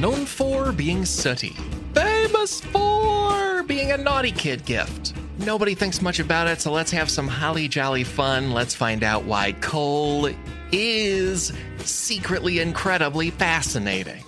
known 0.00 0.24
for 0.24 0.70
being 0.70 1.04
sooty, 1.04 1.56
famous 1.92 2.60
for 2.60 3.64
being 3.64 3.90
a 3.90 3.96
naughty 3.96 4.30
kid 4.30 4.64
gift. 4.64 5.12
Nobody 5.38 5.74
thinks 5.74 6.00
much 6.00 6.20
about 6.20 6.46
it, 6.46 6.60
so 6.60 6.70
let's 6.70 6.92
have 6.92 7.10
some 7.10 7.26
holly 7.26 7.66
jolly 7.66 8.04
fun. 8.04 8.52
Let's 8.52 8.74
find 8.74 9.02
out 9.02 9.24
why 9.24 9.52
coal 9.60 10.30
is 10.70 11.52
secretly 11.78 12.60
incredibly 12.60 13.30
fascinating. 13.30 14.22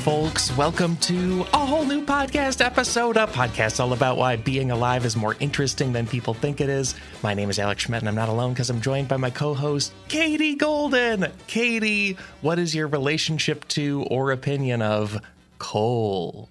Folks. 0.00 0.56
Welcome 0.56 0.96
to 0.98 1.46
a 1.52 1.58
whole 1.58 1.84
new 1.84 2.04
podcast 2.04 2.64
episode, 2.64 3.16
a 3.16 3.26
podcast 3.26 3.80
all 3.80 3.92
about 3.92 4.16
why 4.16 4.36
being 4.36 4.70
alive 4.70 5.04
is 5.04 5.16
more 5.16 5.36
interesting 5.40 5.92
than 5.92 6.06
people 6.06 6.34
think 6.34 6.60
it 6.60 6.68
is. 6.68 6.94
My 7.22 7.34
name 7.34 7.50
is 7.50 7.58
Alex 7.58 7.82
Schmidt, 7.82 8.00
and 8.00 8.08
I'm 8.08 8.14
not 8.14 8.28
alone 8.28 8.52
because 8.52 8.70
I'm 8.70 8.80
joined 8.80 9.08
by 9.08 9.16
my 9.16 9.30
co 9.30 9.54
host, 9.54 9.92
Katie 10.08 10.56
Goldin. 10.56 11.30
Katie, 11.46 12.16
what 12.40 12.58
is 12.58 12.74
your 12.74 12.88
relationship 12.88 13.68
to 13.68 14.04
or 14.10 14.32
opinion 14.32 14.82
of 14.82 15.20
coal? 15.58 16.48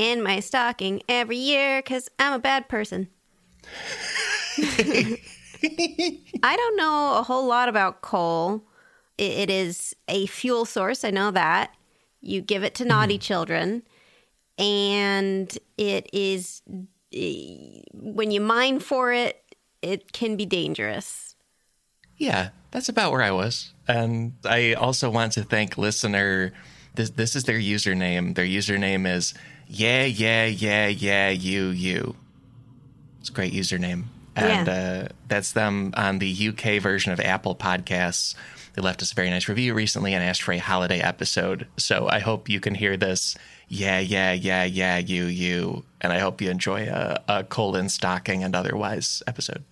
in 0.00 0.22
my 0.22 0.40
stocking 0.40 1.02
every 1.10 1.36
year 1.36 1.82
because 1.82 2.08
I'm 2.18 2.32
a 2.32 2.38
bad 2.38 2.68
person. 2.68 3.08
I 4.58 5.18
don't 6.42 6.76
know 6.76 7.18
a 7.18 7.22
whole 7.22 7.46
lot 7.46 7.68
about 7.68 8.00
coal. 8.00 8.62
It 9.18 9.50
is 9.50 9.94
a 10.08 10.24
fuel 10.24 10.64
source, 10.64 11.04
I 11.04 11.10
know 11.10 11.30
that. 11.32 11.74
You 12.20 12.40
give 12.40 12.62
it 12.62 12.74
to 12.76 12.84
naughty 12.84 13.18
children, 13.18 13.82
and 14.58 15.56
it 15.78 16.10
is, 16.12 16.62
eh, 17.14 17.80
when 17.94 18.30
you 18.30 18.40
mine 18.40 18.80
for 18.80 19.12
it, 19.12 19.42
it 19.82 20.12
can 20.12 20.36
be 20.36 20.44
dangerous. 20.44 21.34
Yeah, 22.16 22.50
that's 22.70 22.90
about 22.90 23.12
where 23.12 23.22
I 23.22 23.30
was. 23.30 23.72
And 23.88 24.34
I 24.44 24.74
also 24.74 25.08
want 25.08 25.32
to 25.32 25.42
thank 25.42 25.78
listener. 25.78 26.52
This 26.94 27.10
this 27.10 27.34
is 27.34 27.44
their 27.44 27.58
username. 27.58 28.34
Their 28.34 28.44
username 28.44 29.10
is 29.10 29.32
yeah 29.66 30.04
yeah 30.04 30.44
yeah 30.44 30.88
yeah 30.88 31.30
you 31.30 31.68
you. 31.68 32.14
It's 33.20 33.30
a 33.30 33.32
great 33.32 33.54
username, 33.54 34.04
and 34.36 34.68
uh, 34.68 35.08
that's 35.28 35.52
them 35.52 35.94
on 35.96 36.18
the 36.18 36.48
UK 36.48 36.82
version 36.82 37.12
of 37.12 37.20
Apple 37.20 37.54
Podcasts. 37.54 38.34
They 38.80 38.84
left 38.86 39.02
us 39.02 39.12
a 39.12 39.14
very 39.14 39.28
nice 39.28 39.46
review 39.46 39.74
recently 39.74 40.14
and 40.14 40.24
asked 40.24 40.40
for 40.42 40.52
a 40.52 40.58
holiday 40.58 41.00
episode. 41.00 41.66
So 41.76 42.08
I 42.08 42.20
hope 42.20 42.48
you 42.48 42.60
can 42.60 42.74
hear 42.74 42.96
this. 42.96 43.36
Yeah 43.68 44.00
yeah 44.00 44.32
yeah 44.32 44.64
yeah 44.64 44.96
you 44.96 45.24
you, 45.26 45.84
and 46.00 46.14
I 46.14 46.18
hope 46.18 46.40
you 46.40 46.48
enjoy 46.48 46.86
a, 46.86 47.22
a 47.28 47.44
colon 47.44 47.90
stocking 47.90 48.42
and 48.42 48.56
otherwise 48.56 49.22
episode. 49.26 49.64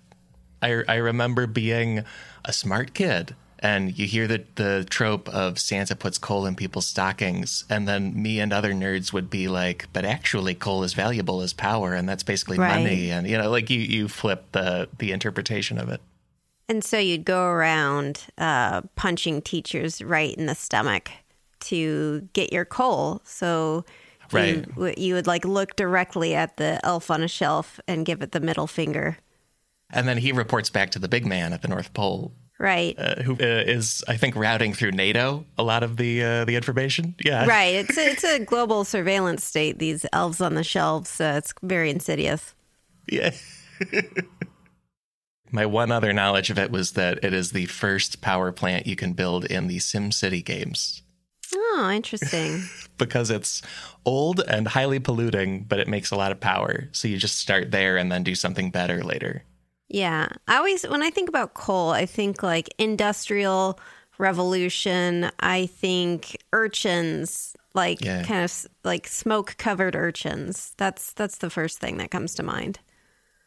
I, 0.60 0.82
I 0.86 0.96
remember 0.96 1.46
being 1.46 2.04
a 2.44 2.52
smart 2.52 2.92
kid 2.92 3.34
and 3.60 3.98
you 3.98 4.06
hear 4.06 4.26
the, 4.28 4.44
the 4.56 4.86
trope 4.88 5.28
of 5.30 5.58
Santa 5.58 5.96
puts 5.96 6.18
coal 6.18 6.44
in 6.46 6.54
people's 6.54 6.86
stockings, 6.86 7.64
and 7.68 7.88
then 7.88 8.20
me 8.22 8.38
and 8.38 8.52
other 8.52 8.72
nerds 8.72 9.12
would 9.12 9.28
be 9.30 9.48
like, 9.48 9.86
but 9.92 10.04
actually 10.04 10.54
coal 10.54 10.84
is 10.84 10.92
valuable 10.94 11.40
as 11.40 11.52
power, 11.52 11.94
and 11.94 12.08
that's 12.08 12.22
basically 12.22 12.58
Right. 12.58 12.78
money. 12.78 13.10
And 13.10 13.26
you 13.26 13.36
know, 13.38 13.50
like 13.50 13.68
you, 13.70 13.80
you 13.80 14.06
flip 14.06 14.52
the 14.52 14.88
the 14.98 15.10
interpretation 15.12 15.78
of 15.78 15.88
it. 15.88 16.00
And 16.68 16.84
so 16.84 16.98
you'd 16.98 17.24
go 17.24 17.44
around 17.46 18.26
uh, 18.36 18.82
punching 18.94 19.42
teachers 19.42 20.02
right 20.02 20.34
in 20.36 20.46
the 20.46 20.54
stomach 20.54 21.10
to 21.60 22.28
get 22.32 22.52
your 22.52 22.64
coal. 22.64 23.22
So 23.24 23.84
Right. 24.30 24.66
you, 24.76 24.94
you 24.98 25.14
would 25.14 25.26
like 25.26 25.46
look 25.46 25.74
directly 25.76 26.34
at 26.34 26.58
the 26.58 26.78
elf 26.84 27.10
on 27.10 27.22
a 27.22 27.28
shelf 27.28 27.80
and 27.88 28.04
give 28.04 28.20
it 28.20 28.32
the 28.32 28.40
middle 28.40 28.66
finger. 28.66 29.16
And 29.90 30.06
then 30.06 30.18
he 30.18 30.32
reports 30.32 30.68
back 30.68 30.90
to 30.90 30.98
the 30.98 31.08
big 31.08 31.24
man 31.24 31.54
at 31.54 31.62
the 31.62 31.68
North 31.68 31.94
Pole, 31.94 32.34
Right. 32.58 32.94
uh, 32.98 33.22
who 33.22 33.32
uh, 33.32 33.36
is 33.40 34.04
I 34.06 34.18
think 34.18 34.36
routing 34.36 34.74
through 34.74 34.90
NATO 34.92 35.46
a 35.56 35.62
lot 35.62 35.82
of 35.82 35.96
the 35.96 36.22
uh, 36.22 36.44
the 36.44 36.56
information. 36.56 37.14
Yeah, 37.24 37.46
right. 37.46 37.74
It's 37.74 37.96
a, 37.96 38.06
it's 38.10 38.24
a 38.24 38.38
global 38.40 38.84
surveillance 38.84 39.42
state, 39.44 39.78
these 39.78 40.04
elves 40.12 40.42
on 40.42 40.54
the 40.56 40.64
shelves. 40.64 41.18
Uh, 41.22 41.36
it's 41.38 41.54
very 41.62 41.88
insidious. 41.88 42.54
Yeah. 43.10 43.30
My 45.50 45.66
one 45.66 45.90
other 45.90 46.12
knowledge 46.12 46.50
of 46.50 46.58
it 46.58 46.70
was 46.70 46.92
that 46.92 47.22
it 47.24 47.32
is 47.32 47.52
the 47.52 47.66
first 47.66 48.20
power 48.20 48.52
plant 48.52 48.86
you 48.86 48.96
can 48.96 49.12
build 49.14 49.44
in 49.44 49.66
the 49.66 49.78
SimCity 49.78 50.44
games 50.44 51.02
Oh, 51.54 51.90
interesting. 51.94 52.64
because 52.98 53.30
it's 53.30 53.62
old 54.04 54.40
and 54.40 54.68
highly 54.68 54.98
polluting, 54.98 55.62
but 55.64 55.78
it 55.80 55.88
makes 55.88 56.10
a 56.10 56.16
lot 56.16 56.30
of 56.30 56.40
power. 56.40 56.88
So 56.92 57.08
you 57.08 57.16
just 57.16 57.38
start 57.38 57.70
there 57.70 57.96
and 57.96 58.12
then 58.12 58.22
do 58.22 58.34
something 58.34 58.70
better 58.70 59.02
later. 59.02 59.44
Yeah. 59.88 60.28
I 60.46 60.56
always, 60.58 60.82
when 60.86 61.02
I 61.02 61.08
think 61.08 61.30
about 61.30 61.54
coal, 61.54 61.90
I 61.90 62.04
think 62.04 62.42
like 62.42 62.68
industrial 62.78 63.80
revolution. 64.18 65.30
I 65.40 65.66
think 65.66 66.36
urchins, 66.52 67.56
like 67.74 68.04
Yeah. 68.04 68.24
kind 68.24 68.44
of 68.44 68.66
like 68.84 69.06
smoke 69.06 69.54
covered 69.56 69.96
urchins. 69.96 70.74
That's 70.76 71.12
that's 71.14 71.38
the 71.38 71.48
first 71.50 71.78
thing 71.78 71.96
that 71.96 72.10
comes 72.10 72.34
to 72.34 72.42
mind. 72.42 72.80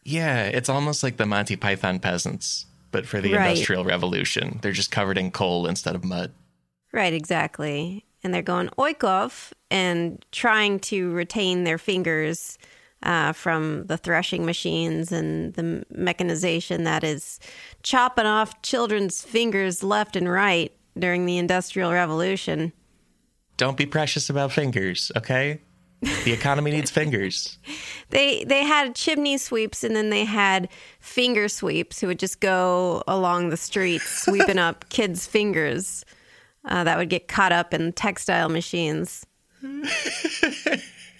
Yeah, 0.03 0.45
it's 0.45 0.69
almost 0.69 1.03
like 1.03 1.17
the 1.17 1.25
Monty 1.25 1.55
Python 1.55 1.99
peasants, 1.99 2.65
but 2.91 3.05
for 3.05 3.21
the 3.21 3.33
Right. 3.33 3.51
Industrial 3.51 3.83
Revolution. 3.85 4.59
They're 4.61 4.71
just 4.71 4.91
covered 4.91 5.17
in 5.17 5.31
coal 5.31 5.67
instead 5.67 5.95
of 5.95 6.03
mud. 6.03 6.31
Right, 6.91 7.13
exactly. 7.13 8.05
And 8.23 8.33
they're 8.33 8.41
going 8.41 8.69
oikov 8.77 9.51
and 9.69 10.23
trying 10.31 10.79
to 10.81 11.11
retain 11.11 11.63
their 11.63 11.77
fingers 11.77 12.57
uh, 13.03 13.33
from 13.33 13.85
the 13.87 13.97
threshing 13.97 14.45
machines 14.45 15.11
and 15.11 15.53
the 15.55 15.83
mechanization 15.89 16.83
that 16.83 17.03
is 17.03 17.39
chopping 17.81 18.25
off 18.25 18.61
children's 18.61 19.23
fingers 19.23 19.83
left 19.83 20.15
and 20.15 20.29
right 20.29 20.71
during 20.97 21.25
the 21.25 21.37
Industrial 21.37 21.91
Revolution. 21.91 22.73
Don't 23.57 23.77
be 23.77 23.85
precious 23.85 24.29
about 24.29 24.51
fingers, 24.51 25.11
okay? 25.15 25.61
The 26.01 26.31
economy 26.33 26.71
needs 26.71 26.89
fingers. 26.91 27.57
They 28.09 28.43
they 28.43 28.65
had 28.65 28.93
chimney 28.95 29.37
sweeps 29.37 29.85
and 29.85 29.95
then 29.95 30.09
they 30.09 30.25
had 30.25 30.67
finger 30.99 31.47
sweeps 31.47 32.01
who 32.01 32.07
would 32.07 32.19
just 32.19 32.41
go 32.41 33.03
along 33.07 33.49
the 33.51 33.55
streets 33.57 34.03
sweeping 34.25 34.57
up 34.57 34.89
kids' 34.89 35.25
fingers 35.25 36.03
uh, 36.65 36.83
that 36.83 36.97
would 36.97 37.09
get 37.09 37.29
caught 37.29 37.53
up 37.53 37.73
in 37.73 37.93
textile 37.93 38.49
machines. 38.49 39.25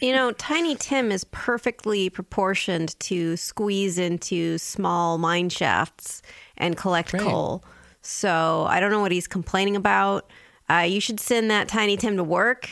you 0.02 0.12
know, 0.14 0.32
Tiny 0.34 0.76
Tim 0.76 1.12
is 1.14 1.24
perfectly 1.26 2.10
proportioned 2.10 3.00
to 3.02 3.38
squeeze 3.38 3.98
into 3.98 4.58
small 4.58 5.18
mine 5.18 5.48
shafts 5.50 6.22
and 6.58 6.76
collect 6.76 7.14
Right. 7.14 7.22
coal. 7.22 7.64
So 8.02 8.66
I 8.68 8.80
don't 8.82 8.92
know 8.92 9.00
what 9.02 9.12
he's 9.14 9.28
complaining 9.28 9.76
about. 9.78 10.30
Uh, 10.70 10.80
you 10.80 11.00
should 11.00 11.20
send 11.20 11.52
that 11.52 11.68
Tiny 11.68 11.96
Tim 11.98 12.18
to 12.18 12.24
work, 12.24 12.68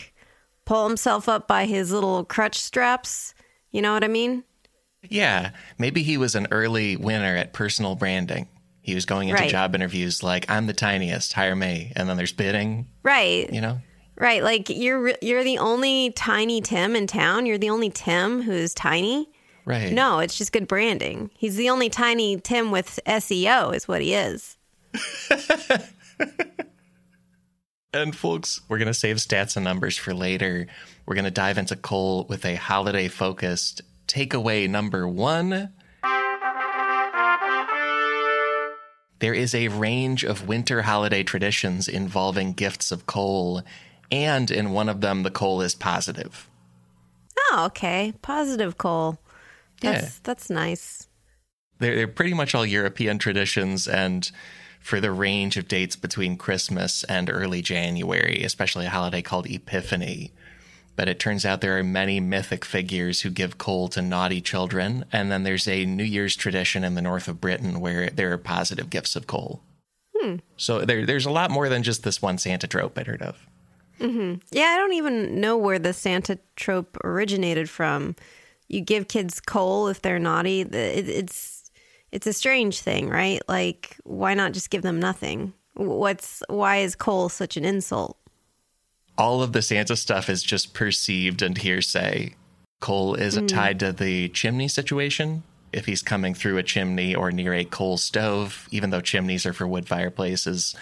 pull 0.69 0.87
himself 0.87 1.27
up 1.27 1.47
by 1.47 1.65
his 1.65 1.91
little 1.91 2.23
crutch 2.23 2.59
straps. 2.59 3.33
You 3.71 3.81
know 3.81 3.91
what 3.93 4.03
I 4.03 4.07
mean? 4.07 4.43
Yeah, 5.09 5.51
maybe 5.79 6.03
he 6.03 6.15
was 6.17 6.35
an 6.35 6.47
early 6.51 6.95
winner 6.95 7.35
at 7.35 7.53
personal 7.53 7.95
branding. 7.95 8.47
He 8.81 8.93
was 8.93 9.05
going 9.05 9.29
into 9.29 9.41
Right. 9.41 9.49
job 9.49 9.73
interviews 9.73 10.21
like, 10.21 10.49
"I'm 10.49 10.67
the 10.67 10.73
tiniest, 10.73 11.33
hire 11.33 11.55
me," 11.55 11.91
and 11.95 12.07
then 12.07 12.17
there's 12.17 12.31
bidding. 12.33 12.87
Right. 13.03 13.51
You 13.51 13.61
know, 13.61 13.79
Right. 14.15 14.43
Like 14.43 14.69
you're 14.69 15.13
you're 15.21 15.43
the 15.43 15.57
only 15.57 16.11
tiny 16.11 16.61
Tim 16.61 16.95
in 16.95 17.07
town. 17.07 17.45
You're 17.45 17.57
the 17.57 17.69
only 17.71 17.89
Tim 17.89 18.41
who's 18.43 18.73
tiny. 18.73 19.29
right? 19.65 19.91
No, 19.93 20.19
it's 20.19 20.37
just 20.37 20.51
good 20.51 20.67
branding. 20.67 21.29
He's 21.37 21.55
the 21.55 21.69
only 21.69 21.89
tiny 21.89 22.39
Tim 22.39 22.69
with 22.71 22.99
SEO 23.07 23.73
is 23.75 23.87
what 23.87 24.01
he 24.01 24.13
is. 24.13 24.57
And 27.93 28.15
folks, 28.15 28.61
we're 28.67 28.77
gonna 28.77 28.93
save 28.93 29.17
stats 29.17 29.55
and 29.57 29.63
numbers 29.63 29.97
for 29.97 30.13
later. 30.13 30.67
We're 31.05 31.15
gonna 31.15 31.31
dive 31.31 31.57
into 31.57 31.75
coal 31.75 32.25
with 32.29 32.45
a 32.45 32.55
holiday-focused 32.55 33.81
takeaway 34.07 34.69
number 34.69 35.07
one. 35.07 35.73
There 39.19 39.33
is 39.33 39.53
a 39.53 39.67
range 39.69 40.23
of 40.23 40.47
winter 40.47 40.83
holiday 40.83 41.23
traditions 41.23 41.87
involving 41.87 42.53
gifts 42.53 42.91
of 42.91 43.05
coal, 43.05 43.63
and 44.11 44.49
in 44.49 44.71
one 44.71 44.87
of 44.87 45.01
them, 45.01 45.23
the 45.23 45.31
coal 45.31 45.61
is 45.61 45.75
positive. 45.75 46.47
Oh, 47.51 47.65
okay. 47.65 48.13
Positive 48.21 48.77
coal. 48.77 49.17
That's 49.81 50.03
Yeah. 50.03 50.09
that's 50.23 50.49
nice. 50.49 51.07
they're, 51.79 51.95
they're 51.95 52.07
pretty 52.07 52.33
much 52.33 52.53
all 52.53 52.65
European 52.65 53.17
traditions 53.17 53.87
and 53.87 54.29
for 54.79 54.99
the 54.99 55.11
range 55.11 55.57
of 55.57 55.67
dates 55.67 55.95
between 55.95 56.37
Christmas 56.37 57.03
and 57.05 57.29
early 57.29 57.61
January, 57.61 58.41
especially 58.43 58.85
a 58.85 58.89
holiday 58.89 59.21
called 59.21 59.49
Epiphany. 59.49 60.31
But 60.95 61.07
it 61.07 61.19
turns 61.19 61.45
out 61.45 61.61
there 61.61 61.77
are 61.77 61.83
many 61.83 62.19
mythic 62.19 62.65
figures 62.65 63.21
who 63.21 63.29
give 63.29 63.57
coal 63.57 63.87
to 63.89 64.01
naughty 64.01 64.41
children. 64.41 65.05
And 65.13 65.31
then 65.31 65.43
there's 65.43 65.67
a 65.67 65.85
New 65.85 66.03
Year's 66.03 66.35
tradition 66.35 66.83
in 66.83 66.95
the 66.95 67.01
north 67.01 67.27
of 67.29 67.39
Britain 67.39 67.79
where 67.79 68.09
there 68.09 68.33
are 68.33 68.37
positive 68.37 68.89
gifts 68.89 69.15
of 69.15 69.25
coal. 69.27 69.61
Hmm. 70.17 70.37
So 70.57 70.81
there, 70.81 71.05
there's 71.05 71.25
a 71.25 71.31
lot 71.31 71.51
more 71.51 71.69
than 71.69 71.83
just 71.83 72.03
this 72.03 72.21
one 72.21 72.37
Santa 72.37 72.67
trope 72.67 72.97
I'd 72.97 73.07
heard 73.07 73.21
of. 73.21 73.37
Mm-hmm. 74.01 74.35
Yeah, 74.51 74.63
I 74.65 74.77
don't 74.77 74.93
even 74.93 75.39
know 75.39 75.57
where 75.57 75.79
the 75.79 75.93
Santa 75.93 76.37
trope 76.57 76.97
originated 77.03 77.69
from. 77.69 78.15
You 78.67 78.81
give 78.81 79.07
kids 79.07 79.39
coal 79.39 79.87
if 79.87 80.01
they're 80.01 80.19
naughty. 80.19 80.61
It- 80.61 80.73
It's 81.09 81.58
it's 82.11 82.27
a 82.27 82.33
strange 82.33 82.81
thing, 82.81 83.09
right? 83.09 83.41
Like, 83.47 83.97
why 84.03 84.33
not 84.33 84.53
just 84.53 84.69
give 84.69 84.81
them 84.81 84.99
nothing? 84.99 85.53
What's 85.75 86.43
why 86.49 86.77
is 86.77 86.95
coal 86.95 87.29
such 87.29 87.57
an 87.57 87.65
insult? 87.65 88.19
all 89.19 89.43
of 89.43 89.51
the 89.51 89.61
Santa 89.61 89.97
stuff 89.97 90.29
is 90.29 90.41
just 90.41 90.73
perceived 90.73 91.41
and 91.41 91.57
hearsay. 91.57 92.33
Coal 92.79 93.15
is 93.15 93.37
hmm. 93.37 93.45
tied 93.45 93.79
to 93.81 93.91
the 93.91 94.29
chimney 94.29 94.69
situation. 94.69 95.43
If 95.73 95.85
he's 95.85 96.01
coming 96.01 96.33
through 96.33 96.57
a 96.57 96.63
chimney 96.63 97.13
or 97.13 97.31
near 97.31 97.53
a 97.53 97.65
coal 97.65 97.97
stove, 97.97 98.67
even 98.71 98.89
though 98.89 99.01
chimneys 99.01 99.45
are 99.45 99.53
for 99.53 99.67
wood 99.67 99.87
fireplaces, 99.87 100.73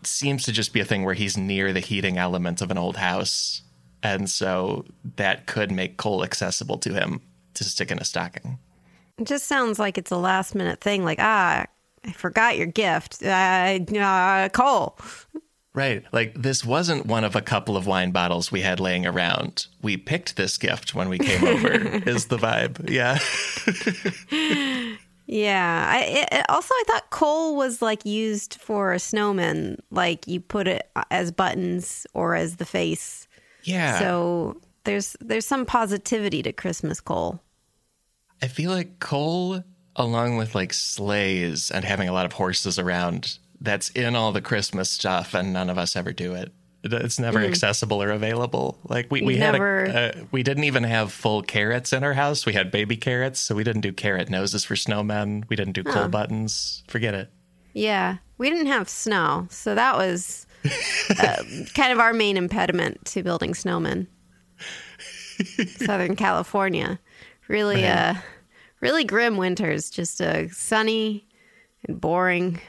it 0.00 0.06
seems 0.06 0.44
to 0.44 0.52
just 0.52 0.72
be 0.72 0.80
a 0.80 0.84
thing 0.84 1.04
where 1.04 1.14
he's 1.14 1.36
near 1.36 1.72
the 1.72 1.80
heating 1.80 2.16
element 2.16 2.62
of 2.62 2.70
an 2.70 2.78
old 2.78 2.96
house. 2.96 3.62
And 4.02 4.28
so 4.28 4.86
that 5.16 5.46
could 5.46 5.70
make 5.70 5.96
coal 5.98 6.24
accessible 6.24 6.78
to 6.78 6.94
him 6.94 7.20
to 7.54 7.62
stick 7.62 7.90
in 7.92 7.98
a 7.98 8.04
stocking. 8.04 8.58
It 9.22 9.28
just 9.28 9.46
sounds 9.46 9.78
like 9.78 9.98
it's 9.98 10.10
a 10.10 10.16
last 10.16 10.54
minute 10.54 10.80
thing. 10.80 11.04
Like, 11.04 11.18
ah, 11.20 11.64
I 12.04 12.12
forgot 12.12 12.56
your 12.58 12.66
gift. 12.66 13.22
Uh, 13.22 13.78
uh, 13.98 14.48
coal. 14.48 14.98
Right. 15.74 16.04
Like 16.12 16.34
this 16.42 16.64
wasn't 16.64 17.06
one 17.06 17.24
of 17.24 17.34
a 17.36 17.40
couple 17.40 17.76
of 17.76 17.86
wine 17.86 18.10
bottles 18.10 18.52
we 18.52 18.60
had 18.60 18.78
laying 18.80 19.06
around. 19.06 19.68
We 19.80 19.96
picked 19.96 20.36
this 20.36 20.58
gift 20.58 20.94
when 20.94 21.08
we 21.08 21.18
came 21.18 21.44
over, 21.44 21.70
is 22.06 22.26
the 22.26 22.36
vibe. 22.36 22.90
Yeah. 22.90 23.18
Yeah. 25.26 25.86
I 25.88 25.98
it, 26.02 26.28
it- 26.32 26.46
also 26.50 26.74
I 26.74 26.84
thought 26.88 27.10
coal 27.10 27.56
was 27.56 27.80
like 27.80 28.04
used 28.04 28.54
for 28.60 28.92
a 28.92 28.98
snowman. 28.98 29.78
Like 29.90 30.26
you 30.26 30.40
put 30.40 30.66
it 30.68 30.90
as 31.10 31.30
buttons 31.30 32.06
or 32.12 32.34
as 32.34 32.56
the 32.56 32.66
face. 32.66 33.26
Yeah. 33.62 33.98
So 33.98 34.60
there's 34.84 35.16
there's 35.20 35.46
some 35.46 35.64
positivity 35.64 36.42
to 36.42 36.52
Christmas 36.52 37.00
coal. 37.00 37.40
I 38.42 38.48
feel 38.48 38.70
like 38.70 38.98
coal, 38.98 39.62
along 39.96 40.36
with 40.36 40.54
like 40.54 40.72
sleighs 40.72 41.70
and 41.70 41.84
having 41.84 42.08
a 42.08 42.12
lot 42.12 42.26
of 42.26 42.32
horses 42.32 42.78
around, 42.78 43.38
that's 43.60 43.90
in 43.90 44.16
all 44.16 44.32
the 44.32 44.42
Christmas 44.42 44.90
stuff, 44.90 45.34
and 45.34 45.52
none 45.52 45.70
of 45.70 45.78
us 45.78 45.94
ever 45.94 46.12
do 46.12 46.34
it. 46.34 46.52
It's 46.84 47.20
never 47.20 47.38
accessible 47.38 48.02
or 48.02 48.10
available. 48.10 48.76
Like 48.82 49.06
we, 49.08 49.22
we 49.22 49.34
You've 49.34 49.42
had 49.42 49.54
a, 49.54 50.18
uh, 50.18 50.24
we 50.32 50.42
didn't 50.42 50.64
even 50.64 50.82
have 50.82 51.12
full 51.12 51.40
carrots 51.42 51.92
in 51.92 52.02
our 52.02 52.14
house. 52.14 52.44
We 52.44 52.54
had 52.54 52.72
baby 52.72 52.96
carrots, 52.96 53.38
so 53.38 53.54
we 53.54 53.62
didn't 53.62 53.82
do 53.82 53.92
carrot 53.92 54.28
noses 54.28 54.64
for 54.64 54.74
snowmen. 54.74 55.48
We 55.48 55.54
didn't 55.54 55.74
do 55.74 55.84
coal 55.84 56.08
buttons. 56.08 56.82
Forget 56.88 57.14
it. 57.14 57.30
Yeah. 57.72 58.16
We 58.38 58.50
didn't 58.50 58.66
have 58.66 58.88
snow, 58.88 59.46
so 59.48 59.76
that 59.76 59.96
was 59.96 60.48
uh, 61.20 61.44
kind 61.74 61.92
of 61.92 62.00
our 62.00 62.12
main 62.12 62.36
impediment 62.36 63.04
to 63.06 63.22
building 63.22 63.52
snowmen. 63.52 64.08
Southern 65.76 66.16
California. 66.16 66.98
Really 67.52 67.86
uh 67.86 68.14
really 68.80 69.04
grim 69.04 69.36
winters, 69.36 69.90
just 69.90 70.20
uh, 70.20 70.48
sunny 70.48 71.26
and 71.86 72.00
boring. 72.00 72.60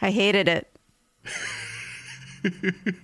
I 0.00 0.10
hated 0.10 0.48
it. 0.48 0.70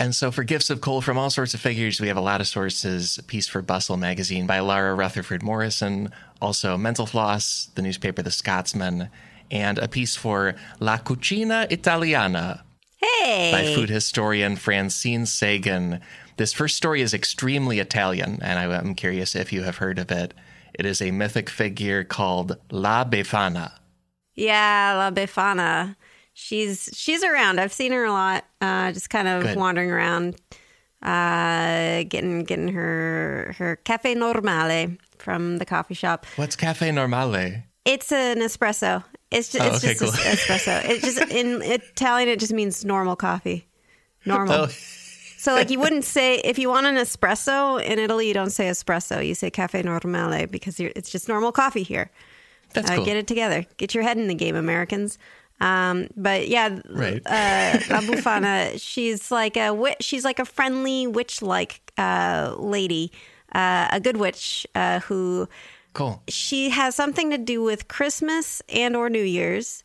And 0.00 0.14
so, 0.14 0.30
for 0.30 0.44
gifts 0.44 0.70
of 0.70 0.80
coal 0.80 1.02
from 1.02 1.18
all 1.18 1.28
sorts 1.28 1.52
of 1.52 1.60
figures, 1.60 2.00
we 2.00 2.08
have 2.08 2.16
a 2.16 2.22
lot 2.22 2.40
of 2.40 2.46
sources. 2.46 3.18
A 3.18 3.22
piece 3.22 3.46
for 3.46 3.60
Bustle 3.60 3.98
magazine 3.98 4.46
by 4.46 4.60
Lara 4.60 4.94
Rutherford 4.94 5.42
Morrison, 5.42 6.10
also 6.40 6.78
Mental 6.78 7.04
Floss, 7.04 7.68
the 7.74 7.82
newspaper 7.82 8.22
The 8.22 8.30
Scotsman, 8.30 9.10
and 9.50 9.76
a 9.76 9.88
piece 9.88 10.16
for 10.16 10.54
La 10.80 10.96
Cucina 10.96 11.70
Italiana 11.70 12.64
Hey. 12.96 13.52
by 13.52 13.74
food 13.74 13.90
historian 13.90 14.56
Francine 14.56 15.24
Segan. 15.24 16.00
This 16.40 16.54
first 16.54 16.74
story 16.78 17.02
is 17.02 17.12
extremely 17.12 17.80
Italian, 17.80 18.38
and 18.40 18.58
I- 18.58 18.78
I'm 18.78 18.94
curious 18.94 19.36
if 19.36 19.52
you 19.52 19.62
have 19.64 19.76
heard 19.76 19.98
of 19.98 20.10
it. 20.10 20.32
It 20.72 20.86
is 20.86 21.02
a 21.02 21.10
mythic 21.10 21.50
figure 21.50 22.02
called 22.02 22.56
La 22.70 23.04
Befana. 23.04 23.72
Yeah, 24.36 24.94
La 24.96 25.10
Befana. 25.10 25.96
She's 26.32 26.88
she's 26.94 27.22
around. 27.22 27.60
I've 27.60 27.74
seen 27.74 27.92
her 27.92 28.06
a 28.06 28.10
lot. 28.12 28.46
Uh, 28.62 28.90
just 28.90 29.10
kind 29.10 29.28
of 29.28 29.42
Good. 29.42 29.56
wandering 29.58 29.90
around, 29.90 30.36
uh, 31.02 32.04
getting 32.08 32.44
getting 32.44 32.68
her 32.68 33.54
her 33.58 33.76
cafe 33.76 34.14
normale 34.14 34.96
from 35.18 35.58
the 35.58 35.66
coffee 35.66 35.92
shop. 35.92 36.24
What's 36.36 36.56
Cafe 36.56 36.90
Normale? 36.90 37.64
It's 37.84 38.10
an 38.12 38.38
espresso. 38.38 39.04
It's 39.30 39.50
just, 39.52 39.62
Oh, 39.62 39.74
it's 39.74 39.84
okay, 39.84 39.92
just 39.92 40.00
cool. 40.00 40.32
espresso. 40.32 40.84
It 40.88 41.02
just 41.02 41.18
in 41.30 41.60
Italian 41.78 42.30
it 42.30 42.40
just 42.40 42.54
means 42.54 42.82
normal 42.82 43.16
coffee. 43.16 43.66
Normal. 44.24 44.54
Oh. 44.54 44.68
So 45.42 45.54
like 45.54 45.70
you 45.70 45.80
wouldn't 45.80 46.04
say 46.04 46.36
if 46.52 46.58
you 46.58 46.68
want 46.68 46.86
an 46.86 46.96
espresso 46.96 47.82
in 47.82 47.98
Italy, 47.98 48.28
you 48.28 48.34
don't 48.34 48.50
say 48.50 48.66
espresso. 48.68 49.26
You 49.26 49.34
say 49.34 49.50
cafe 49.50 49.82
normale 49.82 50.46
because 50.46 50.78
you're, 50.78 50.92
it's 50.94 51.10
just 51.10 51.28
normal 51.28 51.50
coffee 51.52 51.82
here. 51.82 52.10
That's 52.74 52.90
Uh, 52.90 52.96
cool. 52.96 53.04
Get 53.06 53.16
it 53.16 53.26
together. 53.26 53.64
Get 53.78 53.94
your 53.94 54.04
head 54.04 54.18
in 54.18 54.28
the 54.28 54.34
game, 54.34 54.54
Americans. 54.54 55.18
Um, 55.60 56.08
but 56.16 56.48
yeah, 56.48 56.80
Right. 56.90 57.22
uh, 57.26 57.78
La 57.90 58.00
Befana, 58.00 58.78
she's 58.80 59.30
like 59.30 59.56
a 59.56 59.68
wi- 59.68 59.96
she's 60.00 60.24
like 60.24 60.38
a 60.38 60.44
friendly 60.44 61.06
witch-like 61.06 61.80
uh, 61.98 62.54
lady, 62.58 63.10
uh, 63.54 63.88
a 63.90 64.00
good 64.00 64.16
witch 64.18 64.66
uh, 64.74 65.00
who 65.00 65.48
Cool. 65.94 66.22
she 66.28 66.70
has 66.70 66.94
something 66.94 67.30
to 67.30 67.38
do 67.38 67.62
with 67.62 67.88
Christmas 67.88 68.62
and 68.68 68.94
or 68.96 69.10
New 69.10 69.22
Year's. 69.24 69.84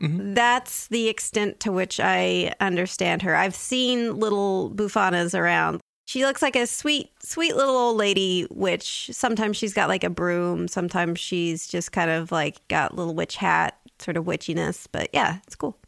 That's 0.00 0.88
the 0.88 1.08
extent 1.08 1.60
to 1.60 1.72
which 1.72 2.00
I 2.00 2.54
understand 2.60 3.22
her. 3.22 3.34
I've 3.34 3.54
seen 3.54 4.16
little 4.16 4.70
befanas 4.70 5.38
around. 5.38 5.80
She 6.06 6.26
looks 6.26 6.42
like 6.42 6.56
a 6.56 6.66
sweet, 6.66 7.10
sweet 7.20 7.56
little 7.56 7.76
old 7.76 7.96
lady 7.96 8.46
witch. 8.50 9.08
Sometimes 9.12 9.56
she's 9.56 9.72
got 9.72 9.88
like 9.88 10.04
a 10.04 10.10
broom. 10.10 10.68
Sometimes 10.68 11.18
she's 11.18 11.66
just 11.66 11.92
kind 11.92 12.10
of 12.10 12.30
like 12.30 12.66
got 12.68 12.94
little 12.94 13.14
witch 13.14 13.36
hat, 13.36 13.78
sort 13.98 14.18
of 14.18 14.24
witchiness. 14.26 14.86
But 14.92 15.08
yeah, 15.14 15.38
it's 15.46 15.56
cool. 15.56 15.78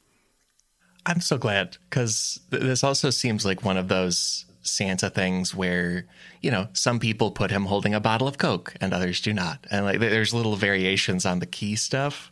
I'm 1.05 1.21
so 1.21 1.37
glad 1.37 1.77
because 1.91 2.41
th- 2.51 2.63
this 2.63 2.83
also 2.83 3.11
seems 3.11 3.45
like 3.45 3.65
one 3.65 3.77
of 3.77 3.89
those 3.89 4.46
Santa 4.67 5.09
things 5.11 5.55
where, 5.55 6.07
you 6.43 6.51
know, 6.51 6.69
some 6.73 6.99
people 6.99 7.31
put 7.31 7.51
him 7.51 7.65
holding 7.67 7.95
a 7.95 8.01
bottle 8.01 8.27
of 8.29 8.37
Coke 8.39 8.75
and 8.81 8.93
others 8.93 9.21
do 9.21 9.33
not. 9.33 9.67
And 9.71 9.85
like 9.85 10.01
there's 10.01 10.35
little 10.35 10.57
variations 10.57 11.25
on 11.25 11.39
the 11.39 11.47
key 11.47 11.77
stuff. 11.77 12.31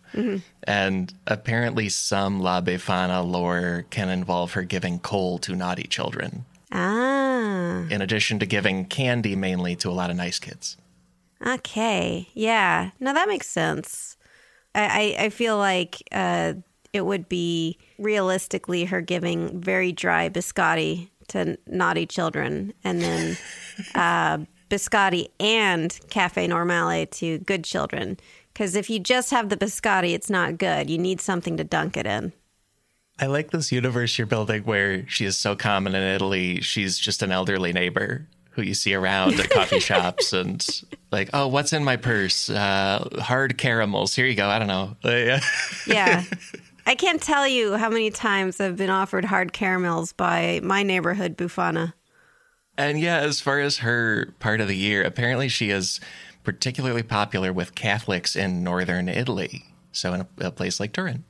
And 0.63 1.13
apparently, 1.27 1.89
some 1.89 2.41
La 2.41 2.61
Befana 2.61 3.25
lore 3.29 3.85
can 3.91 4.09
involve 4.09 4.53
her 4.53 4.63
giving 4.63 4.99
coal 5.01 5.39
to 5.39 5.57
naughty 5.57 5.85
children, 5.89 6.45
Ah, 6.71 7.87
in 7.91 8.01
addition 8.01 8.39
to 8.39 8.47
giving 8.47 8.85
candy 8.85 9.35
mainly 9.35 9.75
to 9.77 9.91
a 9.91 9.93
lot 9.93 10.11
of 10.11 10.17
nice 10.17 10.39
kids. 10.39 10.77
okay. 11.45 12.29
Yeah. 12.35 12.91
No, 13.01 13.13
that 13.13 13.29
makes 13.29 13.49
sense. 13.49 14.17
I, 14.75 15.15
I, 15.19 15.25
I 15.25 15.29
feel 15.31 15.59
like 15.59 16.03
uh, 16.13 16.55
it 16.93 17.05
would 17.05 17.29
be 17.29 17.77
realistically 17.99 18.85
her 18.87 19.01
giving 19.01 19.61
very 19.61 19.93
dry 19.93 20.29
biscotti 20.29 21.11
to 21.29 21.59
naughty 21.67 22.07
children 22.07 22.73
and 22.83 23.01
then 23.01 23.37
uh, 23.95 24.39
biscotti 24.71 25.29
and 25.39 25.99
cafe 26.11 26.47
normale 26.47 27.07
to 27.07 27.39
good 27.39 27.65
children. 27.65 28.19
Because 28.53 28.77
if 28.77 28.89
you 28.89 29.01
just 29.01 29.31
have 29.31 29.49
the 29.49 29.57
biscotti, 29.57 30.15
it's 30.15 30.31
not 30.31 30.59
good. 30.59 30.89
You 30.89 30.99
need 30.99 31.21
something 31.21 31.57
to 31.57 31.65
dunk 31.65 31.97
it 31.97 32.07
in. 32.07 32.33
I 33.19 33.27
like 33.27 33.51
this 33.51 33.71
universe 33.71 34.19
you're 34.19 34.27
building 34.27 34.63
where 34.63 35.09
she 35.09 35.25
is 35.25 35.37
so 35.37 35.55
common 35.55 35.95
in 35.95 36.03
Italy. 36.03 36.61
She's 36.61 36.99
just 36.99 37.23
an 37.23 37.31
elderly 37.31 37.73
neighbor 37.73 38.27
who 38.51 38.63
you 38.63 38.75
see 38.75 38.95
around 38.95 39.39
at 39.39 39.51
coffee 39.51 39.81
shops 39.81 40.33
and 40.33 40.65
like, 41.11 41.31
oh, 41.33 41.49
what's 41.49 41.73
in 41.73 41.85
my 41.85 41.97
purse? 41.97 42.49
Uh, 42.49 43.09
hard 43.21 43.59
caramels. 43.59 44.15
Here 44.15 44.27
you 44.27 44.35
go. 44.35 44.49
I 44.49 44.59
don't 44.59 44.69
know. 44.69 44.97
Yeah. 45.87 46.25
I 46.87 46.95
can't 46.95 47.23
tell 47.23 47.47
you 47.49 47.77
how 47.77 47.89
many 47.89 48.11
times 48.11 48.61
I've 48.61 48.77
been 48.77 48.91
offered 48.91 49.25
hard 49.27 49.53
caramels 49.53 50.13
by 50.13 50.61
my 50.63 50.83
neighborhood 50.83 51.37
Befana. 51.37 51.95
And 52.77 52.99
yeah, 52.99 53.19
as 53.19 53.41
far 53.41 53.61
as 53.61 53.79
her 53.79 54.35
part 54.41 54.61
of 54.61 54.69
the 54.69 54.77
year, 54.77 55.03
apparently 55.03 55.49
she 55.49 55.71
is 55.71 56.01
particularly 56.43 57.03
popular 57.03 57.53
with 57.53 57.75
Catholics 57.75 58.37
in 58.37 58.65
northern 58.65 59.09
Italy. 59.09 59.65
So 59.93 60.13
in 60.13 60.21
a, 60.23 60.29
a 60.47 60.51
place 60.51 60.81
like 60.81 60.93
Turin. 60.93 61.25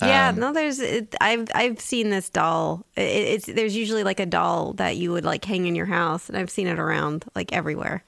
Yeah, 0.00 0.28
Um, 0.30 0.38
no, 0.38 0.52
there's 0.52 0.80
it, 0.80 1.14
I've 1.20 1.48
I've 1.54 1.80
seen 1.80 2.10
this 2.10 2.30
doll. 2.30 2.86
It, 2.96 3.02
it's 3.02 3.46
there's 3.46 3.76
usually 3.76 4.04
like 4.04 4.20
a 4.20 4.26
doll 4.26 4.72
that 4.74 4.96
you 4.96 5.12
would 5.12 5.24
like 5.24 5.44
hang 5.44 5.66
in 5.66 5.74
your 5.74 5.86
house, 5.86 6.28
and 6.28 6.36
I've 6.36 6.50
seen 6.50 6.66
it 6.66 6.78
around 6.78 7.24
like 7.34 7.52
everywhere. 7.52 8.04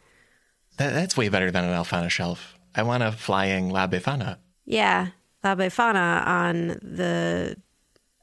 That, 0.76 0.92
that's 0.92 1.16
way 1.16 1.28
better 1.28 1.50
than 1.50 1.64
an 1.64 1.70
Alfana 1.72 2.10
shelf. 2.10 2.54
I 2.76 2.82
want 2.84 3.02
a 3.02 3.10
flying 3.12 3.70
La 3.70 3.86
Befana. 3.88 4.38
Yeah, 4.66 5.08
La 5.44 5.54
Befana 5.54 6.26
on 6.26 6.68
the 6.82 7.56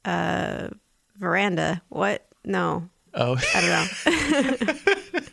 uh, 0.06 0.70
veranda. 1.18 1.82
What? 1.90 2.28
No, 2.44 2.90
Oh, 3.14 3.38
I 3.54 3.62
don't 3.62 4.66
know. 4.66 4.74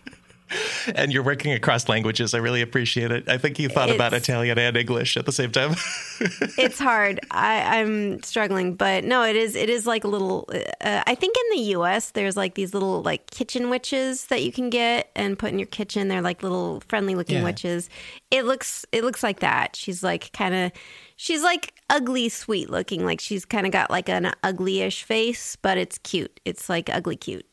and 0.95 1.12
you're 1.12 1.23
working 1.23 1.52
across 1.52 1.88
languages. 1.88 2.35
I 2.35 2.38
really 2.38 2.61
appreciate 2.62 3.11
it. 3.12 3.28
I 3.28 3.38
think 3.38 3.59
you 3.59 3.68
thought 3.68 3.90
about 3.90 4.12
Italian 4.14 4.59
and 4.59 4.76
English 4.76 5.16
at 5.16 5.26
the 5.26 5.33
same 5.33 5.52
time. 5.52 5.73
it's 6.59 6.78
hard. 6.78 7.21
I, 7.30 7.78
I'm 7.80 8.23
struggling, 8.23 8.75
but 8.75 9.04
no, 9.04 9.23
it 9.23 9.37
is. 9.37 9.54
It 9.54 9.71
is 9.71 9.87
like 9.87 10.04
a 10.04 10.09
little. 10.09 10.49
Uh, 10.80 11.02
I 11.07 11.14
think 11.14 11.37
in 11.37 11.57
the 11.59 11.62
U.S. 11.73 12.11
there's 12.11 12.37
like 12.37 12.54
these 12.54 12.75
little 12.75 13.02
like 13.02 13.30
kitchen 13.30 13.71
witches 13.71 14.26
that 14.26 14.42
you 14.42 14.50
can 14.52 14.71
get 14.71 15.11
and 15.14 15.38
put 15.38 15.52
in 15.52 15.59
your 15.59 15.66
kitchen. 15.66 16.09
They're 16.09 16.23
like 16.23 16.42
little 16.42 16.80
friendly 16.88 17.14
looking 17.14 17.38
Yeah. 17.38 17.45
witches. 17.45 17.88
It 18.30 18.45
looks. 18.45 18.85
It 18.92 19.04
looks 19.04 19.23
like 19.23 19.40
that. 19.40 19.76
She's 19.76 20.02
like 20.02 20.33
kind 20.33 20.54
of. 20.54 20.73
She's 21.20 21.42
like 21.42 21.75
ugly 21.90 22.28
sweet 22.28 22.70
looking. 22.70 23.04
Like 23.04 23.20
she's 23.20 23.44
kind 23.44 23.66
of 23.66 23.72
got 23.72 23.90
like 23.90 24.08
an 24.08 24.32
uglyish 24.44 25.02
face, 25.02 25.56
but 25.56 25.76
it's 25.76 25.98
cute. 25.98 26.38
It's 26.44 26.68
like 26.68 26.88
ugly 26.88 27.16
cute. 27.16 27.44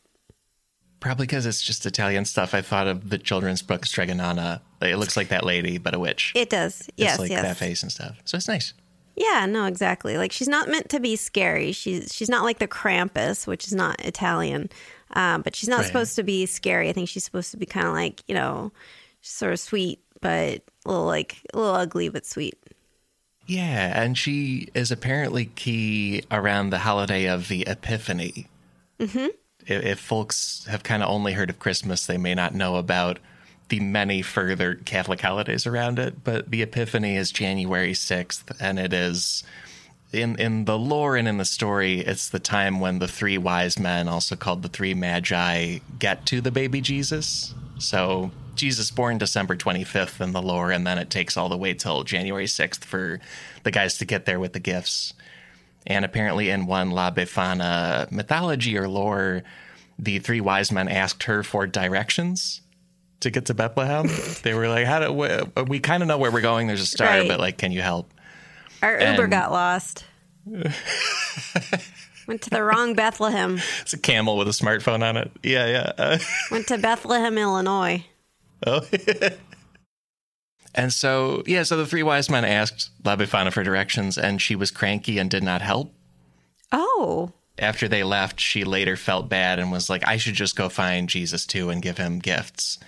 Probably 1.00 1.26
because 1.26 1.46
it's 1.46 1.60
just 1.60 1.84
Italian 1.84 2.24
stuff. 2.26 2.54
I 2.54 2.62
thought 2.62 2.86
of 2.86 3.10
the 3.10 3.18
children's 3.18 3.62
book 3.62 3.84
Strega 3.84 4.14
Nona. 4.14 4.62
It 4.80 4.96
looks 4.98 5.16
like 5.16 5.28
that 5.28 5.44
lady, 5.44 5.78
but 5.78 5.94
a 5.96 5.98
witch. 5.98 6.32
It 6.36 6.48
does. 6.48 6.88
Yes. 6.96 7.14
it's 7.14 7.18
like 7.18 7.30
yes. 7.32 7.42
that 7.42 7.56
face 7.56 7.82
and 7.82 7.90
stuff. 7.90 8.16
So 8.24 8.36
it's 8.36 8.46
nice. 8.46 8.72
Yeah, 9.16 9.46
no, 9.46 9.64
exactly. 9.64 10.16
Like 10.16 10.30
she's 10.30 10.46
not 10.48 10.68
meant 10.68 10.88
to 10.90 11.00
be 11.00 11.16
scary. 11.16 11.72
She's 11.72 12.14
she's 12.14 12.28
not 12.28 12.44
like 12.44 12.60
the 12.60 12.68
Krampus, 12.68 13.48
which 13.48 13.66
is 13.66 13.72
not 13.74 14.00
Italian, 14.04 14.70
um, 15.14 15.42
but 15.42 15.56
she's 15.56 15.68
not 15.68 15.78
Right. 15.78 15.86
supposed 15.86 16.14
to 16.16 16.22
be 16.22 16.46
scary. 16.46 16.88
I 16.88 16.92
think 16.92 17.08
she's 17.08 17.24
supposed 17.24 17.50
to 17.50 17.56
be 17.56 17.66
kind 17.66 17.88
of 17.88 17.94
like 17.94 18.22
you 18.28 18.34
know, 18.36 18.70
sort 19.22 19.52
of 19.52 19.58
sweet, 19.58 19.98
but 20.20 20.62
a 20.84 20.88
little 20.88 21.04
like 21.06 21.38
a 21.52 21.58
little 21.58 21.74
ugly 21.74 22.10
but 22.10 22.24
sweet. 22.24 22.56
Yeah, 23.46 24.02
and 24.02 24.18
she 24.18 24.68
is 24.74 24.90
apparently 24.90 25.46
key 25.46 26.24
around 26.30 26.70
the 26.70 26.78
holiday 26.78 27.26
of 27.26 27.48
the 27.48 27.66
Epiphany. 27.66 28.48
Mm-hmm. 28.98 29.28
If, 29.66 29.84
if 29.84 30.00
folks 30.00 30.66
have 30.68 30.82
kind 30.82 31.02
of 31.02 31.08
only 31.08 31.32
heard 31.32 31.50
of 31.50 31.58
Christmas, 31.58 32.06
they 32.06 32.18
may 32.18 32.34
not 32.34 32.54
know 32.54 32.76
about 32.76 33.18
the 33.68 33.80
many 33.80 34.22
further 34.22 34.74
Catholic 34.74 35.20
holidays 35.20 35.66
around 35.66 35.98
it. 35.98 36.24
But 36.24 36.50
the 36.50 36.62
Epiphany 36.62 37.16
is 37.16 37.30
January 37.30 37.92
6th, 37.92 38.44
and 38.60 38.78
it 38.78 38.92
is. 38.92 39.44
In, 40.12 40.36
in 40.38 40.64
the 40.64 40.78
lore 40.78 41.16
and 41.16 41.26
in 41.26 41.36
the 41.36 41.44
story, 41.44 41.98
it's 41.98 42.28
the 42.28 42.38
time 42.38 42.78
when 42.78 43.00
the 43.00 43.08
three 43.08 43.36
wise 43.36 43.78
men, 43.78 44.08
also 44.08 44.36
called 44.36 44.62
the 44.62 44.68
three 44.68 44.94
magi, 44.94 45.78
get 45.98 46.24
to 46.26 46.40
the 46.40 46.52
baby 46.52 46.80
Jesus. 46.80 47.54
So 47.78 48.30
Jesus 48.54 48.90
born 48.90 49.18
December 49.18 49.54
25th 49.56 50.20
in 50.20 50.32
the 50.32 50.40
lore, 50.42 50.70
and 50.70 50.86
then 50.86 50.98
it 50.98 51.10
takes 51.10 51.36
all 51.36 51.48
the 51.48 51.56
way 51.58 51.74
till 51.74 52.04
January 52.04 52.46
6th 52.46 52.84
for 52.84 53.20
the 53.64 53.70
guys 53.70 53.98
to 53.98 54.04
get 54.04 54.24
there 54.24 54.40
with 54.40 54.52
the 54.54 54.60
gifts. 54.60 55.12
And 55.86 56.04
apparently, 56.04 56.50
in 56.50 56.66
one 56.66 56.90
La 56.90 57.10
Befana 57.10 58.10
mythology 58.10 58.76
or 58.76 58.88
lore, 58.88 59.42
the 59.98 60.18
three 60.18 60.40
wise 60.40 60.72
men 60.72 60.88
asked 60.88 61.24
her 61.24 61.42
for 61.42 61.66
directions 61.66 62.60
to 63.20 63.30
get 63.30 63.46
to 63.46 63.54
Bethlehem. 63.54 64.08
they 64.42 64.52
were 64.54 64.68
like, 64.68 64.84
"How 64.86 64.98
do 64.98 65.22
uh, 65.22 65.44
we, 65.56 65.62
we 65.64 65.78
kind 65.80 66.02
of 66.02 66.08
know 66.08 66.18
where 66.18 66.30
we're 66.32 66.40
going? 66.40 66.66
There's 66.66 66.80
a 66.82 66.86
star, 66.86 67.06
Right. 67.08 67.28
but 67.28 67.38
like, 67.38 67.56
can 67.58 67.70
you 67.72 67.82
help?" 67.82 68.10
Our 68.82 68.92
Uber 69.00 69.22
And- 69.24 69.30
got 69.30 69.52
lost. 69.52 70.04
Went 72.26 72.42
to 72.42 72.50
the 72.50 72.62
wrong 72.62 72.94
Bethlehem. 72.94 73.60
It's 73.82 73.92
a 73.92 73.98
camel 73.98 74.36
with 74.36 74.48
a 74.48 74.52
smartphone 74.52 75.02
on 75.02 75.16
it. 75.16 75.30
Yeah, 75.42 75.66
yeah. 75.66 75.92
Uh, 75.96 76.18
Went 76.50 76.66
to 76.68 76.78
Bethlehem, 76.78 77.38
Illinois. 77.38 78.04
oh. 78.66 78.80
and 80.74 80.92
so, 80.92 81.42
yeah, 81.46 81.62
so 81.62 81.76
the 81.76 81.86
three 81.86 82.02
wise 82.02 82.28
men 82.28 82.44
asked 82.44 82.90
La 83.04 83.16
Befana 83.16 83.52
for 83.52 83.62
directions, 83.62 84.18
and 84.18 84.42
she 84.42 84.56
was 84.56 84.70
cranky 84.70 85.18
and 85.18 85.30
did 85.30 85.42
not 85.44 85.62
help. 85.62 85.92
Oh, 86.72 87.32
after 87.58 87.88
they 87.88 88.02
left, 88.02 88.40
she 88.40 88.64
later 88.64 88.96
felt 88.96 89.28
bad 89.28 89.58
and 89.58 89.72
was 89.72 89.88
like, 89.88 90.06
I 90.06 90.16
should 90.18 90.34
just 90.34 90.56
go 90.56 90.68
find 90.68 91.08
Jesus 91.08 91.46
too 91.46 91.70
and 91.70 91.80
give 91.80 91.96
him 91.96 92.18
gifts. 92.18 92.78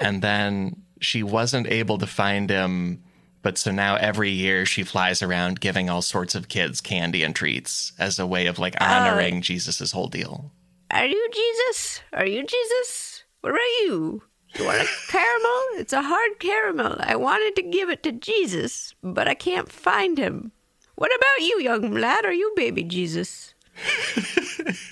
and 0.00 0.22
then 0.22 0.82
she 1.00 1.22
wasn't 1.22 1.66
able 1.66 1.98
to 1.98 2.06
find 2.06 2.48
him. 2.50 3.02
But 3.42 3.56
so 3.56 3.70
now 3.70 3.96
every 3.96 4.30
year 4.30 4.66
she 4.66 4.82
flies 4.82 5.22
around 5.22 5.60
giving 5.60 5.88
all 5.88 6.02
sorts 6.02 6.34
of 6.34 6.48
kids 6.48 6.80
candy 6.80 7.22
and 7.22 7.34
treats 7.34 7.92
as 7.98 8.18
a 8.18 8.26
way 8.26 8.46
of 8.46 8.58
like 8.58 8.76
oh. 8.80 8.84
honoring 8.84 9.42
Jesus's 9.42 9.92
whole 9.92 10.08
deal. 10.08 10.52
are 10.90 11.06
you 11.06 11.28
Jesus? 11.32 12.00
Are 12.12 12.26
you 12.26 12.44
Jesus? 12.44 13.24
What 13.40 13.54
are 13.54 13.84
you? 13.84 14.22
You 14.56 14.64
want 14.64 14.82
a 14.82 14.88
caramel? 15.08 15.62
It's 15.74 15.92
a 15.92 16.02
hard 16.02 16.38
caramel. 16.40 16.96
I 17.00 17.16
wanted 17.16 17.56
to 17.56 17.62
give 17.62 17.88
it 17.88 18.02
to 18.02 18.12
Jesus, 18.12 18.94
but 19.02 19.28
I 19.28 19.34
can't 19.34 19.70
find 19.70 20.18
him. 20.18 20.52
What 20.96 21.14
about 21.14 21.46
you, 21.46 21.60
young 21.60 21.94
lad? 21.94 22.24
Are 22.26 22.32
you 22.32 22.52
baby 22.56 22.82
Jesus? 22.82 23.54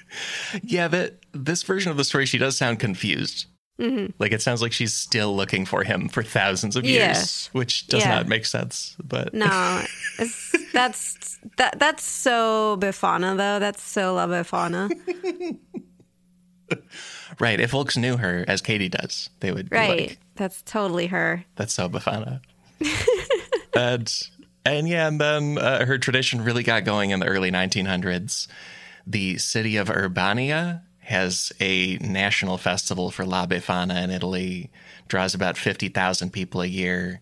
Yeah, 0.62 0.88
but 0.88 1.18
this 1.32 1.62
version 1.62 1.90
of 1.90 1.96
the 1.96 2.04
story, 2.04 2.26
she 2.26 2.38
does 2.38 2.56
sound 2.56 2.78
confused. 2.78 3.46
Like 4.18 4.32
it 4.32 4.42
sounds 4.42 4.60
like 4.60 4.72
she's 4.72 4.92
still 4.92 5.36
looking 5.36 5.64
for 5.64 5.84
him 5.84 6.08
for 6.08 6.22
thousands 6.24 6.74
of 6.74 6.84
years, 6.84 6.96
Yes. 6.98 7.48
which 7.52 7.86
does 7.86 8.02
Yeah. 8.02 8.16
not 8.16 8.26
make 8.26 8.44
sense. 8.44 8.96
But 9.02 9.32
No, 9.32 9.84
that's 10.72 11.38
that. 11.56 11.78
That's 11.78 12.02
so 12.04 12.76
Befana, 12.80 13.36
though. 13.36 13.58
That's 13.60 13.80
so 13.82 14.14
La 14.14 14.26
Befana. 14.26 14.90
right, 17.38 17.60
if 17.60 17.70
folks 17.70 17.96
knew 17.96 18.16
her 18.16 18.44
as 18.48 18.60
Katie 18.60 18.88
does, 18.88 19.30
they 19.40 19.52
would 19.52 19.70
be 19.70 19.76
Right. 19.76 20.08
like, 20.10 20.18
that's 20.34 20.62
totally 20.62 21.06
her. 21.06 21.44
That's 21.56 21.72
so 21.72 21.88
Befana. 21.88 22.40
and 23.76 24.12
and 24.64 24.88
yeah, 24.88 25.06
and 25.08 25.20
then 25.20 25.56
uh, 25.58 25.86
her 25.86 25.98
tradition 25.98 26.42
really 26.44 26.62
got 26.62 26.84
going 26.84 27.10
in 27.10 27.20
the 27.20 27.26
early 27.26 27.50
1900s. 27.50 28.48
The 29.06 29.38
city 29.38 29.76
of 29.76 29.88
Urbania 29.88 30.82
has 31.08 31.52
a 31.60 31.96
national 31.98 32.58
festival 32.58 33.10
for 33.10 33.24
La 33.24 33.46
Befana 33.46 34.02
in 34.04 34.10
Italy. 34.10 34.70
Draws 35.08 35.34
about 35.34 35.56
50,000 35.56 36.30
people 36.32 36.60
a 36.60 36.66
year. 36.66 37.20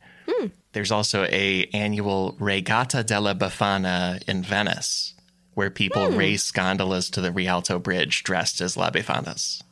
There's 0.77 0.93
also 0.93 1.25
a 1.31 1.65
annual 1.73 2.37
Regatta 2.39 3.03
della 3.03 3.35
Befana 3.35 4.23
in 4.29 4.43
Venice, 4.43 5.15
where 5.55 5.71
people 5.71 6.11
race 6.11 6.51
gondolas 6.51 7.09
to 7.11 7.23
the 7.23 7.33
Rialto 7.33 7.79
Bridge 7.79 8.23
dressed 8.25 8.61
as 8.61 8.77
La 8.77 8.91
Befanas. 8.91 9.63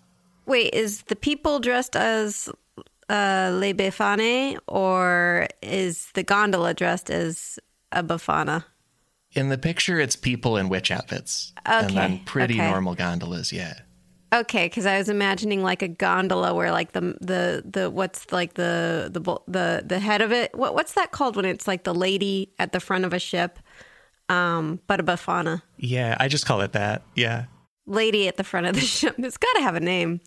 Wait, 0.47 0.73
is 0.73 1.03
the 1.03 1.15
people 1.15 1.61
dressed 1.61 1.95
as 1.95 2.49
uh, 3.11 3.51
Le 3.53 3.75
Befane, 3.75 4.57
or 4.67 5.47
is 5.61 6.09
the 6.15 6.23
gondola 6.23 6.73
dressed 6.73 7.11
as 7.11 7.59
a 7.93 8.03
Befana? 8.03 8.65
In 9.33 9.51
the 9.51 9.59
picture, 9.59 10.01
it's 10.01 10.17
people 10.17 10.57
in 10.57 10.71
witch 10.71 10.91
outfits. 10.91 11.53
And 11.67 11.91
then 11.91 12.21
pretty 12.25 12.55
okay. 12.55 12.71
normal 12.71 12.95
gondolas, 12.95 13.53
yeah. 13.53 13.75
Okay, 14.35 14.67
because 14.67 14.85
I 14.85 14.99
was 14.99 15.09
imagining 15.09 15.63
like 15.63 15.81
a 15.83 15.89
gondola 15.89 16.53
where 16.55 16.73
like 16.73 16.93
the 16.93 17.17
the 17.21 17.63
the 17.65 17.89
what's 17.91 18.33
like 18.33 18.55
the 18.55 19.09
the 19.13 19.21
the 19.47 19.83
the 19.87 19.99
head 20.01 20.23
of 20.23 20.33
it. 20.33 20.55
What 20.57 20.75
what's 20.75 20.95
that 20.95 21.13
called 21.13 21.37
when 21.37 21.45
it's 21.45 21.69
like 21.69 21.85
the 21.85 21.95
lady 21.95 22.51
at 22.59 22.73
the 22.73 22.81
front 22.81 23.05
of 23.05 23.13
a 23.13 23.19
ship? 23.21 23.59
Um, 24.29 24.81
but 24.87 25.01
a 25.01 25.03
Befana, 25.03 25.63
Yeah, 25.77 26.17
I 26.19 26.29
just 26.29 26.47
call 26.47 26.63
it 26.63 26.73
that. 26.73 27.03
Yeah. 27.15 27.45
lady 27.87 28.27
at 28.27 28.37
the 28.39 28.45
front 28.45 28.67
of 28.67 28.75
the 28.75 28.81
ship. 28.99 29.15
It's 29.19 29.37
got 29.37 29.53
to 29.57 29.63
have 29.63 29.75
a 29.77 29.81
name. 29.81 30.21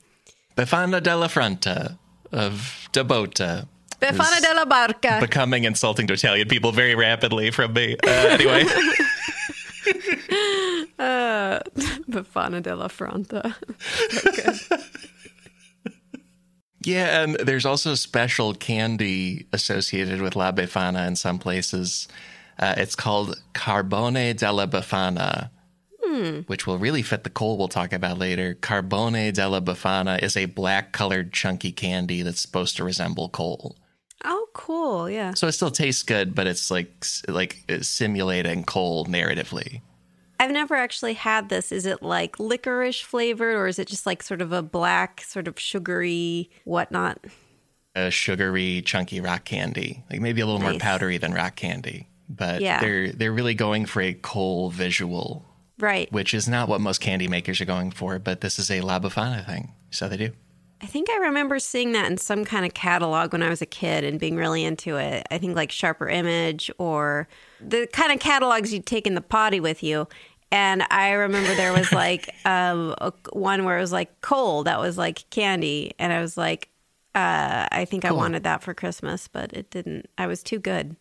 Befana 0.55 1.01
della 1.01 1.27
Fronta 1.27 1.97
of 2.31 2.87
Dabota. 2.93 3.67
Befana 3.99 4.39
della 4.41 4.65
Barca. 4.67 5.17
Becoming 5.19 5.63
insulting 5.65 6.05
to 6.07 6.13
Italian 6.13 6.47
people 6.47 6.71
very 6.71 6.93
rapidly 6.95 7.49
from 7.51 7.73
me. 7.73 7.97
Uh, 8.05 8.09
anyway, 8.09 8.63
Befana 12.09 12.61
della 12.61 12.89
Fronta. 12.89 13.53
yeah, 16.83 17.21
and 17.21 17.35
there's 17.35 17.65
also 17.65 17.95
special 17.95 18.53
candy 18.53 19.47
associated 19.53 20.21
with 20.21 20.35
La 20.35 20.51
Befana 20.51 21.07
in 21.07 21.15
some 21.15 21.39
places. 21.39 22.07
Uh, 22.59 22.73
it's 22.77 22.95
called 22.95 23.39
Carbone 23.53 24.35
della 24.35 24.67
Befana, 24.67 25.51
which 26.47 26.65
will 26.65 26.79
really 26.79 27.03
fit 27.03 27.23
the 27.23 27.29
coal 27.29 27.57
we'll 27.57 27.67
talk 27.67 27.93
about 27.93 28.17
later. 28.17 28.55
Carbone 28.55 29.33
della 29.33 29.61
Befana 29.61 30.21
is 30.21 30.35
a 30.35 30.45
black 30.45 30.93
colored 30.93 31.33
chunky 31.33 31.71
candy 31.71 32.23
that's 32.23 32.41
supposed 32.41 32.75
to 32.77 32.83
resemble 32.83 33.29
coal. 33.29 33.77
Oh, 34.25 34.47
cool. 34.53 35.09
Yeah. 35.09 35.35
So 35.35 35.47
it 35.47 35.51
still 35.51 35.69
tastes 35.69 36.01
good, 36.01 36.33
but 36.33 36.47
it's 36.47 36.71
like 36.71 37.05
like 37.27 37.63
simulating 37.81 38.63
coal 38.63 39.05
narratively. 39.05 39.81
I've 40.39 40.51
never 40.51 40.75
actually 40.75 41.13
had 41.13 41.49
this. 41.49 41.71
Is 41.71 41.85
it 41.85 42.01
like 42.03 42.39
licorice 42.39 43.01
flavored 43.01 43.55
or 43.55 43.67
is 43.67 43.79
it 43.79 43.87
just 43.87 44.05
like 44.05 44.21
sort 44.21 44.41
of 44.41 44.51
a 44.51 44.61
black, 44.61 45.21
sort 45.21 45.47
of 45.47 45.59
sugary 45.59 46.49
whatnot? 46.63 47.25
A 47.95 48.11
sugary, 48.11 48.81
chunky 48.83 49.19
rock 49.19 49.45
candy, 49.45 50.03
like 50.11 50.21
maybe 50.21 50.41
a 50.41 50.45
little 50.45 50.61
more 50.61 50.77
powdery 50.79 51.17
than 51.17 51.33
rock 51.33 51.55
candy. 51.55 52.07
But 52.29 52.61
Yeah. 52.61 52.79
they're 52.79 53.11
they're 53.11 53.33
really 53.33 53.55
going 53.55 53.85
for 53.85 54.01
a 54.01 54.13
coal 54.13 54.69
visual, 54.69 55.45
Right. 55.79 56.11
which 56.11 56.33
is 56.33 56.47
not 56.47 56.67
what 56.69 56.81
most 56.81 56.99
candy 57.01 57.27
makers 57.27 57.59
are 57.61 57.65
going 57.65 57.89
for. 57.91 58.19
But 58.19 58.41
this 58.41 58.59
is 58.59 58.69
a 58.69 58.81
La 58.81 58.99
thing, 58.99 59.73
so 59.89 60.07
they 60.07 60.17
do. 60.17 60.31
I 60.79 60.85
think 60.85 61.09
I 61.09 61.17
remember 61.17 61.57
seeing 61.57 61.93
that 61.93 62.05
in 62.11 62.17
some 62.19 62.45
kind 62.45 62.63
of 62.63 62.73
catalog 62.75 63.33
when 63.33 63.41
I 63.41 63.49
was 63.49 63.63
a 63.63 63.65
kid 63.65 64.03
and 64.03 64.19
being 64.19 64.35
really 64.35 64.63
into 64.63 64.97
it. 64.97 65.25
I 65.31 65.39
think 65.39 65.55
like 65.55 65.71
Sharper 65.71 66.07
Image 66.07 66.69
or 66.77 67.27
the 67.59 67.87
kind 67.91 68.11
of 68.11 68.19
catalogs 68.19 68.71
you'd 68.71 68.85
take 68.85 69.07
in 69.07 69.15
the 69.15 69.21
potty 69.21 69.59
with 69.59 69.81
you. 69.81 70.07
And 70.51 70.83
I 70.89 71.11
remember 71.11 71.53
there 71.55 71.73
was 71.73 71.91
like 71.91 72.33
um, 72.45 72.95
a, 72.99 73.11
one 73.33 73.65
where 73.65 73.77
it 73.77 73.81
was 73.81 73.91
like 73.91 74.21
coal 74.21 74.63
that 74.63 74.79
was 74.79 74.97
like 74.97 75.29
candy. 75.29 75.93
And 75.99 76.13
I 76.13 76.21
was 76.21 76.37
like, 76.37 76.69
uh, 77.15 77.67
I 77.71 77.85
think 77.85 78.05
I 78.05 78.11
wanted 78.11 78.43
that 78.43 78.61
for 78.63 78.73
Christmas, 78.73 79.27
but 79.27 79.51
it 79.53 79.71
didn't. 79.71 80.07
I 80.17 80.27
was 80.27 80.43
too 80.43 80.59
good. 80.59 80.95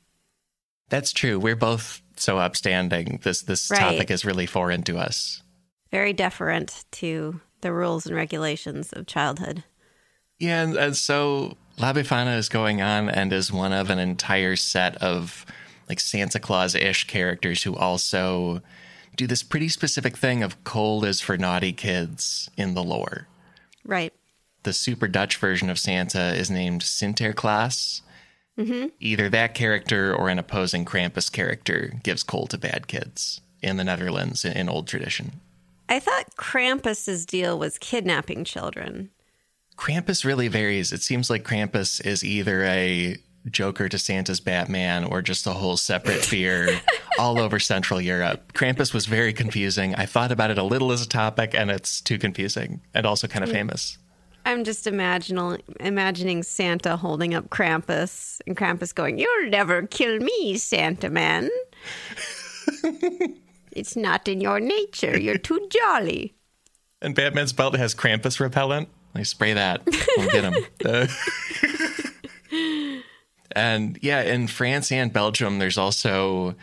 That's 0.88 1.12
true. 1.12 1.38
We're 1.38 1.56
both 1.56 2.00
so 2.16 2.38
upstanding. 2.38 3.20
This 3.22 3.42
this 3.42 3.70
Right. 3.70 3.80
topic 3.80 4.10
is 4.10 4.24
really 4.24 4.46
foreign 4.46 4.82
to 4.84 4.98
us. 4.98 5.42
Very 5.90 6.14
deferent 6.14 6.84
to 6.92 7.40
the 7.60 7.72
rules 7.72 8.06
and 8.06 8.14
regulations 8.14 8.92
of 8.92 9.06
childhood. 9.06 9.64
Yeah, 10.38 10.62
and, 10.62 10.76
and 10.76 10.96
so 10.96 11.56
La 11.78 11.92
Befana 11.92 12.38
is 12.38 12.48
going 12.48 12.80
on 12.82 13.08
and 13.08 13.32
is 13.32 13.52
one 13.52 13.72
of 13.72 13.90
an 13.90 13.98
entire 13.98 14.56
set 14.56 14.96
of 14.96 15.44
like 15.88 16.00
Santa 16.00 16.38
Claus 16.38 16.74
ish 16.74 17.04
characters 17.04 17.62
who 17.62 17.74
also 17.76 18.62
do 19.16 19.26
this 19.26 19.42
pretty 19.42 19.68
specific 19.68 20.16
thing 20.16 20.42
of 20.42 20.62
cold 20.64 21.04
is 21.04 21.20
for 21.20 21.36
naughty 21.36 21.72
kids 21.72 22.50
in 22.56 22.74
the 22.74 22.82
lore. 22.82 23.26
Right. 23.84 24.12
The 24.62 24.72
super 24.72 25.08
Dutch 25.08 25.36
version 25.38 25.70
of 25.70 25.78
Santa 25.78 26.34
is 26.34 26.50
named 26.50 26.82
Sinterklaas. 26.82 28.02
Mm-hmm. 28.58 28.88
Either 29.00 29.28
that 29.28 29.54
character 29.54 30.14
or 30.14 30.28
an 30.28 30.38
opposing 30.38 30.84
Krampus 30.84 31.30
character 31.30 31.92
gives 32.02 32.22
coal 32.22 32.46
to 32.48 32.58
bad 32.58 32.88
kids 32.88 33.40
in 33.62 33.76
the 33.76 33.84
Netherlands 33.84 34.44
in, 34.44 34.52
in 34.52 34.68
old 34.68 34.86
tradition. 34.86 35.40
I 35.88 36.00
thought 36.00 36.36
Krampus's 36.36 37.26
deal 37.26 37.58
was 37.58 37.78
kidnapping 37.78 38.44
children. 38.44 39.10
Krampus 39.76 40.24
really 40.24 40.48
varies. 40.48 40.92
It 40.92 41.02
seems 41.02 41.28
like 41.28 41.44
Krampus 41.44 42.04
is 42.04 42.24
either 42.24 42.64
a 42.64 43.16
Joker 43.50 43.88
to 43.88 43.98
Santa's 43.98 44.40
Batman 44.40 45.04
or 45.04 45.22
just 45.22 45.46
a 45.46 45.52
whole 45.52 45.76
separate 45.76 46.24
fear 46.24 46.80
all 47.18 47.38
over 47.38 47.58
Central 47.58 48.00
Europe. 48.00 48.52
Krampus 48.52 48.92
was 48.92 49.06
very 49.06 49.32
confusing. 49.32 49.94
I 49.94 50.06
thought 50.06 50.32
about 50.32 50.50
it 50.50 50.58
a 50.58 50.62
little 50.62 50.92
as 50.92 51.02
a 51.02 51.08
topic, 51.08 51.54
and 51.54 51.70
it's 51.70 52.00
too 52.00 52.18
confusing 52.18 52.80
and 52.94 53.06
also 53.06 53.26
kind 53.26 53.44
of 53.44 53.50
famous. 53.50 53.98
I'm 54.44 54.62
just 54.62 54.86
imagining 54.86 55.60
imagining 55.80 56.44
Santa 56.44 56.96
holding 56.96 57.34
up 57.34 57.50
Krampus 57.50 58.40
and 58.46 58.56
Krampus 58.56 58.94
going, 58.94 59.18
"You'll 59.18 59.50
never 59.50 59.88
kill 59.88 60.20
me, 60.20 60.56
Santa 60.56 61.10
man. 61.10 61.50
it's 63.72 63.96
not 63.96 64.28
in 64.28 64.40
your 64.40 64.60
nature. 64.60 65.18
You're 65.18 65.38
too 65.38 65.68
jolly." 65.68 66.36
And 67.02 67.16
Batman's 67.16 67.52
belt 67.52 67.76
has 67.76 67.94
Krampus 67.94 68.38
repellent. 68.38 68.88
I 69.16 69.24
spray 69.24 69.54
that. 69.54 69.82
We'll 70.16 70.28
get 70.28 70.44
him. 70.44 70.54
Uh, 73.56 73.58
and 73.58 73.98
yeah, 74.02 74.22
in 74.22 74.46
France 74.46 74.92
and 74.92 75.12
Belgium, 75.12 75.58
there's 75.58 75.78
also 75.78 76.54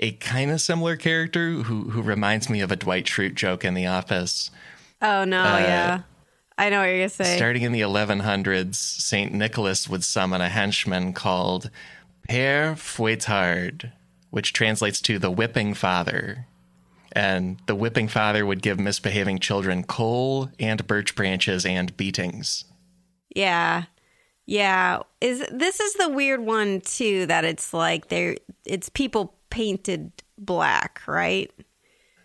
a 0.00 0.12
kind 0.12 0.50
of 0.50 0.60
similar 0.60 0.96
character 0.96 1.50
who 1.50 1.90
who 1.90 2.02
reminds 2.02 2.48
me 2.50 2.60
of 2.60 2.72
a 2.72 2.76
Dwight 2.76 3.06
Schrute 3.06 3.34
joke 3.34 3.64
in 3.64 3.74
The 3.74 3.86
Office. 3.86 4.50
Oh 5.00 5.24
no, 5.24 5.42
yeah. 5.42 6.02
I 6.58 6.68
know 6.68 6.80
what 6.80 6.86
you're 6.86 6.98
gonna 6.98 7.08
say. 7.08 7.36
Starting 7.36 7.62
in 7.62 7.72
the 7.72 7.80
1100s, 7.80 8.74
St. 8.74 9.32
Nicholas 9.32 9.88
would 9.88 10.04
summon 10.04 10.40
a 10.40 10.48
henchman 10.48 11.12
called 11.12 11.70
Père 12.28 12.74
Fouettard, 12.74 13.92
which 14.30 14.52
translates 14.52 15.00
to 15.02 15.18
the 15.18 15.30
whipping 15.30 15.74
father. 15.74 16.46
And 17.14 17.60
the 17.66 17.74
whipping 17.74 18.08
father 18.08 18.46
would 18.46 18.62
give 18.62 18.78
misbehaving 18.78 19.40
children 19.40 19.84
coal 19.84 20.50
and 20.58 20.86
birch 20.86 21.14
branches 21.14 21.66
and 21.66 21.94
beatings. 21.96 22.64
Yeah. 23.34 23.84
Yeah. 24.46 25.00
Is 25.20 25.44
this 25.52 25.80
is 25.80 25.94
the 25.94 26.08
weird 26.08 26.40
one 26.40 26.80
too 26.80 27.26
that 27.26 27.44
it's 27.44 27.72
like 27.72 28.08
they're 28.08 28.36
it's 28.64 28.88
people 28.88 29.34
painted 29.50 30.12
black, 30.38 31.00
right? 31.06 31.50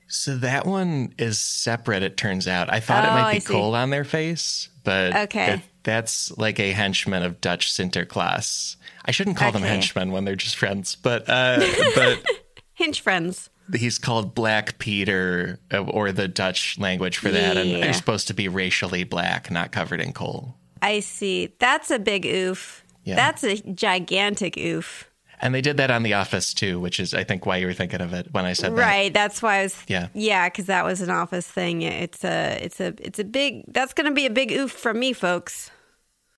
So 0.09 0.37
that 0.37 0.65
one 0.65 1.13
is 1.17 1.37
separate, 1.39 2.01
it 2.01 2.15
turns 2.15 2.47
out. 2.47 2.71
I 2.71 2.79
thought 2.79 3.03
it 3.03 3.09
Oh, 3.09 3.13
might 3.13 3.33
be 3.33 3.41
coal 3.41 3.75
on 3.75 3.89
their 3.89 4.05
face, 4.05 4.69
but 4.85 5.13
Okay. 5.15 5.55
it- 5.55 5.61
that's 5.83 6.31
like 6.37 6.59
a 6.59 6.71
henchman 6.71 7.23
of 7.23 7.39
Dutch 7.41 7.71
Sinterklaas. 7.71 8.75
I 9.05 9.11
shouldn't 9.11 9.37
call 9.37 9.51
them 9.53 9.61
henchmen 9.63 10.11
when 10.11 10.25
they're 10.25 10.35
just 10.35 10.55
friends, 10.57 10.95
but 10.95 11.23
uh, 11.29 11.59
but 11.95 12.25
Hinge 12.73 12.99
friends. 13.01 13.49
he's 13.75 13.97
called 13.97 14.35
Black 14.35 14.79
Peter, 14.79 15.59
uh, 15.73 15.79
or 15.83 16.11
the 16.11 16.27
Dutch 16.27 16.77
language 16.79 17.17
for 17.17 17.29
that, 17.31 17.55
and 17.57 17.71
they're 17.81 17.93
supposed 17.93 18.27
to 18.27 18.33
be 18.33 18.47
racially 18.49 19.03
black, 19.05 19.49
not 19.49 19.71
covered 19.71 19.99
in 20.01 20.11
coal. 20.13 20.57
I 20.81 20.99
see. 21.01 21.53
That's 21.59 21.91
a 21.91 21.99
big 21.99 22.25
oof. 22.25 22.83
Yeah. 23.03 23.15
That's 23.15 23.43
a 23.43 23.57
gigantic 23.73 24.57
oof. 24.57 25.09
And 25.39 25.53
they 25.53 25.61
did 25.61 25.77
that 25.77 25.91
on 25.91 26.01
The 26.03 26.15
Office 26.15 26.53
too, 26.53 26.79
which 26.79 26.99
is 26.99 27.13
I 27.13 27.23
think 27.23 27.45
why 27.45 27.57
you 27.57 27.67
were 27.67 27.73
thinking 27.73 28.01
of 28.01 28.11
it 28.13 28.27
when 28.31 28.45
I 28.45 28.53
said 28.53 28.71
that. 28.75 28.81
Right. 28.81 29.13
That's 29.13 29.41
why 29.41 29.57
I 29.59 29.63
was. 29.63 29.77
Yeah. 29.87 30.07
Yeah, 30.13 30.49
because 30.49 30.65
that 30.65 30.83
was 30.83 31.01
an 31.01 31.09
office 31.11 31.47
thing. 31.47 31.83
It's 31.83 32.23
a. 32.23 32.57
It's 32.61 32.79
a. 32.79 32.93
It's 32.99 33.19
a 33.19 33.23
big. 33.23 33.63
That's 33.71 33.93
going 33.93 34.07
to 34.07 34.13
be 34.13 34.25
a 34.25 34.31
big 34.31 34.51
oof 34.51 34.71
from 34.71 34.99
me, 34.99 35.13
folks. 35.13 35.69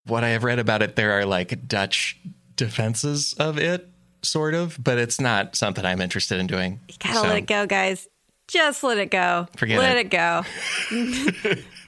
What 0.06 0.24
I 0.24 0.30
have 0.30 0.44
read 0.44 0.60
about 0.60 0.82
it, 0.82 0.96
there 0.96 1.14
are 1.14 1.26
like 1.26 1.68
Dutch 1.68 2.20
defenses 2.56 3.34
of 3.40 3.58
it, 3.58 3.88
sort 4.22 4.54
of, 4.54 4.78
but 4.84 4.98
it's 4.98 5.20
not 5.22 5.56
something 5.56 5.86
I'm 5.86 6.02
interested 6.02 6.40
in 6.40 6.48
doing. 6.48 6.80
You 6.90 6.96
gotta 7.00 7.16
So- 7.16 7.22
let 7.24 7.38
it 7.38 7.48
go, 7.48 7.66
guys. 7.66 8.08
Just 8.48 8.84
let 8.84 8.98
it 8.98 9.12
go. 9.12 9.48
Forget 9.58 9.78
let 9.80 9.98
it. 9.98 10.08
it 10.08 10.10
go. 10.10 10.44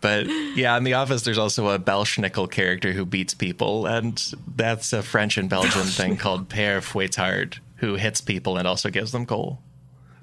But 0.00 0.26
yeah, 0.56 0.76
in 0.76 0.84
The 0.84 0.94
Office, 0.94 1.22
there's 1.22 1.38
also 1.38 1.68
a 1.68 1.78
Belsnickel 1.78 2.50
character 2.50 2.92
who 2.92 3.04
beats 3.04 3.34
people, 3.34 3.86
and 3.86 4.22
that's 4.56 4.92
a 4.92 5.02
French 5.02 5.36
and 5.36 5.48
Belgian 5.48 5.82
thing 5.82 6.16
called 6.16 6.48
Père 6.48 6.80
Fouettard, 6.82 7.58
who 7.76 7.94
hits 7.94 8.20
people 8.20 8.56
and 8.56 8.66
also 8.66 8.90
gives 8.90 9.12
them 9.12 9.26
coal. 9.26 9.60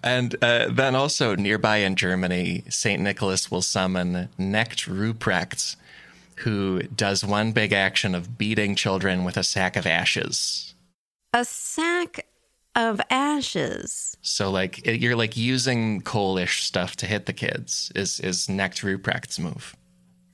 And 0.04 0.36
uh, 0.41 0.69
then 0.72 0.95
also 0.95 1.36
nearby 1.36 1.78
in 1.78 1.95
Germany, 1.95 2.63
St. 2.69 3.02
Nicholas 3.02 3.52
will 3.52 3.62
summon 3.62 4.30
Knecht 4.38 4.88
Ruprecht, 4.88 5.76
who 6.38 6.84
does 6.84 7.26
one 7.26 7.52
big 7.52 7.74
action 7.74 8.15
of 8.15 8.38
beating 8.38 8.76
children 8.76 9.26
with 9.26 9.36
a 9.36 9.43
sack 9.43 9.76
of 9.76 9.86
ashes. 9.86 10.74
A 11.34 11.43
sack 11.43 12.26
of 12.76 13.02
ashes. 13.10 14.09
So 14.21 14.51
like 14.51 14.86
it- 14.86 14.99
you're 14.99 15.15
like 15.15 15.38
using 15.38 16.01
coalish 16.01 16.62
stuff 16.62 16.95
to 16.97 17.05
hit 17.05 17.25
the 17.25 17.34
kids 17.34 17.91
is 17.95 18.19
is 18.19 18.47
Knecht 18.47 18.84
Ruprecht's 18.84 19.39
move. 19.39 19.75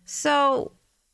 So 0.06 0.72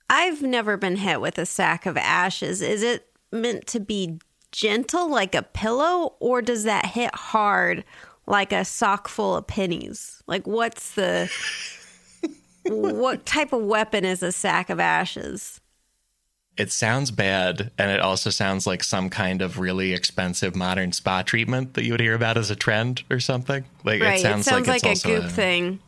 I've 0.09 0.41
never 0.41 0.75
been 0.75 0.97
hit 0.97 1.21
with 1.21 1.37
a 1.37 1.45
sack 1.45 1.85
of 1.85 1.95
ashes. 1.95 2.61
Is 2.61 2.83
it 2.83 3.07
meant 3.31 3.65
to 3.67 3.79
be 3.79 4.19
gentle 4.51 5.09
like 5.09 5.33
a 5.33 5.41
pillow, 5.43 6.15
or 6.19 6.41
does 6.41 6.65
that 6.65 6.85
hit 6.87 7.15
hard 7.15 7.85
like 8.27 8.51
a 8.51 8.65
sock 8.65 9.07
full 9.07 9.37
of 9.37 9.47
pennies? 9.47 10.21
Like, 10.27 10.45
what's 10.45 10.95
the. 10.95 11.31
what 12.65 13.25
type 13.25 13.53
of 13.53 13.63
weapon 13.63 14.03
is 14.03 14.21
a 14.21 14.31
sack 14.33 14.69
of 14.69 14.79
ashes? 14.81 15.60
It 16.61 16.71
sounds 16.71 17.09
bad, 17.09 17.71
and 17.79 17.89
it 17.89 17.99
also 17.99 18.29
sounds 18.29 18.67
like 18.67 18.83
some 18.83 19.09
kind 19.09 19.41
of 19.41 19.57
really 19.57 19.93
expensive 19.93 20.55
modern 20.55 20.91
spa 20.91 21.23
treatment 21.23 21.73
that 21.73 21.85
you 21.85 21.91
would 21.93 21.99
hear 21.99 22.13
about 22.13 22.37
as 22.37 22.51
a 22.51 22.55
trend 22.55 23.01
or 23.09 23.19
something. 23.19 23.65
Like 23.83 23.99
right. 23.99 24.19
it 24.19 24.21
sounds, 24.21 24.45
it 24.45 24.49
sounds 24.51 24.67
like, 24.67 24.83
like, 24.83 24.91
it's 24.91 25.03
a 25.03 25.07
goop 25.07 25.31
thing. 25.31 25.79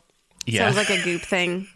Yeah, 0.46 0.72
Sounds 0.72 0.76
like 0.76 0.90
a 0.98 1.04
goop 1.04 1.22
thing. 1.34 1.68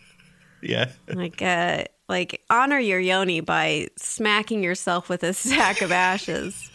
yeah. 0.60 0.90
Like 1.06 1.40
uh 1.40 1.84
like 2.08 2.42
honor 2.50 2.80
your 2.80 2.98
yoni 2.98 3.40
by 3.40 3.86
smacking 3.96 4.64
yourself 4.64 5.08
with 5.08 5.22
a 5.22 5.32
sack 5.32 5.80
of 5.80 5.92
ashes 5.92 6.68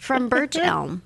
from 0.00 0.28
birch 0.28 0.56
elm. 0.60 1.02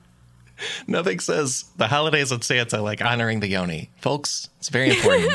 Nothing 0.86 1.20
says 1.20 1.66
the 1.76 1.86
holidays 1.86 2.32
at 2.32 2.44
Santa 2.44 2.80
like 2.80 3.02
honoring 3.02 3.40
the 3.40 3.48
yoni, 3.48 3.90
folks. 4.00 4.48
It's 4.56 4.70
very 4.70 4.88
important. 4.96 5.34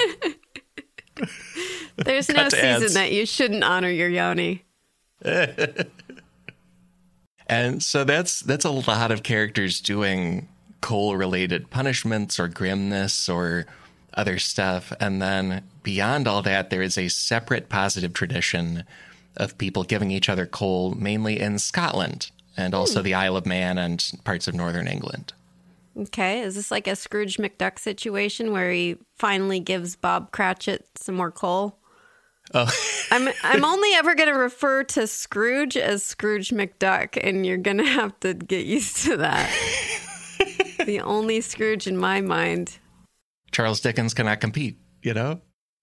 There's 1.96 2.28
no 2.28 2.36
Cut 2.36 2.54
season 2.54 2.84
ads. 2.84 2.94
that 2.96 3.12
you 3.12 3.28
shouldn't 3.28 3.64
honor 3.64 3.92
your 3.92 4.10
yoni. 4.10 4.64
and 7.48 7.82
so 7.82 8.04
that's 8.04 8.42
that's 8.42 8.66
a 8.66 8.72
lot 8.72 9.12
of 9.12 9.24
characters 9.24 9.82
doing 9.82 10.48
coal-related 10.82 11.70
punishments 11.70 12.40
or 12.40 12.48
grimness 12.48 13.28
or 13.28 13.66
other 14.14 14.40
stuff, 14.40 14.92
and 15.00 15.22
then 15.22 15.64
beyond 15.84 16.28
all 16.28 16.42
that, 16.42 16.70
there 16.70 16.82
is 16.82 16.98
a 16.98 17.08
separate 17.08 17.70
positive 17.70 18.14
tradition 18.14 18.84
of 19.36 19.58
people 19.58 19.84
giving 19.84 20.10
each 20.10 20.28
other 20.28 20.46
coal, 20.48 20.96
mainly 20.96 21.40
in 21.40 21.60
Scotland 21.60 22.32
and 22.58 22.74
hmm. 22.74 22.80
also 22.80 23.02
the 23.02 23.14
Isle 23.14 23.38
of 23.38 23.46
Man 23.46 23.78
and 23.78 24.04
parts 24.24 24.48
of 24.48 24.56
northern 24.56 24.88
England. 24.88 25.34
Okay, 25.98 26.42
is 26.42 26.56
this 26.56 26.70
like 26.70 26.88
a 26.88 26.96
Scrooge 26.96 27.38
McDuck 27.38 27.80
situation 27.80 28.52
where 28.52 28.72
he 28.72 28.98
finally 29.16 29.60
gives 29.60 29.96
Bob 29.96 30.32
Cratchit 30.32 30.86
some 30.96 31.16
more 31.16 31.32
coal? 31.32 31.78
Oh, 32.54 32.72
I'm 33.12 33.30
I'm 33.44 33.66
only 33.66 33.90
ever 33.96 34.16
going 34.16 34.30
to 34.32 34.38
refer 34.40 34.84
to 34.86 35.08
Scrooge 35.08 35.76
as 35.78 36.04
Scrooge 36.04 36.50
McDuck, 36.50 37.18
and 37.22 37.46
you're 37.46 37.58
going 37.58 37.78
to 37.78 37.86
have 37.86 38.18
to 38.22 38.34
get 38.34 38.66
used 38.66 38.98
to 39.06 39.18
that. 39.18 39.50
the 40.86 41.02
only 41.02 41.42
Scrooge 41.42 41.88
in 41.88 41.98
my 41.98 42.22
mind. 42.22 42.78
Charles 43.52 43.80
Dickens 43.82 44.14
cannot 44.14 44.40
compete, 44.42 44.78
you 45.02 45.14
know? 45.14 45.42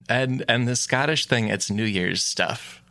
And 0.09 0.43
and 0.47 0.67
the 0.67 0.75
Scottish 0.75 1.25
thing, 1.25 1.47
it's 1.49 1.69
New 1.69 1.83
Year's 1.83 2.23
stuff. 2.23 2.81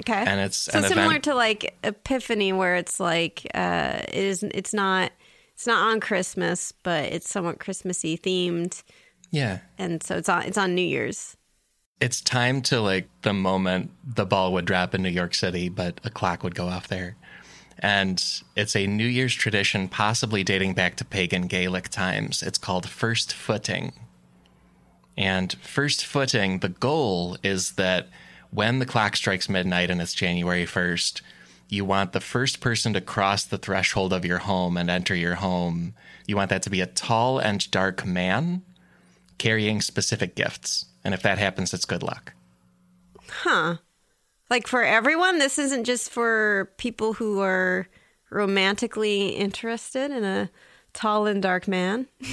Okay, 0.00 0.24
And 0.26 0.40
it's 0.40 0.56
so 0.58 0.78
an 0.78 0.84
similar 0.84 1.06
event- 1.06 1.24
to 1.24 1.34
like 1.36 1.76
Epiphany, 1.84 2.52
where 2.52 2.74
it's 2.74 2.98
like 2.98 3.46
uh, 3.54 4.00
it 4.08 4.14
is 4.14 4.42
it's 4.42 4.74
not 4.74 5.12
It's 5.54 5.68
not 5.68 5.88
on 5.92 6.00
Christmas, 6.00 6.72
but 6.82 7.04
it's 7.12 7.30
somewhat 7.30 7.60
Christmassy 7.60 8.18
themed, 8.18 8.82
Yeah. 9.30 9.60
and 9.78 10.02
so 10.02 10.16
it's 10.16 10.28
on 10.28 10.42
it's 10.42 10.58
on 10.58 10.74
New 10.74 10.82
Year's. 10.82 11.36
It's 12.00 12.20
time 12.20 12.60
to 12.62 12.80
like 12.80 13.08
the 13.22 13.32
moment 13.32 13.92
the 14.04 14.26
ball 14.26 14.52
would 14.52 14.64
drop 14.64 14.94
in 14.94 15.02
New 15.02 15.08
York 15.08 15.34
City, 15.34 15.68
but 15.68 16.00
a 16.04 16.10
clock 16.10 16.42
would 16.42 16.54
go 16.54 16.66
off 16.68 16.88
there. 16.88 17.16
And 17.78 18.22
it's 18.56 18.74
a 18.74 18.86
New 18.86 19.06
Year's 19.06 19.34
tradition, 19.34 19.88
possibly 19.88 20.42
dating 20.42 20.74
back 20.74 20.96
to 20.96 21.04
pagan 21.04 21.46
Gaelic 21.46 21.88
times. 21.88 22.42
It's 22.42 22.58
called 22.58 22.88
first 22.88 23.32
footing. 23.32 23.92
And 25.16 25.52
first 25.62 26.04
footing, 26.04 26.58
the 26.58 26.68
goal 26.68 27.36
is 27.44 27.72
that 27.72 28.08
when 28.50 28.80
the 28.80 28.86
clock 28.86 29.16
strikes 29.16 29.48
midnight 29.48 29.90
and 29.90 30.02
it's 30.02 30.14
January 30.14 30.66
1st, 30.66 31.20
you 31.68 31.84
want 31.84 32.12
the 32.12 32.20
first 32.20 32.60
person 32.60 32.92
to 32.92 33.00
cross 33.00 33.44
the 33.44 33.58
threshold 33.58 34.12
of 34.12 34.24
your 34.24 34.38
home 34.38 34.76
and 34.76 34.90
enter 34.90 35.14
your 35.14 35.36
home. 35.36 35.94
You 36.26 36.36
want 36.36 36.50
that 36.50 36.62
to 36.62 36.70
be 36.70 36.80
a 36.80 36.86
tall 36.86 37.38
and 37.38 37.70
dark 37.70 38.04
man 38.04 38.62
carrying 39.38 39.80
specific 39.80 40.34
gifts. 40.34 40.86
And 41.04 41.14
if 41.14 41.22
that 41.22 41.38
happens, 41.38 41.74
it's 41.74 41.84
good 41.84 42.02
luck. 42.02 42.32
Huh. 43.28 43.76
Like 44.50 44.66
for 44.66 44.82
everyone, 44.82 45.38
this 45.38 45.58
isn't 45.58 45.84
just 45.84 46.10
for 46.10 46.70
people 46.78 47.14
who 47.14 47.40
are 47.40 47.88
romantically 48.30 49.28
interested 49.28 50.10
in 50.10 50.24
a 50.24 50.50
tall 50.92 51.26
and 51.26 51.42
dark 51.42 51.68
man. 51.68 52.08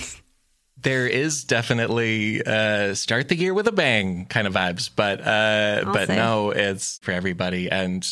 There 0.84 1.06
is 1.06 1.44
definitely 1.44 2.44
uh, 2.44 2.96
start 2.96 3.30
the 3.30 3.36
year 3.36 3.54
with 3.54 3.68
a 3.68 3.72
bang 3.72 4.26
kind 4.26 4.48
of 4.48 4.54
vibes, 4.54 4.90
but 4.96 5.22
uh, 5.22 5.84
but 5.94 6.08
say. 6.08 6.16
no, 6.16 6.50
it's 6.50 6.98
for 7.04 7.12
everybody. 7.12 7.70
And 7.70 8.04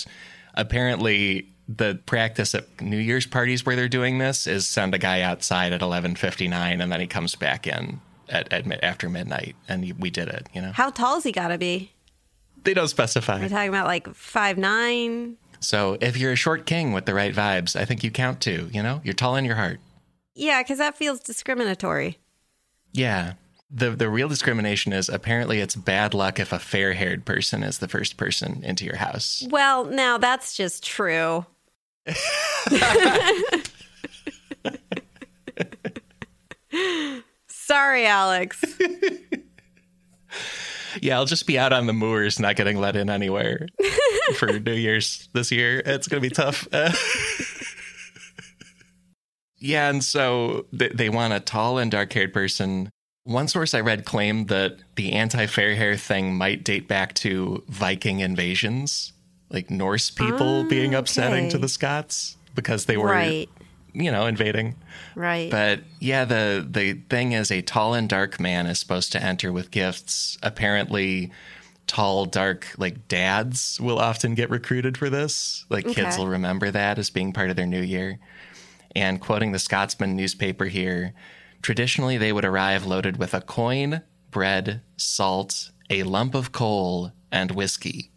apparently, 0.53 1.49
the 1.67 1.99
practice 2.05 2.53
at 2.53 2.79
New 2.79 2.99
Year's 2.99 3.25
parties 3.25 3.65
where 3.65 3.75
they're 3.75 3.89
doing 3.89 4.19
this 4.19 4.45
is 4.45 4.67
send 4.67 4.93
a 4.93 4.99
guy 4.99 5.21
outside 5.21 5.73
at 5.73 5.81
eleven 5.81 6.15
fifty 6.15 6.47
nine, 6.47 6.79
and 6.79 6.91
then 6.91 6.99
he 6.99 7.07
comes 7.07 7.33
back 7.33 7.65
in 7.65 8.01
at, 8.29 8.51
at 8.53 8.83
after 8.83 9.09
midnight, 9.09 9.55
and 9.67 9.93
we 9.99 10.09
did 10.09 10.27
it. 10.29 10.47
You 10.53 10.61
know, 10.61 10.71
How 10.71 10.89
tall's 10.89 11.23
he 11.23 11.31
gotta 11.31 11.57
be? 11.57 11.91
they 12.63 12.73
don't 12.73 12.87
specify. 12.87 13.39
We're 13.39 13.49
talking 13.49 13.69
about 13.69 13.87
like 13.87 14.13
five 14.13 14.57
nine. 14.57 15.37
So 15.61 15.97
if 15.99 16.17
you're 16.17 16.31
a 16.31 16.37
short 16.37 16.65
king 16.65 16.93
with 16.93 17.05
the 17.05 17.13
right 17.13 17.33
vibes, 17.33 17.75
I 17.75 17.85
think 17.85 18.03
you 18.03 18.11
count 18.11 18.41
too. 18.41 18.69
You 18.71 18.81
know, 18.83 19.01
you're 19.03 19.13
tall 19.13 19.35
in 19.35 19.45
your 19.45 19.55
heart. 19.55 19.79
Yeah, 20.35 20.61
because 20.63 20.77
that 20.77 20.97
feels 20.97 21.19
discriminatory. 21.19 22.17
Yeah. 22.93 23.33
The 23.71 23.91
the 23.91 24.09
real 24.09 24.27
discrimination 24.27 24.93
is 24.93 25.09
apparently 25.09 25.59
it's 25.59 25.75
bad 25.75 26.13
luck 26.13 26.39
if 26.39 26.51
a 26.51 26.59
fair 26.59 26.93
haired 26.93 27.25
person 27.25 27.61
is 27.61 27.77
the 27.79 27.87
first 27.87 28.17
person 28.17 28.63
into 28.63 28.83
your 28.85 28.95
house. 28.95 29.45
Well, 29.49 29.85
now 29.85 30.17
that's 30.17 30.55
just 30.55 30.83
true. 30.83 31.45
Sorry, 37.69 38.07
Alex. 38.07 38.63
Yeah, 41.01 41.17
I'll 41.17 41.25
just 41.25 41.45
be 41.45 41.57
out 41.59 41.71
on 41.71 41.85
the 41.85 41.93
moors, 41.93 42.39
not 42.39 42.55
getting 42.55 42.77
let 42.77 42.95
in 42.95 43.11
anywhere 43.11 43.67
for 44.33 44.47
New 44.59 44.73
Year's 44.73 45.29
this 45.33 45.51
year. 45.51 45.83
It's 45.85 46.07
gonna 46.07 46.19
be 46.19 46.31
tough. 46.31 46.67
Uh, 46.71 46.91
yeah, 49.59 49.87
and 49.89 50.03
so 50.03 50.65
they, 50.73 50.89
they 50.89 51.09
want 51.09 51.33
a 51.33 51.39
tall 51.39 51.77
and 51.77 51.91
dark 51.91 52.11
haired 52.11 52.33
person. 52.33 52.89
One 53.23 53.47
source 53.47 53.75
I 53.75 53.81
read 53.81 54.03
claimed 54.03 54.47
that 54.47 54.77
the 54.95 55.13
anti 55.13 55.45
fair 55.45 55.75
hair 55.75 55.95
thing 55.95 56.35
might 56.35 56.63
date 56.63 56.87
back 56.87 57.13
to 57.15 57.63
Viking 57.67 58.21
invasions, 58.21 59.13
like 59.51 59.69
Norse 59.69 60.09
people 60.09 60.63
being 60.63 60.95
upsetting 60.95 61.49
to 61.49 61.59
the 61.59 61.69
Scots 61.69 62.35
because 62.55 62.85
they 62.85 62.97
were, 62.97 63.09
Right, 63.09 63.47
you 63.93 64.11
know, 64.11 64.25
invading. 64.25 64.75
right. 65.15 65.49
But 65.49 65.81
yeah, 65.99 66.25
the 66.25 66.65
the 66.69 66.93
thing 67.09 67.31
is, 67.33 67.51
a 67.51 67.61
tall 67.61 67.93
and 67.93 68.07
dark 68.07 68.39
man 68.39 68.67
is 68.67 68.79
supposed 68.79 69.11
to 69.13 69.23
enter 69.23 69.51
with 69.51 69.71
gifts. 69.71 70.37
Apparently, 70.43 71.31
tall, 71.87 72.25
dark 72.25 72.67
like 72.77 73.07
dads 73.07 73.79
will 73.81 73.99
often 73.99 74.35
get 74.35 74.49
recruited 74.49 74.97
for 74.97 75.09
this. 75.09 75.65
Like 75.69 75.87
kids 75.87 76.17
will 76.17 76.27
remember 76.27 76.71
that 76.71 76.99
as 76.99 77.09
being 77.09 77.33
part 77.33 77.49
of 77.49 77.55
their 77.55 77.65
new 77.65 77.81
year. 77.81 78.19
And 78.95 79.19
quoting 79.21 79.51
the 79.51 79.59
Scotsman 79.59 80.15
newspaper 80.15 80.65
here, 80.65 81.13
traditionally 81.61 82.17
they 82.17 82.33
would 82.33 82.45
arrive 82.45 82.85
loaded 82.85 83.17
with 83.17 83.33
a 83.33 83.41
coin, 83.41 84.01
bread, 84.31 84.81
salt, 84.97 85.71
a 85.89 86.03
lump 86.03 86.35
of 86.35 86.51
coal, 86.51 87.11
and 87.31 87.51
whiskey. 87.51 88.11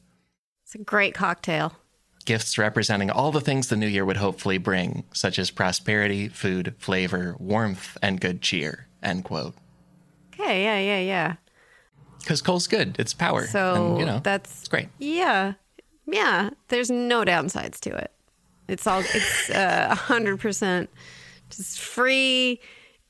it's 0.65 0.75
a 0.75 0.79
great 0.79 1.15
cocktail. 1.15 1.77
Gifts 2.25 2.57
representing 2.57 3.11
all 3.11 3.33
the 3.33 3.41
things 3.41 3.69
the 3.69 3.77
new 3.77 3.87
year 3.87 4.05
would 4.05 4.17
hopefully 4.17 4.59
bring, 4.59 5.05
such 5.13 5.39
as 5.39 5.51
prosperity, 5.51 6.29
food, 6.29 6.75
flavor, 6.79 7.37
warmth, 7.39 7.97
and 8.01 8.21
good 8.21 8.43
cheer. 8.43 8.87
End 9.03 9.25
quote. 9.25 9.55
Okay, 10.35 10.63
yeah, 10.63 10.79
yeah, 10.79 11.01
yeah. 11.01 11.35
Because 12.21 12.41
coal's 12.41 12.69
good. 12.69 12.97
It's 12.99 13.13
power. 13.13 13.47
So 13.47 13.75
and, 13.93 13.99
you 13.99 14.07
know, 14.07 14.21
that's 14.23 14.61
it's 14.61 14.69
great. 14.69 14.89
Yeah. 14.99 15.55
Yeah. 16.07 16.51
There's 16.69 16.91
no 16.91 17.25
downsides 17.25 17.81
to 17.81 17.97
it. 17.97 18.13
It's 18.69 18.87
all 18.87 19.01
it's 19.01 19.51
uh, 19.51 19.89
a 19.91 19.95
hundred 19.95 20.39
percent 20.39 20.89
just 21.51 21.81
free 21.81 22.61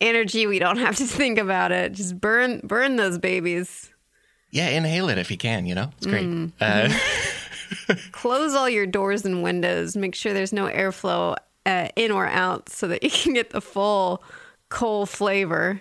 energy. 0.00 0.46
We 0.46 0.58
don't 0.58 0.78
have 0.78 0.96
to 0.96 1.04
think 1.04 1.38
about 1.38 1.72
it. 1.72 1.92
Just 1.92 2.20
burn 2.20 2.60
burn 2.64 2.96
those 2.96 3.18
babies. 3.18 3.90
Yeah, 4.50 4.68
inhale 4.68 5.08
it 5.08 5.16
if 5.16 5.30
you 5.30 5.38
can, 5.38 5.64
you 5.66 5.74
know? 5.74 5.90
It's 5.96 6.06
great. 6.06 6.26
Mm. 6.26 6.52
Uh, 6.60 6.88
Close 8.12 8.54
all 8.54 8.68
your 8.68 8.86
doors 8.86 9.24
and 9.24 9.42
windows. 9.42 9.96
Make 9.96 10.14
sure 10.14 10.32
there's 10.32 10.52
no 10.52 10.66
airflow 10.66 11.36
uh, 11.66 11.88
in 11.96 12.10
or 12.10 12.26
out 12.26 12.68
so 12.68 12.88
that 12.88 13.02
you 13.02 13.10
can 13.10 13.34
get 13.34 13.50
the 13.50 13.60
full 13.60 14.22
coal 14.68 15.06
flavor. 15.06 15.80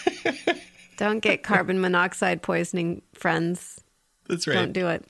don't 0.96 1.20
get 1.20 1.42
carbon 1.42 1.80
monoxide 1.80 2.42
poisoning, 2.42 3.02
friends. 3.14 3.80
that's 4.28 4.46
right. 4.46 4.54
Don't 4.54 4.72
do 4.72 4.88
it. 4.88 5.04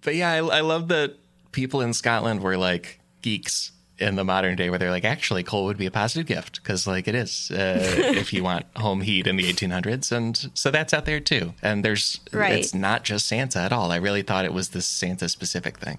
But 0.00 0.14
yeah, 0.14 0.32
I, 0.32 0.38
I 0.38 0.60
love 0.60 0.88
that 0.88 1.16
people 1.52 1.80
in 1.80 1.92
Scotland 1.92 2.42
were 2.42 2.56
like 2.56 3.00
geeks 3.22 3.72
in 3.98 4.14
the 4.16 4.24
modern 4.24 4.56
day 4.56 4.70
where 4.70 4.78
they're 4.78 4.90
like, 4.90 5.04
actually, 5.04 5.42
coal 5.42 5.64
would 5.64 5.76
be 5.76 5.86
a 5.86 5.90
positive 5.90 6.26
gift 6.26 6.62
because, 6.62 6.86
like, 6.86 7.08
it 7.08 7.14
is 7.14 7.50
uh, 7.50 7.56
if 8.16 8.32
you 8.32 8.42
want 8.42 8.66
home 8.76 9.00
heat 9.00 9.26
in 9.26 9.36
the 9.36 9.44
1800s. 9.52 10.12
And 10.12 10.50
so 10.54 10.70
that's 10.70 10.94
out 10.94 11.04
there 11.04 11.20
too. 11.20 11.54
And 11.62 11.84
there's, 11.84 12.20
Right. 12.32 12.52
it's 12.58 12.74
not 12.74 13.04
just 13.04 13.26
Santa 13.26 13.58
at 13.60 13.72
all. 13.72 13.90
I 13.92 13.96
really 13.96 14.22
thought 14.22 14.44
it 14.44 14.52
was 14.52 14.70
this 14.70 14.86
Santa 14.86 15.28
specific 15.28 15.78
thing. 15.78 15.98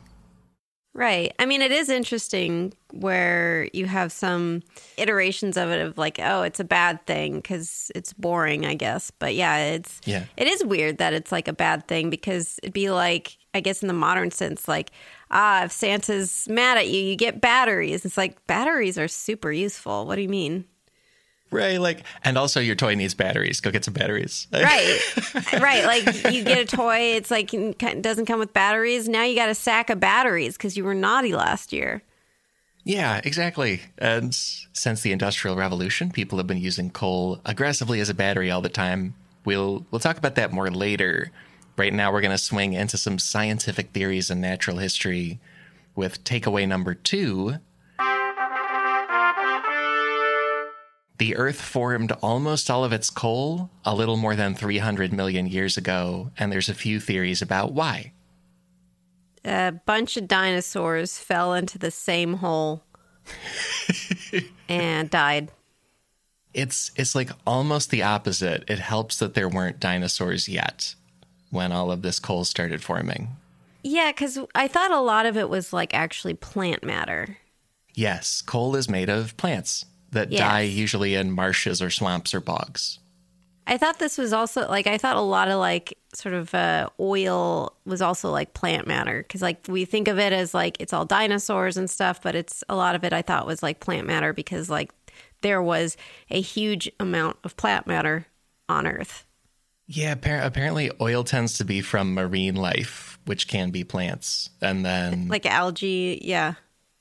Right. 0.95 1.33
I 1.37 1.45
mean, 1.45 1.61
it 1.61 1.71
is 1.71 1.87
interesting 1.87 2.73
where 2.91 3.69
you 3.73 3.85
have 3.85 4.11
some 4.11 4.63
iterations 4.97 5.55
of 5.55 5.69
it 5.69 5.79
of 5.85 5.97
like, 5.97 6.19
oh, 6.21 6.41
it's 6.41 6.59
a 6.59 6.63
bad 6.63 7.05
thing 7.05 7.35
because 7.35 7.91
it's 7.95 8.11
boring, 8.11 8.65
I 8.65 8.73
guess. 8.73 9.11
But 9.11 9.35
yeah, 9.35 9.57
it's 9.75 10.01
Yeah. 10.05 10.23
it 10.35 10.47
is 10.47 10.63
weird 10.65 10.97
that 10.97 11.13
it's 11.13 11.31
like 11.31 11.47
a 11.47 11.53
bad 11.53 11.87
thing 11.87 12.09
because 12.09 12.59
it'd 12.63 12.73
be 12.73 12.89
like, 12.89 13.37
I 13.53 13.61
guess 13.61 13.81
in 13.83 13.87
the 13.87 13.93
modern 13.93 14.31
sense, 14.31 14.67
like, 14.67 14.89
ah, 15.31 15.65
if 15.65 15.71
Santa's 15.71 16.47
mad 16.49 16.77
at 16.77 16.87
you, 16.87 17.01
you 17.01 17.15
get 17.15 17.41
batteries. 17.41 18.05
It's 18.05 18.17
like 18.17 18.45
batteries 18.47 18.97
are 18.97 19.07
super 19.07 19.51
useful. 19.51 20.05
What 20.05 20.15
do 20.15 20.21
you 20.21 20.29
mean? 20.29 20.65
Right. 21.51 21.79
Like, 21.79 22.03
and 22.23 22.37
also 22.37 22.59
your 22.59 22.75
toy 22.75 22.95
needs 22.95 23.13
batteries. 23.15 23.59
Go 23.59 23.71
get 23.71 23.83
some 23.83 23.93
batteries. 23.93 24.47
Right. 24.53 24.99
right. 25.53 25.85
Like 25.85 26.33
you 26.33 26.43
get 26.43 26.59
a 26.59 26.65
toy, 26.65 27.15
it's 27.15 27.31
like 27.31 27.51
doesn't 28.01 28.25
come 28.25 28.39
with 28.39 28.53
batteries. 28.53 29.09
Now 29.09 29.23
you 29.23 29.35
got 29.35 29.49
a 29.49 29.55
sack 29.55 29.89
of 29.89 29.99
batteries 29.99 30.57
because 30.57 30.77
you 30.77 30.83
were 30.83 30.93
naughty 30.93 31.33
last 31.33 31.73
year. 31.73 32.03
Yeah, 32.83 33.21
exactly. 33.23 33.81
And 33.97 34.33
since 34.33 35.01
the 35.01 35.11
Industrial 35.11 35.55
Revolution, 35.55 36.11
people 36.11 36.37
have 36.37 36.47
been 36.47 36.57
using 36.57 36.89
coal 36.89 37.39
aggressively 37.45 37.99
as 37.99 38.09
a 38.09 38.13
battery 38.13 38.49
all 38.49 38.61
the 38.61 38.69
time. 38.69 39.15
We'll 39.45 39.85
we'll 39.91 39.99
talk 39.99 40.17
about 40.17 40.35
that 40.35 40.51
more 40.51 40.69
later. 40.69 41.31
Right 41.79 41.93
now, 41.93 42.11
we're 42.11 42.19
going 42.19 42.31
to 42.31 42.37
swing 42.37 42.73
into 42.73 42.97
some 42.97 43.17
scientific 43.17 43.91
theories 43.91 44.29
and 44.29 44.41
natural 44.41 44.79
history 44.79 45.39
with 45.95 46.25
takeaway 46.25 46.67
number 46.67 46.93
two. 46.93 47.55
The 51.19 51.37
Earth 51.37 51.61
formed 51.61 52.11
almost 52.21 52.69
all 52.69 52.83
of 52.83 52.91
its 52.91 53.09
coal 53.09 53.69
a 53.85 53.95
little 53.95 54.17
more 54.17 54.35
than 54.35 54.55
300 54.55 55.13
million 55.13 55.47
years 55.47 55.77
ago, 55.77 56.31
and 56.37 56.51
there's 56.51 56.67
a 56.67 56.73
few 56.73 56.99
theories 56.99 57.41
about 57.41 57.71
why. 57.71 58.11
a 59.45 59.71
bunch 59.85 60.17
of 60.17 60.27
dinosaurs 60.27 61.17
fell 61.17 61.53
into 61.53 61.77
the 61.77 61.91
same 61.91 62.33
hole 62.33 62.83
and 64.67 65.09
died. 65.09 65.49
It's 66.53 66.91
it's 66.97 67.15
like 67.15 67.29
almost 67.47 67.89
the 67.89 68.03
opposite. 68.03 68.69
It 68.69 68.79
helps 68.79 69.19
that 69.19 69.33
there 69.33 69.47
weren't 69.47 69.79
dinosaurs 69.79 70.49
yet 70.49 70.95
when 71.49 71.71
all 71.71 71.91
of 71.91 72.01
this 72.01 72.19
coal 72.19 72.43
started 72.45 72.83
forming. 72.83 73.29
Yeah, 73.83 74.11
because 74.11 74.37
I 74.55 74.67
thought 74.67 74.91
a 74.91 74.99
lot 74.99 75.25
of 75.25 75.37
it 75.37 75.49
was 75.49 75.71
like 75.73 75.93
actually 75.93 76.33
plant 76.33 76.83
matter. 76.83 77.37
Yes, 77.95 78.41
coal 78.41 78.75
is 78.75 78.89
made 78.89 79.09
of 79.09 79.35
plants 79.37 79.85
that 80.11 80.31
Yes. 80.31 80.39
die 80.39 80.61
usually 80.61 81.15
in 81.15 81.31
marshes 81.31 81.81
or 81.81 81.89
swamps 81.89 82.33
or 82.33 82.39
bogs. 82.39 82.99
I 83.67 83.77
thought 83.77 83.99
this 83.99 84.17
was 84.17 84.33
also 84.33 84.67
like 84.67 84.87
I 84.87 84.97
thought 84.97 85.15
a 85.15 85.21
lot 85.21 85.47
of 85.47 85.59
like 85.59 85.95
sort 86.15 86.33
of 86.33 86.53
uh, 86.55 86.89
oil 86.99 87.77
was 87.85 88.01
also 88.01 88.31
like 88.31 88.55
plant 88.55 88.87
matter 88.87 89.19
because 89.21 89.43
like 89.43 89.59
we 89.67 89.85
think 89.85 90.07
of 90.07 90.17
it 90.17 90.33
as 90.33 90.55
like 90.55 90.77
it's 90.79 90.91
all 90.91 91.05
dinosaurs 91.05 91.77
and 91.77 91.87
stuff, 91.89 92.19
but 92.21 92.33
it's 92.33 92.63
a 92.67 92.75
lot 92.75 92.95
of 92.95 93.03
it 93.03 93.13
I 93.13 93.21
thought 93.21 93.45
was 93.45 93.61
like 93.61 93.79
plant 93.79 94.07
matter 94.07 94.33
because 94.33 94.69
like 94.71 94.91
there 95.41 95.61
was 95.61 95.97
a 96.31 96.41
huge 96.41 96.91
amount 96.99 97.37
of 97.43 97.55
plant 97.57 97.85
matter 97.85 98.25
on 98.67 98.87
Earth. 98.87 99.25
Yeah, 99.91 100.13
appar- 100.13 100.45
apparently 100.45 100.91
oil 101.01 101.23
tends 101.23 101.57
to 101.57 101.65
be 101.65 101.81
from 101.81 102.13
marine 102.13 102.53
life, 102.55 103.17
which 103.25 103.47
can 103.47 103.71
be 103.71 103.83
plants. 103.83 104.51
And 104.61 104.85
then, 104.85 105.27
Like 105.29 105.47
algae, 105.47 106.19
yeah. 106.21 106.53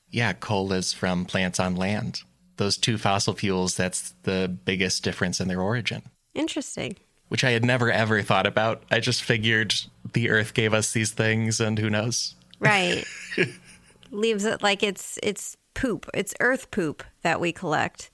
yeah, 0.09 0.33
coal 0.33 0.73
is 0.73 0.91
from 0.91 1.25
plants 1.25 1.59
on 1.59 1.75
land. 1.75 2.23
Those 2.57 2.77
two 2.77 2.97
fossil 2.97 3.35
fuels, 3.35 3.75
that's 3.75 4.15
the 4.23 4.47
biggest 4.65 5.03
difference 5.03 5.39
in 5.39 5.47
their 5.47 5.61
origin, 5.61 6.01
Interesting. 6.33 6.95
which 7.27 7.43
I 7.43 7.51
had 7.51 7.63
never 7.63 7.91
ever 7.91 8.23
thought 8.23 8.47
about. 8.47 8.81
I 8.89 8.99
just 8.99 9.21
figured 9.23 9.75
the 10.13 10.29
earth 10.31 10.55
gave 10.55 10.73
us 10.73 10.91
these 10.91 11.11
things 11.11 11.59
and 11.61 11.77
who 11.77 11.91
knows. 11.91 12.33
Right. 12.59 13.05
Leaves 14.11 14.45
it 14.45 14.63
like 14.63 14.81
it's 14.81 15.19
it's 15.21 15.55
poop. 15.75 16.09
It's 16.13 16.33
earth 16.39 16.71
poop 16.71 17.03
that 17.21 17.39
we 17.39 17.51
collect. 17.53 18.09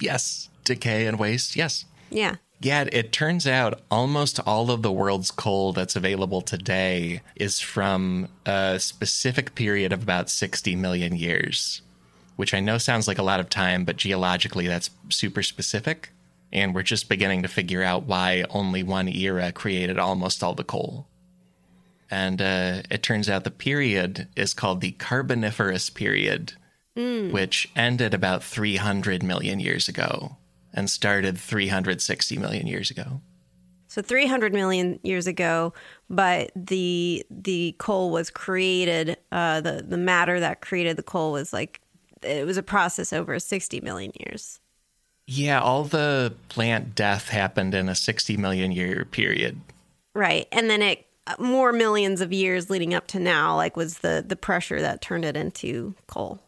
Yes, 0.00 0.48
decay 0.64 1.06
and 1.06 1.18
waste, 1.18 1.54
yes. 1.56 1.84
Yeah. 2.10 2.36
Yeah, 2.60 2.86
it 2.90 3.12
turns 3.12 3.46
out 3.46 3.82
almost 3.88 4.40
all 4.44 4.70
of 4.72 4.82
the 4.82 4.90
world's 4.90 5.30
coal 5.30 5.72
that's 5.72 5.94
available 5.94 6.42
today 6.42 7.20
is 7.36 7.60
from 7.60 8.28
a 8.46 8.80
specific 8.80 9.54
period 9.54 9.92
of 9.92 10.02
about 10.02 10.28
60 10.28 10.74
million 10.74 11.14
years, 11.14 11.82
which 12.34 12.52
I 12.52 12.60
know 12.60 12.76
sounds 12.78 13.06
like 13.06 13.18
a 13.18 13.22
lot 13.22 13.38
of 13.38 13.48
time, 13.48 13.84
but 13.84 13.96
geologically 13.96 14.66
that's 14.66 14.90
super 15.08 15.42
specific. 15.44 16.10
And 16.52 16.74
we're 16.74 16.82
just 16.82 17.08
beginning 17.08 17.42
to 17.42 17.48
figure 17.48 17.84
out 17.84 18.06
why 18.06 18.44
only 18.50 18.82
one 18.82 19.06
era 19.06 19.52
created 19.52 19.98
almost 19.98 20.42
all 20.42 20.54
the 20.54 20.64
coal. 20.64 21.06
And 22.10 22.40
uh, 22.42 22.82
it 22.90 23.04
turns 23.04 23.28
out 23.28 23.44
the 23.44 23.50
period 23.50 24.28
is 24.34 24.54
called 24.54 24.80
the 24.80 24.92
Carboniferous 24.92 25.90
period, 25.90 26.54
which 27.30 27.68
ended 27.76 28.14
about 28.14 28.42
300 28.42 29.22
million 29.22 29.60
years 29.60 29.88
ago 29.88 30.37
and 30.78 30.88
started 30.88 31.36
360 31.36 32.38
million 32.38 32.68
years 32.68 32.88
ago. 32.88 33.20
So 33.88 34.00
300 34.00 34.52
million 34.52 35.00
years 35.02 35.26
ago, 35.26 35.72
but 36.08 36.52
the 36.54 37.26
the 37.30 37.74
coal 37.78 38.10
was 38.10 38.30
created. 38.30 39.16
Uh, 39.32 39.60
the 39.60 39.84
the 39.86 39.96
matter 39.96 40.38
that 40.38 40.60
created 40.60 40.96
the 40.96 41.02
coal 41.02 41.32
was 41.32 41.52
like 41.52 41.80
it 42.22 42.46
was 42.46 42.56
a 42.56 42.62
process 42.62 43.12
over 43.12 43.38
60 43.40 43.80
million 43.80 44.12
years. 44.20 44.60
Yeah, 45.26 45.60
all 45.60 45.82
the 45.82 46.32
plant 46.48 46.94
death 46.94 47.28
happened 47.28 47.74
in 47.74 47.88
a 47.88 47.94
60 47.94 48.36
million 48.36 48.70
year 48.70 49.04
period. 49.04 49.60
Right, 50.14 50.46
and 50.52 50.70
then 50.70 50.80
it 50.80 51.06
more 51.40 51.72
millions 51.72 52.20
of 52.20 52.32
years 52.32 52.70
leading 52.70 52.94
up 52.94 53.08
to 53.08 53.18
now, 53.18 53.56
like 53.56 53.76
was 53.76 53.98
the 53.98 54.24
the 54.24 54.36
pressure 54.36 54.80
that 54.80 55.02
turned 55.02 55.24
it 55.24 55.36
into 55.36 55.96
coal. 56.06 56.40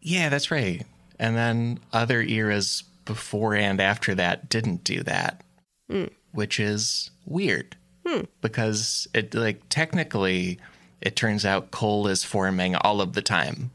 Yeah, 0.00 0.30
that's 0.30 0.50
right. 0.50 0.86
And 1.18 1.36
then 1.36 1.80
other 1.92 2.22
eras 2.22 2.84
before 3.04 3.54
and 3.54 3.80
after 3.80 4.14
that 4.14 4.48
didn't 4.48 4.84
do 4.84 5.02
that, 5.02 5.42
hmm. 5.90 6.06
which 6.32 6.60
is 6.60 7.10
weird 7.24 7.76
hmm. 8.06 8.22
because 8.40 9.08
it, 9.14 9.34
like, 9.34 9.68
technically, 9.68 10.58
it 11.00 11.16
turns 11.16 11.44
out 11.44 11.70
coal 11.70 12.06
is 12.06 12.24
forming 12.24 12.74
all 12.76 13.00
of 13.00 13.14
the 13.14 13.22
time. 13.22 13.70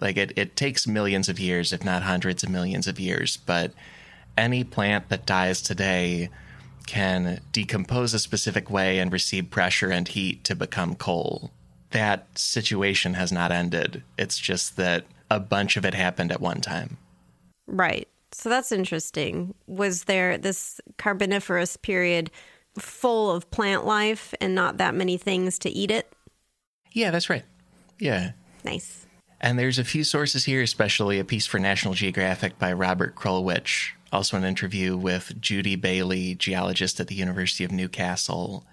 Like, 0.00 0.16
it, 0.16 0.32
it 0.36 0.56
takes 0.56 0.86
millions 0.86 1.28
of 1.28 1.40
years, 1.40 1.72
if 1.72 1.84
not 1.84 2.02
hundreds 2.02 2.44
of 2.44 2.50
millions 2.50 2.86
of 2.86 3.00
years, 3.00 3.36
but 3.36 3.72
any 4.36 4.62
plant 4.62 5.08
that 5.08 5.26
dies 5.26 5.60
today 5.60 6.30
can 6.86 7.40
decompose 7.52 8.14
a 8.14 8.18
specific 8.18 8.70
way 8.70 8.98
and 8.98 9.12
receive 9.12 9.50
pressure 9.50 9.90
and 9.90 10.08
heat 10.08 10.42
to 10.44 10.54
become 10.54 10.94
coal. 10.94 11.50
That 11.90 12.26
situation 12.38 13.14
has 13.14 13.30
not 13.30 13.52
ended. 13.52 14.02
It's 14.16 14.38
just 14.38 14.76
that 14.76 15.04
a 15.30 15.38
bunch 15.38 15.76
of 15.76 15.84
it 15.84 15.94
happened 15.94 16.32
at 16.32 16.40
one 16.40 16.60
time. 16.60 16.96
Right. 17.66 18.08
So 18.38 18.48
that's 18.48 18.70
interesting. 18.70 19.52
Was 19.66 20.04
there 20.04 20.38
this 20.38 20.80
carboniferous 20.96 21.76
period 21.76 22.30
full 22.78 23.32
of 23.32 23.50
plant 23.50 23.84
life 23.84 24.32
and 24.40 24.54
not 24.54 24.76
that 24.76 24.94
many 24.94 25.16
things 25.16 25.58
to 25.58 25.70
eat 25.70 25.90
it? 25.90 26.12
Yeah, 26.92 27.10
that's 27.10 27.28
right. 27.28 27.42
Yeah. 27.98 28.30
Nice. 28.64 29.06
And 29.40 29.58
there's 29.58 29.80
a 29.80 29.84
few 29.84 30.04
sources 30.04 30.44
here, 30.44 30.62
especially 30.62 31.18
a 31.18 31.24
piece 31.24 31.46
for 31.46 31.58
National 31.58 31.94
Geographic 31.94 32.60
by 32.60 32.72
Robert 32.72 33.16
Krulwich, 33.16 33.90
also 34.12 34.36
an 34.36 34.44
interview 34.44 34.96
with 34.96 35.40
Judy 35.40 35.74
Bailey, 35.74 36.36
geologist 36.36 37.00
at 37.00 37.08
the 37.08 37.16
University 37.16 37.64
of 37.64 37.72
Newcastle. 37.72 38.64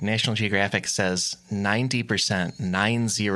National 0.00 0.34
Geographic 0.34 0.88
says 0.88 1.36
90%, 1.52 2.58
90 2.58 3.28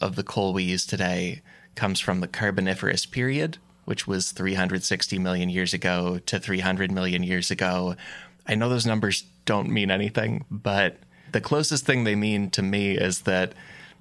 of 0.00 0.16
the 0.16 0.24
coal 0.24 0.54
we 0.54 0.62
use 0.62 0.86
today 0.86 1.42
comes 1.74 2.00
from 2.00 2.20
the 2.20 2.28
Carboniferous 2.28 3.04
period, 3.04 3.58
which 3.90 4.06
was 4.06 4.30
360 4.30 5.18
million 5.18 5.48
years 5.48 5.74
ago 5.74 6.20
to 6.24 6.38
300 6.38 6.92
million 6.92 7.24
years 7.24 7.50
ago. 7.50 7.96
I 8.46 8.54
know 8.54 8.68
those 8.68 8.86
numbers 8.86 9.24
don't 9.46 9.68
mean 9.68 9.90
anything, 9.90 10.44
but 10.48 10.98
the 11.32 11.40
closest 11.40 11.86
thing 11.86 12.04
they 12.04 12.14
mean 12.14 12.50
to 12.50 12.62
me 12.62 12.96
is 12.96 13.22
that 13.22 13.52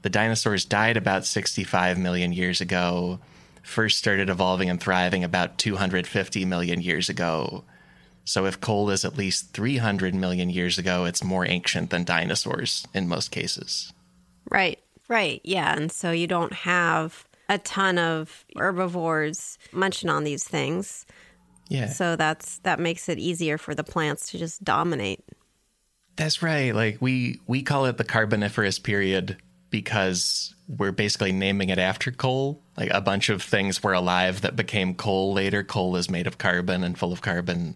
the 0.03 0.11
dinosaurs 0.11 0.63
died 0.63 0.95
about 0.95 1.25
65 1.25 1.97
million 1.97 2.31
years 2.33 2.61
ago, 2.61 3.19
first 3.63 3.97
started 3.97 4.29
evolving 4.29 4.69
and 4.69 4.79
thriving 4.79 5.23
about 5.23 5.57
250 5.57 6.45
million 6.45 6.81
years 6.81 7.09
ago. 7.09 7.63
So 8.25 8.45
if 8.45 8.61
coal 8.61 8.91
is 8.91 9.03
at 9.03 9.17
least 9.17 9.53
300 9.53 10.13
million 10.13 10.51
years 10.51 10.77
ago, 10.77 11.05
it's 11.05 11.23
more 11.23 11.47
ancient 11.47 11.89
than 11.89 12.03
dinosaurs 12.03 12.85
in 12.93 13.07
most 13.07 13.31
cases. 13.31 13.91
Right. 14.51 14.77
Right. 15.07 15.41
Yeah. 15.43 15.73
And 15.75 15.91
so 15.91 16.11
you 16.11 16.27
don't 16.27 16.53
have 16.53 17.25
a 17.49 17.57
ton 17.57 17.97
of 17.97 18.45
herbivores 18.55 19.57
munching 19.73 20.09
on 20.09 20.23
these 20.23 20.43
things. 20.43 21.05
Yeah. 21.67 21.87
So 21.87 22.15
that's 22.15 22.59
that 22.59 22.79
makes 22.79 23.09
it 23.09 23.19
easier 23.19 23.57
for 23.57 23.75
the 23.75 23.83
plants 23.83 24.31
to 24.31 24.37
just 24.37 24.63
dominate. 24.63 25.23
That's 26.15 26.41
right. 26.41 26.73
Like 26.73 26.97
we 27.01 27.39
we 27.47 27.63
call 27.63 27.85
it 27.85 27.97
the 27.97 28.03
carboniferous 28.03 28.79
period 28.79 29.37
because 29.69 30.53
we're 30.67 30.91
basically 30.91 31.31
naming 31.31 31.69
it 31.69 31.79
after 31.79 32.11
coal. 32.11 32.61
Like 32.77 32.91
a 32.91 33.01
bunch 33.01 33.29
of 33.29 33.41
things 33.41 33.83
were 33.83 33.93
alive 33.93 34.41
that 34.41 34.55
became 34.55 34.95
coal 34.95 35.33
later. 35.33 35.63
Coal 35.63 35.95
is 35.95 36.09
made 36.09 36.27
of 36.27 36.37
carbon 36.37 36.83
and 36.83 36.97
full 36.97 37.11
of 37.11 37.21
carbon. 37.21 37.75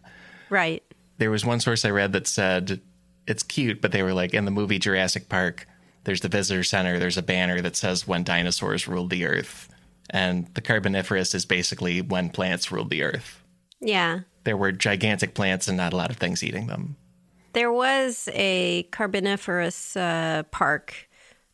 Right. 0.50 0.84
There 1.18 1.32
was 1.32 1.46
one 1.46 1.60
source 1.60 1.86
I 1.86 1.92
read 1.92 2.14
that 2.14 2.28
said 2.28 2.82
it's 3.28 3.44
cute, 3.44 3.82
but 3.82 3.92
they 3.92 4.04
were 4.04 4.14
like 4.14 4.34
in 4.34 4.46
the 4.46 4.52
movie 4.52 4.80
Jurassic 4.80 5.30
Park, 5.30 5.68
there's 6.04 6.22
the 6.22 6.30
visitor 6.30 6.64
center, 6.64 7.00
there's 7.00 7.18
a 7.18 7.24
banner 7.24 7.62
that 7.62 7.76
says 7.76 8.08
when 8.08 8.24
dinosaurs 8.24 8.88
ruled 8.88 9.10
the 9.10 9.26
earth. 9.26 9.70
And 10.10 10.54
the 10.54 10.62
carboniferous 10.62 11.34
is 11.34 11.46
basically 11.46 12.02
when 12.02 12.30
plants 12.30 12.72
ruled 12.72 12.90
the 12.90 13.04
earth. 13.04 13.42
Yeah. 13.80 14.22
There 14.44 14.58
were 14.58 14.72
gigantic 14.72 15.34
plants 15.34 15.68
and 15.68 15.78
not 15.78 15.94
a 15.94 15.96
lot 15.96 16.10
of 16.10 16.18
things 16.18 16.44
eating 16.44 16.68
them. 16.68 16.98
There 17.54 17.72
was 17.72 18.28
a 18.34 18.84
carboniferous 18.92 19.96
uh, 19.96 20.44
park, 20.52 21.08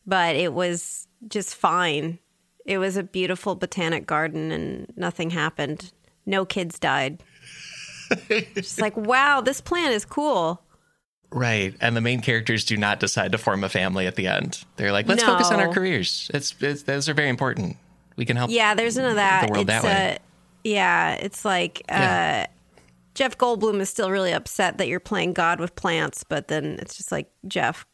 but 0.06 0.36
it 0.36 0.54
was 0.54 1.08
just 1.28 1.56
fine. 1.56 2.20
It 2.66 2.78
was 2.78 2.98
a 2.98 3.04
beautiful 3.04 3.56
botanic 3.56 4.08
garden 4.08 4.52
and 4.52 4.92
nothing 4.96 5.30
happened. 5.32 5.92
No 6.26 6.46
kids 6.46 6.80
died. 6.80 7.22
just 8.56 8.82
like, 8.82 8.96
wow, 8.98 9.42
this 9.42 9.62
plant 9.62 9.94
is 9.94 10.06
cool. 10.06 10.64
Right. 11.32 11.76
And 11.80 11.96
the 11.96 12.02
main 12.02 12.22
characters 12.22 12.66
do 12.66 12.76
not 12.76 13.00
decide 13.00 13.32
to 13.34 13.38
form 13.38 13.64
a 13.64 13.70
family 13.70 14.08
at 14.08 14.16
the 14.16 14.28
end. 14.28 14.64
They're 14.78 14.92
like, 14.92 15.08
let's 15.08 15.24
focus 15.24 15.52
on 15.52 15.60
our 15.60 15.72
careers. 15.72 16.30
It's, 16.34 16.56
it's 16.60 16.84
those 16.84 17.08
are 17.08 17.14
very 17.14 17.30
important. 17.30 17.78
We 18.16 18.26
can 18.26 18.36
help. 18.36 18.52
Yeah, 18.52 18.74
there's 18.74 18.98
none 18.98 19.10
of 19.12 19.16
that. 19.16 19.48
The 19.48 19.52
world 19.54 19.70
it's 19.70 19.82
that 19.82 19.84
way. 19.84 20.16
uh, 20.16 20.18
yeah, 20.64 21.14
it's 21.14 21.46
like 21.46 21.84
uh, 21.88 22.46
Jeff 23.14 23.38
Goldblum 23.38 23.80
is 23.80 23.90
still 23.90 24.12
really 24.12 24.34
upset 24.34 24.78
that 24.80 24.88
you're 24.88 25.00
playing 25.00 25.34
God 25.34 25.60
with 25.60 25.76
plants, 25.76 26.24
but 26.24 26.48
then 26.48 26.78
it's 26.82 26.98
just 26.98 27.12
like 27.12 27.30
Jeff, 27.48 27.86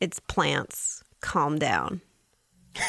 it's 0.00 0.20
plants. 0.20 1.02
Calm 1.20 1.58
down. 1.58 2.00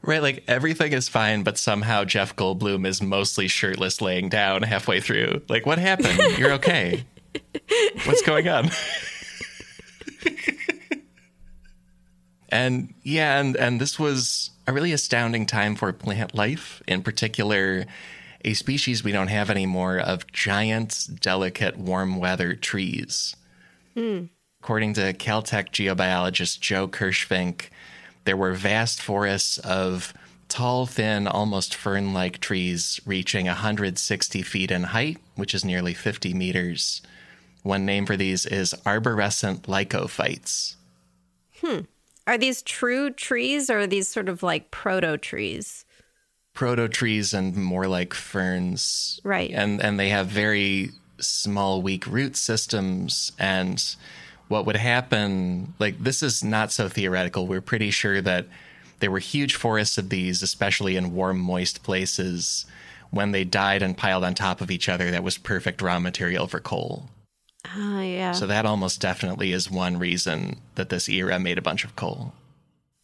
Right. 0.00 0.22
Like 0.22 0.44
everything 0.48 0.92
is 0.92 1.06
fine, 1.08 1.42
but 1.42 1.58
somehow 1.58 2.04
Jeff 2.04 2.34
Goldblum 2.34 2.86
is 2.86 3.02
mostly 3.02 3.46
shirtless 3.46 4.00
laying 4.00 4.30
down 4.30 4.62
halfway 4.62 5.00
through. 5.00 5.42
Like, 5.50 5.66
what 5.66 5.78
happened? 5.78 6.38
You're 6.38 6.52
okay. 6.52 7.04
What's 8.04 8.22
going 8.22 8.48
on? 8.48 8.70
and 12.48 12.94
yeah, 13.02 13.40
and, 13.40 13.56
and 13.56 13.80
this 13.80 13.98
was 13.98 14.50
a 14.66 14.72
really 14.72 14.92
astounding 14.92 15.46
time 15.46 15.74
for 15.74 15.92
plant 15.92 16.34
life, 16.34 16.82
in 16.86 17.02
particular, 17.02 17.86
a 18.44 18.54
species 18.54 19.02
we 19.02 19.12
don't 19.12 19.28
have 19.28 19.50
anymore 19.50 19.98
of 19.98 20.26
giant, 20.32 21.08
delicate, 21.20 21.76
warm 21.76 22.16
weather 22.16 22.54
trees. 22.54 23.34
Hmm. 23.94 24.24
According 24.60 24.94
to 24.94 25.12
Caltech 25.12 25.70
geobiologist 25.70 26.60
Joe 26.60 26.88
Kirschvink, 26.88 27.70
there 28.24 28.36
were 28.36 28.52
vast 28.52 29.00
forests 29.00 29.58
of 29.58 30.12
tall, 30.48 30.86
thin, 30.86 31.26
almost 31.26 31.74
fern 31.74 32.12
like 32.12 32.40
trees 32.40 33.00
reaching 33.06 33.46
160 33.46 34.42
feet 34.42 34.70
in 34.70 34.84
height, 34.84 35.18
which 35.36 35.54
is 35.54 35.64
nearly 35.64 35.94
50 35.94 36.34
meters. 36.34 37.02
One 37.68 37.84
name 37.84 38.06
for 38.06 38.16
these 38.16 38.46
is 38.46 38.74
arborescent 38.86 39.68
lycophytes. 39.68 40.76
Hmm. 41.60 41.80
Are 42.26 42.38
these 42.38 42.62
true 42.62 43.10
trees 43.10 43.68
or 43.68 43.80
are 43.80 43.86
these 43.86 44.08
sort 44.08 44.30
of 44.30 44.42
like 44.42 44.70
proto 44.70 45.18
trees? 45.18 45.84
proto 46.54 46.88
trees 46.88 47.32
and 47.32 47.54
more 47.54 47.86
like 47.86 48.14
ferns. 48.14 49.20
Right. 49.22 49.50
And 49.52 49.80
and 49.80 50.00
they 50.00 50.08
have 50.08 50.26
very 50.26 50.90
small 51.20 51.82
weak 51.82 52.04
root 52.06 52.36
systems 52.36 53.30
and 53.38 53.94
what 54.48 54.66
would 54.66 54.76
happen 54.76 55.74
like 55.78 56.02
this 56.02 56.20
is 56.22 56.42
not 56.42 56.72
so 56.72 56.88
theoretical. 56.88 57.46
We're 57.46 57.60
pretty 57.60 57.90
sure 57.90 58.20
that 58.22 58.46
there 58.98 59.10
were 59.12 59.20
huge 59.20 59.54
forests 59.54 59.98
of 59.98 60.08
these 60.08 60.42
especially 60.42 60.96
in 60.96 61.14
warm 61.14 61.38
moist 61.38 61.84
places 61.84 62.66
when 63.10 63.30
they 63.30 63.44
died 63.44 63.82
and 63.82 63.96
piled 63.96 64.24
on 64.24 64.34
top 64.34 64.60
of 64.60 64.70
each 64.70 64.88
other 64.88 65.10
that 65.10 65.22
was 65.22 65.38
perfect 65.38 65.82
raw 65.82 66.00
material 66.00 66.46
for 66.48 66.60
coal. 66.60 67.10
Ah, 67.64 68.02
yeah. 68.02 68.32
So 68.32 68.46
that 68.46 68.66
almost 68.66 69.00
definitely 69.00 69.52
is 69.52 69.70
one 69.70 69.98
reason 69.98 70.60
that 70.76 70.88
this 70.88 71.08
era 71.08 71.38
made 71.38 71.58
a 71.58 71.62
bunch 71.62 71.84
of 71.84 71.96
coal. 71.96 72.32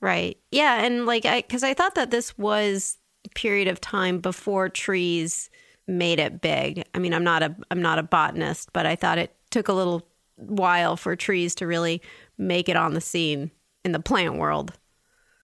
Right. 0.00 0.38
Yeah, 0.50 0.84
and 0.84 1.06
like 1.06 1.24
I 1.24 1.42
cuz 1.42 1.62
I 1.62 1.74
thought 1.74 1.94
that 1.94 2.10
this 2.10 2.36
was 2.38 2.98
a 3.24 3.30
period 3.30 3.68
of 3.68 3.80
time 3.80 4.18
before 4.20 4.68
trees 4.68 5.50
made 5.86 6.18
it 6.18 6.40
big. 6.40 6.84
I 6.94 6.98
mean, 6.98 7.14
I'm 7.14 7.24
not 7.24 7.42
a 7.42 7.56
I'm 7.70 7.82
not 7.82 7.98
a 7.98 8.02
botanist, 8.02 8.72
but 8.72 8.86
I 8.86 8.96
thought 8.96 9.18
it 9.18 9.34
took 9.50 9.68
a 9.68 9.72
little 9.72 10.06
while 10.36 10.96
for 10.96 11.16
trees 11.16 11.54
to 11.56 11.66
really 11.66 12.02
make 12.38 12.68
it 12.68 12.76
on 12.76 12.94
the 12.94 13.00
scene 13.00 13.50
in 13.84 13.92
the 13.92 14.00
plant 14.00 14.36
world. 14.36 14.72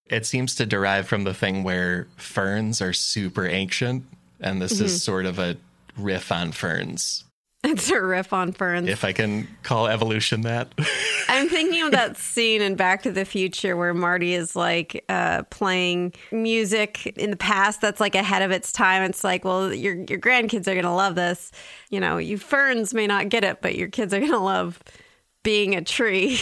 It 0.07 0.27
seems 0.27 0.55
to 0.57 0.67
derive 0.67 1.07
from 1.07 1.25
the 1.25 1.35
thing 1.35 1.63
where 1.63 2.09
ferns 2.17 2.83
are 2.83 2.93
super 2.93 3.47
ancient 3.47 4.05
and 4.41 4.61
this 4.61 4.81
is 4.81 5.03
sort 5.03 5.25
of 5.27 5.39
a 5.39 5.57
riff 5.97 6.33
on 6.33 6.51
ferns. 6.51 7.25
It's 7.71 7.91
a 7.91 8.01
riff 8.01 8.33
on 8.33 8.53
ferns. 8.53 8.89
If 8.89 9.05
I 9.05 9.13
can 9.13 9.47
call 9.63 9.87
evolution 9.87 10.41
that. 10.43 10.73
I'm 11.29 11.49
thinking 11.49 11.83
of 11.83 11.91
that 11.91 12.17
scene 12.17 12.63
in 12.63 12.75
Back 12.75 13.03
to 13.03 13.13
the 13.13 13.27
Future 13.27 13.77
where 13.77 13.93
Marty 13.93 14.33
is 14.33 14.57
like 14.57 15.05
uh, 15.11 15.43
playing 15.51 16.15
music 16.33 17.07
in 17.19 17.31
the 17.31 17.37
past 17.37 17.83
that's 17.83 18.01
like 18.01 18.15
ahead 18.15 18.41
of 18.41 18.51
its 18.51 18.73
time. 18.73 19.03
It's 19.03 19.23
like, 19.23 19.45
well, 19.45 19.75
your 19.75 19.95
your 19.95 20.19
grandkids 20.19 20.67
are 20.69 20.75
gonna 20.75 20.95
love 20.95 21.17
this. 21.17 21.53
You 21.91 22.01
know, 22.01 22.17
you 22.17 22.39
ferns 22.39 22.95
may 22.95 23.07
not 23.07 23.29
get 23.29 23.45
it, 23.45 23.61
but 23.61 23.75
your 23.77 23.89
kids 23.89 24.15
are 24.15 24.21
gonna 24.21 24.43
love 24.43 24.83
being 25.43 25.75
a 25.75 25.83
tree. 25.83 26.41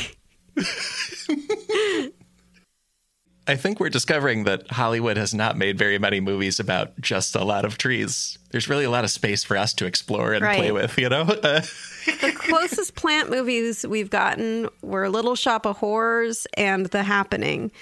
I 3.49 3.57
think 3.57 3.81
we're 3.81 3.89
discovering 3.89 4.45
that 4.45 4.71
Hollywood 4.71 5.17
has 5.17 5.33
not 5.33 5.57
made 5.57 5.79
very 5.79 5.99
many 5.99 6.21
movies 6.21 6.61
about 6.61 7.01
just 7.01 7.35
a 7.35 7.43
lot 7.43 7.65
of 7.65 7.79
trees. 7.79 8.37
There's 8.51 8.69
really 8.69 8.85
a 8.85 8.91
lot 8.91 9.05
of 9.05 9.11
space 9.11 9.43
for 9.43 9.57
us 9.57 9.73
to 9.75 9.87
explore 9.87 10.35
and 10.35 10.45
play 10.45 10.71
with, 10.71 10.99
you 10.99 11.09
know? 11.09 11.23
Uh, 11.23 11.63
the 12.21 12.35
closest 12.37 12.95
plant 12.95 13.31
movies 13.31 13.87
we've 13.87 14.11
gotten 14.11 14.69
were 14.83 15.09
Little 15.09 15.35
Shop 15.35 15.65
of 15.65 15.79
Horrors 15.79 16.47
and 16.59 16.87
The 16.87 17.03
Happening. 17.03 17.73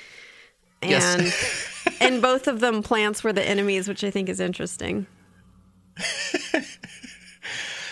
And 0.82 0.90
Yes. 0.92 1.68
and 2.00 2.22
both 2.22 2.46
of 2.46 2.60
them 2.60 2.84
plants 2.84 3.24
were 3.24 3.32
the 3.32 3.42
enemies, 3.46 3.88
which 3.88 4.04
I 4.04 4.10
think 4.10 4.28
is 4.28 4.38
interesting. 4.38 5.08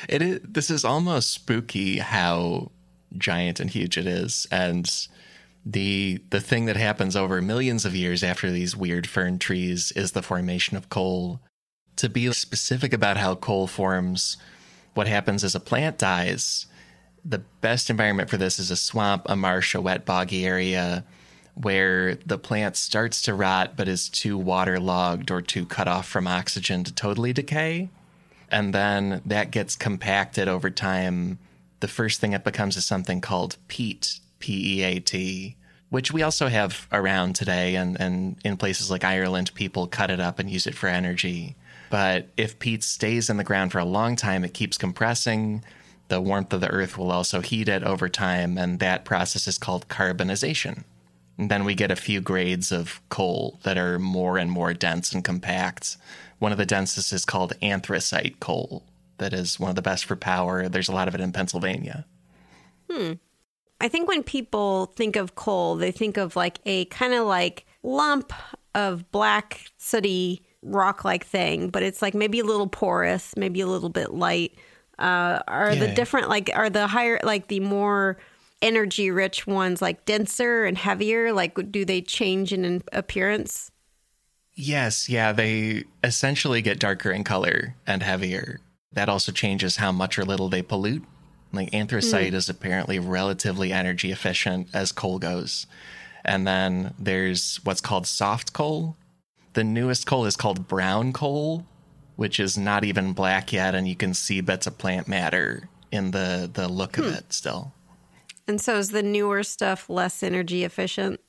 it 0.08 0.22
is, 0.22 0.40
this 0.44 0.70
is 0.70 0.84
almost 0.84 1.32
spooky 1.32 1.98
how 1.98 2.70
giant 3.18 3.58
and 3.58 3.70
huge 3.70 3.96
it 3.98 4.06
is 4.06 4.46
and 4.50 5.08
the 5.64 6.20
the 6.31 6.40
thing 6.40 6.66
that 6.66 6.77
happens 6.77 7.16
over 7.16 7.40
millions 7.40 7.85
of 7.85 7.94
years 7.94 8.22
after 8.22 8.50
these 8.50 8.77
weird 8.77 9.07
fern 9.07 9.38
trees 9.38 9.92
is 9.92 10.12
the 10.12 10.22
formation 10.22 10.77
of 10.77 10.88
coal 10.88 11.40
to 11.96 12.09
be 12.09 12.31
specific 12.33 12.92
about 12.92 13.16
how 13.16 13.35
coal 13.35 13.66
forms 13.66 14.37
what 14.94 15.07
happens 15.07 15.42
is 15.42 15.55
a 15.55 15.61
plant 15.61 15.98
dies 15.98 16.66
the 17.24 17.42
best 17.61 17.88
environment 17.88 18.29
for 18.29 18.37
this 18.37 18.59
is 18.59 18.70
a 18.70 18.77
swamp 18.77 19.22
a 19.27 19.37
marsh 19.37 19.74
a 19.74 19.81
wet 19.81 20.05
boggy 20.05 20.44
area 20.44 21.05
where 21.55 22.16
the 22.27 22.37
plant 22.37 22.77
starts 22.77 23.22
to 23.22 23.33
rot 23.33 23.77
but 23.77 23.88
is 23.88 24.09
too 24.09 24.37
waterlogged 24.37 25.31
or 25.31 25.40
too 25.40 25.64
cut 25.64 25.88
off 25.88 26.07
from 26.07 26.27
oxygen 26.27 26.85
to 26.85 26.92
totally 26.92 27.33
decay 27.33 27.88
and 28.55 28.72
then 28.72 29.20
that 29.27 29.50
gets 29.50 29.74
compacted 29.74 30.46
over 30.46 30.70
time. 30.70 31.38
The 31.81 31.88
first 31.88 32.20
thing 32.20 32.33
it 32.33 32.44
becomes 32.44 32.77
is 32.77 32.85
something 32.85 33.20
called 33.20 33.57
peat, 33.66 34.20
P 34.44 34.80
E 34.80 34.83
A 34.83 35.00
T, 35.00 35.57
which 35.88 36.12
we 36.12 36.22
also 36.22 36.48
have 36.48 36.87
around 36.92 37.35
today. 37.35 37.76
And, 37.76 37.98
and 37.98 38.37
in 38.44 38.59
places 38.59 38.90
like 38.90 39.04
Ireland, 39.04 39.54
people 39.54 39.87
cut 39.87 40.11
it 40.11 40.20
up 40.20 40.38
and 40.38 40.50
use 40.50 40.66
it 40.66 40.74
for 40.74 40.88
energy. 40.88 41.57
But 41.88 42.28
if 42.37 42.59
peat 42.59 42.83
stays 42.85 43.30
in 43.30 43.38
the 43.38 43.44
ground 43.50 43.72
for 43.72 43.78
a 43.78 43.87
long 43.98 44.16
time, 44.16 44.44
it 44.44 44.52
keeps 44.52 44.76
compressing. 44.76 45.64
The 46.09 46.20
warmth 46.20 46.52
of 46.52 46.61
the 46.61 46.68
earth 46.68 46.98
will 46.98 47.11
also 47.11 47.40
heat 47.40 47.68
it 47.68 47.83
over 47.83 48.11
time, 48.11 48.59
and 48.59 48.80
that 48.80 49.07
process 49.07 49.48
is 49.48 49.57
called 49.57 49.88
carbonization. 49.88 50.85
And 51.38 51.50
then 51.50 51.64
we 51.64 51.74
get 51.74 51.90
a 51.90 51.96
few 51.96 52.20
grades 52.20 52.70
of 52.70 53.00
coal 53.09 53.59
that 53.62 53.78
are 53.78 53.98
more 53.98 54.37
and 54.37 54.50
more 54.50 54.74
dense 54.74 55.14
and 55.14 55.24
compact. 55.24 55.96
One 56.38 56.52
of 56.52 56.59
the 56.59 56.66
densest 56.66 57.12
is 57.12 57.24
called 57.24 57.54
anthracite 57.62 58.40
coal, 58.40 58.83
that 59.16 59.33
is 59.33 59.59
one 59.59 59.70
of 59.70 59.76
the 59.76 59.88
best 59.90 60.04
for 60.04 60.16
power. 60.16 60.68
There's 60.68 60.90
a 60.90 60.94
lot 60.94 61.09
of 61.09 61.14
it 61.14 61.20
in 61.20 61.33
Pennsylvania. 61.33 62.04
Hmm. 62.90 63.12
I 63.80 63.88
think 63.88 64.08
when 64.08 64.22
people 64.22 64.87
think 64.96 65.16
of 65.16 65.34
coal, 65.34 65.76
they 65.76 65.92
think 65.92 66.16
of 66.16 66.37
like 66.37 66.58
a 66.64 66.87
kind 66.87 67.12
of 67.12 67.26
like 67.26 67.66
lump 67.82 68.32
of 68.74 69.10
black, 69.10 69.66
sooty, 69.78 70.42
rock 70.62 71.04
like 71.04 71.24
thing, 71.24 71.68
but 71.68 71.82
it's 71.82 72.00
like 72.00 72.14
maybe 72.14 72.40
a 72.40 72.44
little 72.44 72.66
porous, 72.66 73.37
maybe 73.37 73.60
a 73.60 73.66
little 73.66 73.90
bit 73.90 74.12
light. 74.12 74.54
Uh, 74.98 75.40
are 75.48 75.74
the 75.74 75.88
different, 75.88 76.28
like, 76.28 76.50
are 76.54 76.70
the 76.70 76.87
higher, 76.87 77.18
like 77.24 77.48
the 77.48 77.60
more 77.60 78.16
energy 78.62 79.10
rich 79.10 79.46
ones 79.46 79.82
like 79.82 80.04
denser 80.04 80.64
and 80.64 80.78
heavier? 80.78 81.32
Like, 81.32 81.70
do 81.70 81.84
they 81.84 82.00
change 82.00 82.52
in 82.52 82.82
appearance? 82.92 83.70
Yes, 84.54 85.08
yeah, 85.08 85.32
they 85.32 85.82
essentially 86.04 86.62
get 86.62 86.78
darker 86.78 87.10
in 87.10 87.24
color 87.24 87.74
and 87.87 88.02
heavier. 88.02 88.60
That 88.92 89.08
also 89.08 89.32
changes 89.32 89.76
how 89.76 89.90
much 89.90 90.16
or 90.16 90.24
little 90.24 90.48
they 90.48 90.62
pollute. 90.62 91.04
Like 91.55 91.75
anthracite 91.75 92.35
is 92.35 92.49
apparently 92.49 92.99
relatively 92.99 93.73
energy 93.73 94.11
efficient 94.12 94.69
as 94.73 94.93
coal 94.93 95.19
goes. 95.19 95.67
And 96.25 96.47
then 96.47 96.95
there's 96.99 97.61
what's 97.64 97.81
called 97.81 98.07
soft 98.07 98.53
coal. 98.53 98.97
The 99.53 99.64
newest 99.64 100.07
coal 100.07 100.25
is 100.25 100.37
called 100.37 100.67
brown 100.67 101.12
coal, 101.12 101.67
which 102.17 102.40
is 102.40 102.57
not 102.57 102.85
even 102.85 103.12
black 103.12 103.53
yet, 103.53 103.75
and 103.75 103.87
you 103.87 103.95
can 103.95 104.14
see 104.14 104.40
bits 104.40 104.67
of 104.67 104.79
plant 104.79 105.07
matter 105.07 105.69
in 105.93 106.11
the, 106.11 106.51
the 106.53 106.69
look 106.69 106.99
of 106.99 107.05
hmm. 107.05 107.12
it 107.12 107.33
still. 107.33 107.73
And 108.47 108.61
so 108.61 108.77
is 108.77 108.90
the 108.90 109.03
newer 109.03 109.43
stuff 109.43 109.88
less 109.88 110.23
energy 110.23 110.64
efficient? 110.64 111.21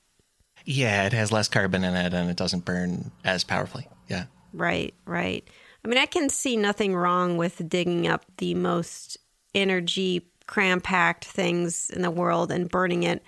Yeah, 0.66 1.06
it 1.06 1.14
has 1.14 1.32
less 1.32 1.48
carbon 1.48 1.84
in 1.84 1.94
it 1.94 2.14
and 2.14 2.30
it 2.30 2.38
doesn't 2.38 2.66
burn 2.66 3.12
as 3.24 3.44
powerfully. 3.44 3.88
Yeah. 4.08 4.26
Right, 4.52 4.94
right. 5.06 5.48
I 5.84 5.88
mean, 5.88 6.00
I 6.00 6.08
can 6.08 6.30
see 6.30 6.58
nothing 6.58 6.96
wrong 6.96 7.38
with 7.38 7.70
digging 7.70 8.08
up 8.08 8.26
the 8.38 8.56
most 8.56 9.18
energy 9.56 10.28
cram 10.48 10.80
packed 10.80 11.26
things 11.26 11.90
in 11.90 12.02
the 12.02 12.12
world 12.12 12.52
and 12.52 12.70
burning 12.70 13.04
it 13.04 13.24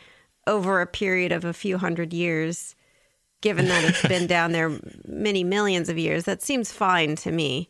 over 0.45 0.81
a 0.81 0.87
period 0.87 1.31
of 1.31 1.45
a 1.45 1.53
few 1.53 1.77
hundred 1.77 2.13
years, 2.13 2.75
given 3.41 3.67
that 3.67 3.83
it's 3.83 4.07
been 4.07 4.27
down 4.27 4.51
there 4.51 4.71
many 5.05 5.43
millions 5.43 5.89
of 5.89 5.97
years. 5.97 6.25
That 6.25 6.41
seems 6.41 6.71
fine 6.71 7.15
to 7.17 7.31
me. 7.31 7.69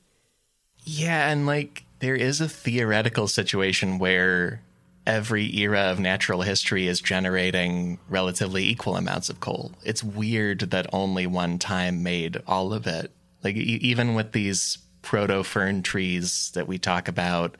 Yeah, 0.84 1.30
and 1.30 1.46
like 1.46 1.86
there 2.00 2.16
is 2.16 2.42
a 2.42 2.50
theoretical 2.50 3.28
situation 3.28 4.00
where 4.00 4.62
every 5.06 5.58
era 5.58 5.84
of 5.84 6.00
natural 6.00 6.42
history 6.42 6.88
is 6.88 7.00
generating 7.00 7.98
relatively 8.10 8.66
equal 8.66 8.98
amounts 8.98 9.30
of 9.30 9.40
coal. 9.40 9.72
It's 9.84 10.04
weird 10.04 10.60
that 10.60 10.88
only 10.92 11.26
one 11.26 11.60
time 11.60 12.04
made 12.04 12.42
all 12.46 12.74
of 12.74 12.86
it. 12.86 13.12
Like 13.44 13.56
e- 13.56 13.80
even 13.82 14.16
with 14.16 14.34
these 14.34 14.78
proto 15.02 15.44
fern 15.44 15.82
trees 15.82 16.52
that 16.56 16.68
we 16.68 16.78
talk 16.78 17.08
about, 17.08 17.56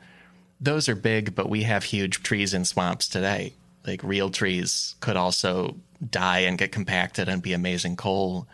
those 0.60 0.88
are 0.88 0.94
big, 0.94 1.34
but 1.34 1.48
we 1.48 1.62
have 1.62 1.84
huge 1.84 2.22
trees 2.22 2.54
in 2.54 2.64
swamps 2.64 3.08
today. 3.08 3.54
Like 3.86 4.02
real 4.02 4.30
trees 4.30 4.96
could 5.00 5.16
also 5.16 5.76
die 6.10 6.40
and 6.40 6.58
get 6.58 6.72
compacted 6.72 7.28
and 7.28 7.42
be 7.42 7.52
amazing 7.52 7.96
coal 7.96 8.46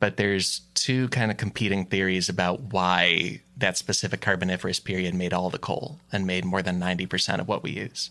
but 0.00 0.16
there's 0.16 0.60
two 0.74 1.08
kind 1.08 1.30
of 1.30 1.36
competing 1.36 1.84
theories 1.84 2.28
about 2.28 2.60
why 2.72 3.40
that 3.56 3.76
specific 3.76 4.20
carboniferous 4.20 4.78
period 4.78 5.14
made 5.14 5.32
all 5.32 5.50
the 5.50 5.58
coal 5.58 5.98
and 6.12 6.26
made 6.26 6.44
more 6.44 6.62
than 6.62 6.80
90% 6.80 7.40
of 7.40 7.48
what 7.48 7.62
we 7.62 7.72
use. 7.72 8.10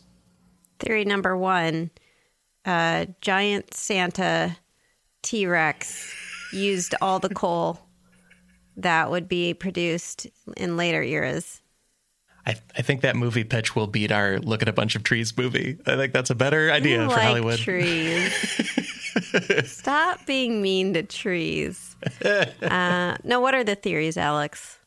Theory 0.79 1.05
number 1.05 1.37
one 1.37 1.89
uh, 2.65 3.05
giant 3.21 3.73
Santa 3.73 4.57
T 5.21 5.47
Rex 5.47 6.13
used 6.51 6.93
all 7.01 7.19
the 7.19 7.33
coal 7.33 7.79
that 8.75 9.09
would 9.09 9.27
be 9.27 9.53
produced 9.53 10.27
in 10.57 10.77
later 10.77 11.01
eras. 11.01 11.61
I, 12.47 12.55
I 12.77 12.81
think 12.81 13.01
that 13.01 13.17
movie 13.17 13.43
pitch 13.43 13.75
will 13.75 13.87
beat 13.87 14.09
our 14.11 14.39
look 14.39 14.61
at 14.61 14.69
a 14.69 14.73
bunch 14.73 14.95
of 14.95 15.03
trees 15.03 15.35
movie. 15.37 15.77
I 15.85 15.97
think 15.97 16.13
that's 16.13 16.29
a 16.29 16.35
better 16.35 16.71
idea 16.71 17.03
I 17.03 17.07
for 17.07 17.11
like 17.11 17.21
Hollywood. 17.21 17.59
trees. 17.59 18.33
Stop 19.69 20.25
being 20.25 20.61
mean 20.61 20.93
to 20.93 21.03
trees. 21.03 21.95
Uh, 22.61 23.17
no, 23.25 23.41
what 23.41 23.53
are 23.53 23.65
the 23.65 23.75
theories, 23.75 24.15
Alex? 24.15 24.79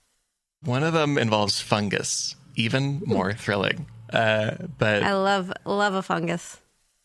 One 0.64 0.82
of 0.82 0.94
them 0.94 1.18
involves 1.18 1.60
fungus, 1.60 2.34
even 2.56 3.02
more 3.04 3.34
thrilling. 3.34 3.86
Uh, 4.10 4.52
but 4.78 5.02
I 5.02 5.12
love 5.14 5.52
love 5.66 5.94
a 5.94 6.02
fungus. 6.02 6.58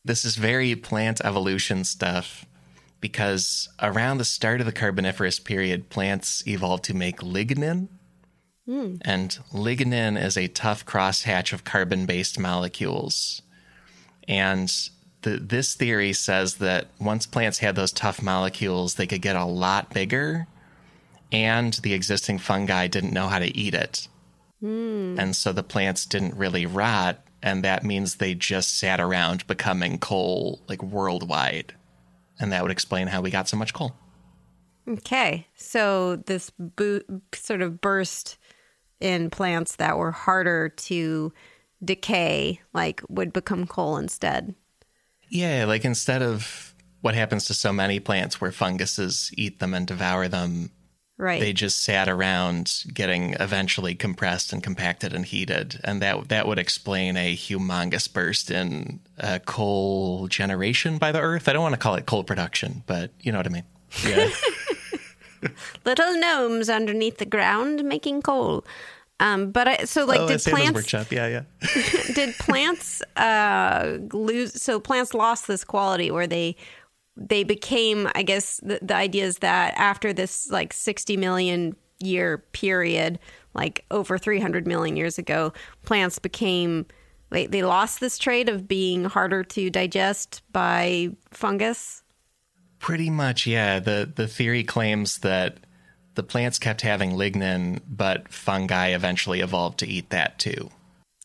this 0.06 0.24
is 0.26 0.38
very 0.38 0.76
plant 0.76 1.20
evolution 1.24 1.84
stuff. 1.84 2.45
because 3.01 3.70
around 3.82 4.18
the 4.18 4.26
start 4.26 4.60
of 4.62 4.66
the 4.66 4.72
Carboniferous 4.72 5.38
period, 5.43 5.89
plants 5.89 6.47
evolved 6.47 6.84
to 6.86 6.93
make 6.93 7.18
lignin. 7.20 7.89
Hmm. 8.66 8.95
And 9.01 9.38
lignin 9.53 10.22
is 10.22 10.38
a 10.38 10.47
tough 10.47 10.86
crosshatch 10.86 11.53
of 11.53 11.63
carbon 11.63 12.05
based 12.05 12.39
molecules. 12.39 13.41
And 14.28 14.72
the, 15.22 15.38
this 15.38 15.76
theory 15.76 16.13
says 16.13 16.55
that 16.55 16.88
once 16.99 17.26
plants 17.26 17.59
had 17.59 17.76
those 17.76 17.91
tough 17.91 18.22
molecules, 18.22 18.95
they 18.95 19.07
could 19.07 19.22
get 19.22 19.36
a 19.36 19.45
lot 19.45 19.93
bigger, 19.93 20.47
and 21.32 21.74
the 21.74 21.93
existing 21.93 22.39
fungi 22.39 22.88
didn't 22.88 23.13
know 23.13 23.28
how 23.28 23.39
to 23.39 23.55
eat 23.57 23.74
it. 23.74 24.07
Hmm. 24.61 25.16
And 25.20 25.36
so 25.36 25.51
the 25.51 25.63
plants 25.63 26.05
didn't 26.05 26.36
really 26.36 26.66
rot, 26.66 27.20
and 27.43 27.63
that 27.63 27.84
means 27.84 28.16
they 28.16 28.34
just 28.34 28.80
sat 28.80 28.99
around 28.99 29.45
becoming 29.45 29.99
coal 29.99 30.61
like 30.68 30.82
worldwide. 30.82 31.74
And 32.39 32.51
that 32.51 32.63
would 32.63 32.72
explain 32.72 33.07
how 33.07 33.22
we 33.22 33.32
got 33.32 33.47
so 33.47 33.57
much 33.57 33.74
coal. 33.74 33.95
Okay. 34.88 35.47
So 35.55 36.18
this 36.18 36.51
bo- 36.57 37.01
sort 37.34 37.61
of 37.61 37.82
burst 37.82 38.38
in 39.00 39.30
plants 39.30 39.76
that 39.78 39.98
were 39.98 40.12
harder 40.12 40.70
to 40.70 41.34
decay, 41.84 42.62
like 42.74 43.02
would 43.10 43.34
become 43.34 43.68
coal 43.68 43.98
instead. 43.98 44.56
Yeah, 45.30 45.66
like 45.68 45.86
instead 45.86 46.22
of 46.22 46.74
what 47.02 47.16
happens 47.16 47.46
to 47.46 47.54
so 47.54 47.72
many 47.74 48.00
plants 48.00 48.39
where 48.39 48.52
funguses 48.52 49.32
eat 49.38 49.60
them 49.60 49.74
and 49.74 49.86
devour 49.86 50.28
them, 50.28 50.72
Right. 51.18 51.39
they 51.39 51.54
just 51.54 51.82
sat 51.82 52.10
around 52.10 52.84
getting 52.93 53.36
eventually 53.39 53.96
compressed 53.96 54.52
and 54.52 54.62
compacted 54.62 55.14
and 55.14 55.26
heated. 55.26 55.80
And 55.84 56.02
that 56.02 56.28
that 56.28 56.46
would 56.46 56.60
explain 56.60 57.16
a 57.16 57.36
humongous 57.36 58.12
burst 58.12 58.52
in 58.52 59.00
uh, 59.20 59.39
coal 59.46 60.28
generation 60.28 60.98
by 60.98 61.14
the 61.14 61.22
earth. 61.22 61.48
I 61.48 61.54
don't 61.54 61.64
want 61.64 61.74
to 61.74 61.80
call 61.80 61.96
it 61.96 62.06
coal 62.06 62.26
production, 62.26 62.84
but 62.86 63.12
you 63.22 63.32
know 63.32 63.39
what 63.39 63.48
I 63.48 63.50
mean. 63.50 63.64
Yeah. 64.06 64.30
Little 65.86 66.18
gnomes 66.20 66.70
underneath 66.70 67.18
the 67.18 67.26
ground 67.26 67.84
making 67.84 68.22
coal. 68.22 68.66
Um, 69.20 69.52
but 69.52 69.68
I, 69.68 69.78
so 69.86 70.06
like 70.06 70.20
oh, 70.20 70.28
did 70.28 70.42
plants 70.42 70.76
workshop. 70.76 71.12
Yeah, 71.12 71.28
yeah. 71.28 71.44
did 72.14 72.36
plants 72.36 73.02
uh, 73.16 73.98
lose? 74.12 74.62
So 74.62 74.80
plants 74.80 75.14
lost 75.14 75.48
this 75.48 75.64
quality 75.64 76.12
where 76.12 76.28
they 76.28 76.56
they 77.16 77.44
became. 77.44 78.10
I 78.14 78.24
guess 78.24 78.60
the, 78.62 78.80
the 78.82 78.96
idea 78.96 79.26
is 79.26 79.38
that 79.40 79.74
after 79.78 80.12
this 80.12 80.50
like 80.50 80.74
sixty 80.74 81.16
million 81.16 81.76
year 82.00 82.40
period, 82.52 83.20
like 83.54 83.86
over 83.90 84.18
three 84.18 84.40
hundred 84.40 84.68
million 84.68 84.98
years 84.98 85.18
ago, 85.18 85.54
plants 85.84 86.20
became. 86.20 86.86
They, 87.32 87.48
they 87.48 87.64
lost 87.64 88.00
this 88.02 88.20
trait 88.20 88.48
of 88.48 88.68
being 88.68 89.06
harder 89.06 89.44
to 89.44 89.70
digest 89.72 90.44
by 90.54 91.10
fungus. 91.32 92.04
Pretty 92.80 93.09
much, 93.09 93.47
yeah. 93.47 93.80
The 93.80 94.11
the 94.13 94.28
theory 94.28 94.63
claims 94.63 95.19
that 95.19 95.57
the 96.15 96.23
plants 96.23 96.59
kept 96.59 96.82
having 96.82 97.11
lignin, 97.11 97.82
but 97.89 98.30
fungi 98.30 98.89
eventually 98.89 99.41
evolved 99.41 99.80
to 99.80 99.88
eat 99.88 100.09
that 100.11 100.39
too. 100.39 100.69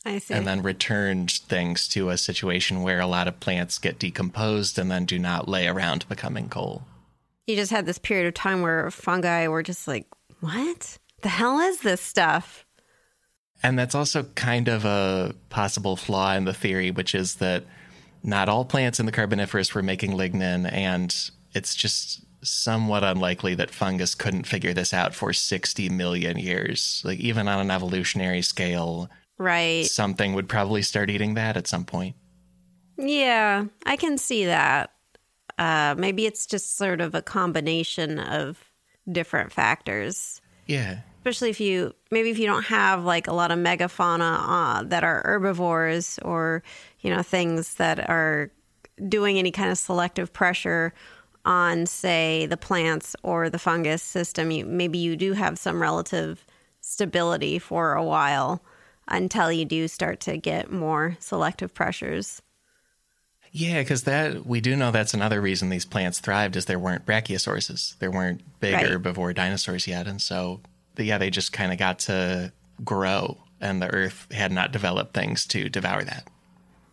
I 0.05 0.19
see. 0.19 0.33
and 0.33 0.47
then 0.47 0.63
returned 0.63 1.31
things 1.31 1.87
to 1.89 2.09
a 2.09 2.17
situation 2.17 2.83
where 2.83 3.01
a 3.01 3.07
lot 3.07 3.29
of 3.29 3.39
plants 3.39 3.79
get 3.79 3.99
decomposed 3.99 4.79
and 4.79 4.91
then 4.91 5.05
do 5.05 5.19
not 5.19 5.47
lay 5.47 5.69
around 5.69 6.09
becoming 6.09 6.49
coal. 6.49 6.85
you 7.47 7.55
just 7.55 7.71
had 7.71 7.85
this 7.85 7.99
period 7.99 8.27
of 8.27 8.33
time 8.33 8.63
where 8.63 8.91
fungi 8.91 9.47
were 9.49 9.63
just 9.63 9.87
like, 9.87 10.07
what 10.41 10.99
the 11.21 11.29
hell 11.29 11.59
is 11.59 11.81
this 11.81 12.01
stuff? 12.01 12.65
And 13.63 13.79
that's 13.79 13.95
also 13.95 14.23
kind 14.23 14.69
of 14.69 14.87
a 14.87 15.35
possible 15.51 15.97
flaw 15.97 16.33
in 16.35 16.47
the 16.47 16.55
theory, 16.55 16.91
which 16.91 17.15
is 17.15 17.35
that 17.37 17.65
not 18.23 18.49
all 18.49 18.65
plants 18.65 19.01
in 19.01 19.07
the 19.07 19.13
Carboniferous 19.13 19.75
were 19.75 19.83
making 19.83 20.13
lignin, 20.13 20.71
and 20.73 21.15
it's 21.55 21.75
just 21.75 22.25
somewhat 22.43 23.05
unlikely 23.05 23.55
that 23.57 23.71
fungus 23.71 24.15
couldn't 24.15 24.47
figure 24.47 24.73
this 24.73 24.95
out 24.95 25.15
for 25.15 25.33
60 25.33 25.89
million 25.91 26.39
years. 26.39 27.03
Like, 27.05 27.19
even 27.21 27.49
on 27.49 27.61
an 27.61 27.71
evolutionary 27.71 28.43
scale, 28.43 29.11
Right. 29.39 29.85
something 29.87 30.35
would 30.35 30.49
probably 30.49 30.83
start 30.83 31.11
eating 31.11 31.35
that 31.35 31.57
at 31.57 31.67
some 31.67 31.85
point. 31.85 32.17
Yeah, 32.97 33.67
I 33.87 33.97
can 33.97 34.19
see 34.19 34.47
that. 34.47 34.93
Uh, 35.59 35.95
maybe 35.99 36.27
it's 36.27 36.47
just 36.47 36.77
sort 36.77 37.01
of 37.01 37.15
a 37.15 37.23
combination 37.23 38.19
of 38.19 38.59
different 39.11 39.53
factors. 39.53 40.41
Yeah. 40.67 41.01
Especially 41.19 41.51
if 41.51 41.61
you 41.61 41.95
maybe 42.11 42.31
if 42.31 42.39
you 42.39 42.47
don't 42.47 42.65
have 42.65 43.05
like 43.05 43.27
a 43.27 43.33
lot 43.35 43.51
of 43.51 43.59
megafauna 43.59 44.39
uh, 44.41 44.83
that 44.85 45.05
are 45.05 45.21
herbivores 45.25 46.19
or 46.23 46.63
you 47.01 47.15
know 47.15 47.23
things 47.23 47.75
that 47.75 48.09
are 48.09 48.51
doing 49.07 49.39
any 49.39 49.51
kind 49.51 49.71
of 49.71 49.77
selective 49.77 50.33
pressure 50.33 50.95
on 51.45 51.87
say 51.87 52.47
the 52.47 52.57
plants 52.57 53.17
or 53.23 53.49
the 53.49 53.59
fungus 53.59 54.03
system 54.03 54.51
you 54.51 54.65
maybe 54.67 54.99
you 54.99 55.17
do 55.17 55.33
have 55.33 55.59
some 55.59 55.81
relative 55.81 56.45
stability 56.81 57.59
for 57.59 57.95
a 57.95 58.05
while 58.05 58.63
until 59.09 59.51
you 59.51 59.65
do 59.65 59.89
start 59.89 60.21
to 60.21 60.37
get 60.37 60.71
more 60.71 61.17
selective 61.21 61.73
pressures 61.75 62.43
Yeah, 63.53 63.81
because 63.81 64.05
that 64.05 64.47
we 64.47 64.61
do 64.61 64.77
know 64.77 64.91
that's 64.91 65.15
another 65.15 65.41
reason 65.41 65.71
these 65.71 65.85
plants 65.85 66.21
thrived 66.21 66.57
is 66.57 66.67
there 66.67 66.79
weren't 66.79 67.07
brachiosauruses, 67.07 67.99
there 67.99 68.11
weren't 68.11 68.43
big 68.61 68.75
Right. 68.75 68.87
herbivore 68.87 69.35
dinosaurs 69.35 69.87
yet, 69.89 70.07
and 70.07 70.21
so 70.23 70.61
yeah, 70.97 71.19
they 71.19 71.31
just 71.31 71.53
kind 71.53 71.73
of 71.73 71.79
got 71.79 71.99
to 72.01 72.53
grow, 72.85 73.39
and 73.61 73.81
the 73.81 73.93
Earth 73.93 74.27
had 74.31 74.53
not 74.53 74.71
developed 74.71 75.15
things 75.15 75.47
to 75.47 75.69
devour 75.71 76.05
that. 76.05 76.29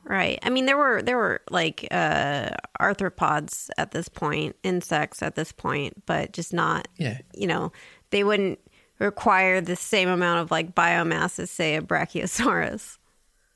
Right. 0.07 0.39
I 0.41 0.49
mean, 0.49 0.65
there 0.65 0.77
were 0.77 1.01
there 1.01 1.17
were 1.17 1.41
like 1.49 1.85
uh, 1.91 2.51
arthropods 2.79 3.69
at 3.77 3.91
this 3.91 4.07
point, 4.07 4.55
insects 4.63 5.21
at 5.21 5.35
this 5.35 5.51
point, 5.51 6.05
but 6.05 6.31
just 6.31 6.53
not. 6.53 6.87
Yeah. 6.95 7.17
You 7.35 7.47
know, 7.47 7.73
they 8.11 8.23
wouldn't 8.23 8.59
require 8.99 9.59
the 9.59 9.75
same 9.75 10.07
amount 10.07 10.39
of 10.39 10.49
like 10.49 10.73
biomass 10.73 11.39
as 11.39 11.51
say 11.51 11.75
a 11.75 11.81
brachiosaurus. 11.81 12.97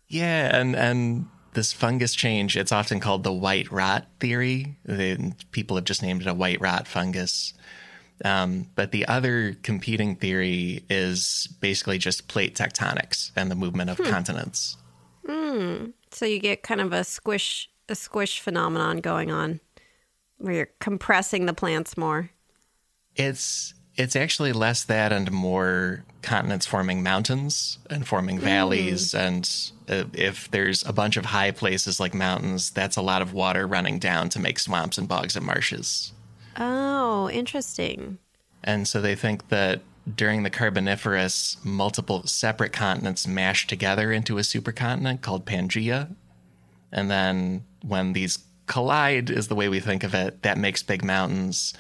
Yeah, 0.10 0.54
and 0.54 0.76
and 0.76 1.30
this 1.54 1.72
fungus 1.72 2.14
change, 2.14 2.58
it's 2.58 2.74
often 2.74 3.00
called 3.00 3.24
the 3.24 3.32
white 3.32 3.72
rot 3.72 4.08
theory. 4.20 4.78
They, 4.84 5.34
people 5.52 5.78
have 5.78 5.86
just 5.86 6.02
named 6.02 6.22
it 6.22 6.28
a 6.28 6.34
white 6.34 6.60
rot 6.60 6.86
fungus. 6.86 7.54
Um, 8.24 8.68
but 8.76 8.92
the 8.92 9.08
other 9.08 9.56
competing 9.64 10.16
theory 10.16 10.84
is 10.90 11.48
basically 11.60 11.98
just 11.98 12.28
plate 12.28 12.56
tectonics 12.56 13.32
and 13.36 13.50
the 13.50 13.56
movement 13.56 13.90
of 13.90 13.98
continents. 13.98 14.78
So 16.12 16.26
you 16.26 16.40
get 16.40 16.64
kind 16.64 16.82
of 16.82 16.94
a 16.94 17.04
squish 17.04 17.70
a 17.90 17.96
squish 17.96 18.40
phenomenon 18.40 18.98
going 18.98 19.32
on, 19.32 19.60
where 20.38 20.54
you're 20.54 20.70
compressing 20.80 21.46
the 21.46 21.54
plants 21.54 21.98
more. 21.98 22.30
It's 23.16 23.74
it's 23.96 24.16
actually 24.16 24.54
less 24.54 24.84
that 24.86 25.12
and 25.12 25.30
more 25.32 26.06
continents 26.22 26.66
forming 26.66 27.04
mountains 27.04 27.78
and 27.90 28.08
forming 28.08 28.40
valleys. 28.40 29.14
And 29.14 29.50
uh, 29.90 30.06
if 30.14 30.50
there's 30.52 30.86
a 30.86 30.94
bunch 30.94 31.18
of 31.18 31.26
high 31.26 31.52
places 31.52 32.00
like 32.00 32.14
mountains, 32.14 32.72
that's 32.72 32.96
a 32.96 33.02
lot 33.02 33.22
of 33.22 33.34
water 33.34 33.68
running 33.68 34.00
down 34.00 34.30
to 34.30 34.40
make 34.40 34.60
swamps 34.60 34.98
and 34.98 35.08
bogs 35.08 35.36
and 35.36 35.46
marshes. 35.46 36.14
Oh, 36.58 37.30
interesting. 37.30 38.18
And 38.64 38.88
so 38.88 39.02
they 39.02 39.16
think 39.16 39.50
that 39.50 39.82
during 40.16 40.44
the 40.44 40.50
Carboniferous, 40.50 41.58
multiple 41.64 42.26
separate 42.26 42.74
continents 42.74 43.28
mashed 43.28 43.70
together 43.70 44.12
into 44.12 44.38
a 44.38 44.42
supercontinent 44.42 45.22
called 45.22 45.46
Pangaea. 45.46 46.16
And 46.92 47.10
then 47.10 47.64
when 47.84 48.14
these 48.14 48.40
collide, 48.68 49.30
is 49.30 49.48
the 49.48 49.56
way 49.56 49.70
we 49.70 49.80
think 49.80 50.04
of 50.04 50.14
it, 50.14 50.42
that 50.44 50.58
makes 50.58 50.84
big 50.84 51.04
mountains. 51.04 51.74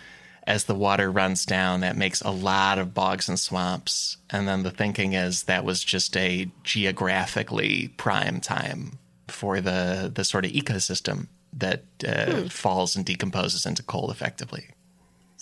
As 0.43 0.65
the 0.65 0.75
water 0.75 1.11
runs 1.11 1.45
down, 1.45 1.81
that 1.81 1.95
makes 1.95 2.21
a 2.21 2.31
lot 2.31 2.79
of 2.79 2.93
bogs 2.93 3.29
and 3.29 3.39
swamps. 3.39 4.17
And 4.29 4.47
then 4.47 4.63
the 4.63 4.71
thinking 4.71 5.13
is 5.13 5.43
that 5.43 5.63
was 5.63 5.83
just 5.83 6.17
a 6.17 6.51
geographically 6.63 7.89
prime 7.97 8.41
time 8.41 8.97
for 9.27 9.61
the, 9.61 10.11
the 10.13 10.23
sort 10.23 10.45
of 10.45 10.51
ecosystem 10.51 11.27
that 11.53 11.83
uh, 12.07 12.49
falls 12.49 12.95
and 12.95 13.05
decomposes 13.05 13.65
into 13.65 13.83
coal 13.83 14.09
effectively. 14.11 14.69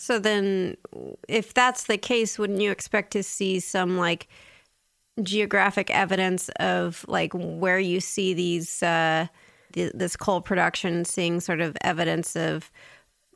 So 0.02 0.18
then, 0.18 0.78
if 1.28 1.54
that's 1.54 1.84
the 1.84 1.98
case, 1.98 2.40
wouldn't 2.40 2.62
you 2.62 2.72
expect 2.72 3.12
to 3.12 3.22
see 3.22 3.60
some 3.60 3.98
like 3.98 4.30
geographic 5.22 5.90
evidence 5.92 6.48
of 6.58 7.06
like 7.10 7.34
where 7.34 7.80
you 7.80 8.00
see 8.00 8.34
these 8.34 8.82
uh, 8.82 9.28
th- 9.74 9.92
this 9.94 10.16
coal 10.16 10.40
production, 10.40 11.04
seeing 11.04 11.42
sort 11.42 11.60
of 11.60 11.76
evidence 11.82 12.38
of 12.38 12.72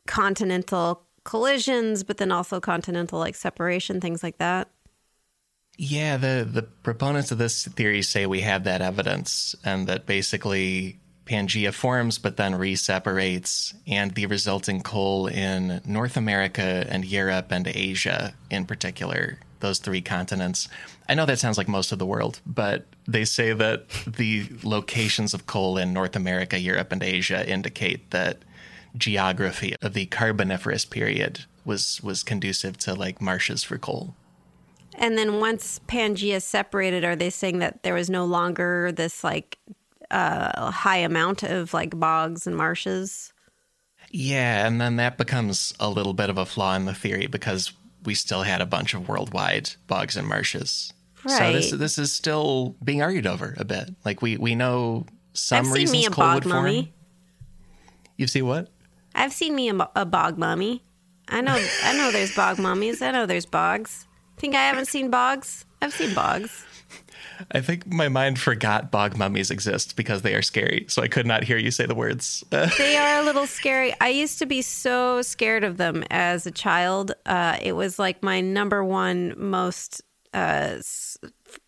continental 0.06 1.02
collisions, 1.24 2.02
but 2.02 2.16
then 2.16 2.32
also 2.32 2.60
continental 2.60 3.18
like 3.18 3.34
separation, 3.34 4.00
things 4.00 4.22
like 4.22 4.38
that? 4.38 4.70
Yeah, 5.76 6.16
the 6.16 6.48
the 6.50 6.62
proponents 6.62 7.30
of 7.30 7.36
this 7.36 7.66
theory 7.66 8.00
say 8.00 8.24
we 8.24 8.40
have 8.40 8.64
that 8.64 8.80
evidence, 8.80 9.54
and 9.66 9.86
that 9.86 10.06
basically 10.06 10.98
Pangea 11.26 11.72
forms 11.72 12.18
but 12.18 12.36
then 12.36 12.52
reseparates, 12.52 13.74
and 13.86 14.14
the 14.14 14.26
resulting 14.26 14.82
coal 14.82 15.26
in 15.26 15.80
North 15.84 16.16
America 16.16 16.86
and 16.88 17.04
Europe 17.04 17.50
and 17.50 17.66
Asia, 17.66 18.34
in 18.50 18.66
particular, 18.66 19.38
those 19.60 19.78
three 19.78 20.02
continents. 20.02 20.68
I 21.08 21.14
know 21.14 21.26
that 21.26 21.38
sounds 21.38 21.56
like 21.56 21.68
most 21.68 21.92
of 21.92 21.98
the 21.98 22.06
world, 22.06 22.40
but 22.44 22.84
they 23.06 23.24
say 23.24 23.52
that 23.52 23.88
the 24.06 24.46
locations 24.62 25.32
of 25.32 25.46
coal 25.46 25.78
in 25.78 25.92
North 25.92 26.16
America, 26.16 26.58
Europe, 26.58 26.92
and 26.92 27.02
Asia 27.02 27.48
indicate 27.48 28.10
that 28.10 28.38
geography 28.96 29.74
of 29.82 29.94
the 29.94 30.06
Carboniferous 30.06 30.84
period 30.84 31.46
was 31.64 32.00
was 32.02 32.22
conducive 32.22 32.76
to 32.78 32.94
like 32.94 33.20
marshes 33.20 33.64
for 33.64 33.78
coal. 33.78 34.14
And 34.96 35.18
then 35.18 35.40
once 35.40 35.80
Pangea 35.88 36.40
separated, 36.40 37.04
are 37.04 37.16
they 37.16 37.30
saying 37.30 37.58
that 37.58 37.82
there 37.82 37.94
was 37.94 38.08
no 38.08 38.24
longer 38.24 38.92
this 38.92 39.24
like 39.24 39.58
uh, 40.14 40.70
high 40.70 40.98
amount 40.98 41.42
of 41.42 41.74
like 41.74 41.98
bogs 41.98 42.46
and 42.46 42.56
marshes? 42.56 43.32
Yeah, 44.10 44.66
and 44.66 44.80
then 44.80 44.96
that 44.96 45.18
becomes 45.18 45.74
a 45.80 45.90
little 45.90 46.14
bit 46.14 46.30
of 46.30 46.38
a 46.38 46.46
flaw 46.46 46.74
in 46.76 46.84
the 46.84 46.94
theory 46.94 47.26
because 47.26 47.72
we 48.04 48.14
still 48.14 48.42
had 48.42 48.60
a 48.60 48.66
bunch 48.66 48.94
of 48.94 49.08
worldwide 49.08 49.70
bogs 49.86 50.16
and 50.16 50.28
marshes. 50.28 50.92
Right. 51.24 51.38
So 51.38 51.52
this 51.52 51.70
this 51.72 51.98
is 51.98 52.12
still 52.12 52.76
being 52.84 53.02
argued 53.02 53.26
over 53.26 53.54
a 53.58 53.64
bit. 53.64 53.90
Like 54.04 54.22
we 54.22 54.36
we 54.36 54.54
know 54.54 55.06
some 55.32 55.58
I've 55.58 55.64
seen 55.66 55.74
reasons 55.74 55.92
me 55.98 56.06
a 56.06 56.10
coal 56.10 56.24
bog 56.24 56.34
would 56.34 56.44
form. 56.44 56.54
mummy. 56.64 56.92
You 58.16 58.26
see 58.26 58.42
what? 58.42 58.68
I've 59.14 59.32
seen 59.32 59.54
me 59.54 59.70
a, 59.70 59.90
a 59.96 60.04
bog 60.04 60.38
mummy. 60.38 60.84
I 61.28 61.40
know. 61.40 61.58
I 61.82 61.96
know. 61.96 62.12
There's 62.12 62.34
bog 62.36 62.58
mummies. 62.58 63.00
I 63.02 63.10
know 63.10 63.26
there's 63.26 63.46
bogs. 63.46 64.06
Think 64.36 64.54
I 64.54 64.62
haven't 64.62 64.86
seen 64.86 65.10
bogs? 65.10 65.64
I've 65.80 65.92
seen 65.92 66.14
bogs. 66.14 66.64
I 67.52 67.60
think 67.60 67.92
my 67.92 68.08
mind 68.08 68.38
forgot 68.38 68.90
bog 68.90 69.16
mummies 69.16 69.50
exist 69.50 69.96
because 69.96 70.22
they 70.22 70.34
are 70.34 70.42
scary, 70.42 70.86
so 70.88 71.02
I 71.02 71.08
could 71.08 71.26
not 71.26 71.44
hear 71.44 71.56
you 71.56 71.70
say 71.70 71.86
the 71.86 71.94
words. 71.94 72.44
They 72.78 72.96
are 72.96 73.20
a 73.20 73.24
little 73.24 73.46
scary. 73.46 73.94
I 74.00 74.08
used 74.08 74.38
to 74.38 74.46
be 74.46 74.62
so 74.62 75.22
scared 75.22 75.64
of 75.64 75.76
them 75.76 76.04
as 76.10 76.46
a 76.46 76.50
child. 76.50 77.12
Uh, 77.26 77.58
it 77.62 77.72
was 77.72 77.98
like 77.98 78.22
my 78.22 78.40
number 78.40 78.84
one 78.84 79.34
most 79.36 80.02
uh, 80.32 80.78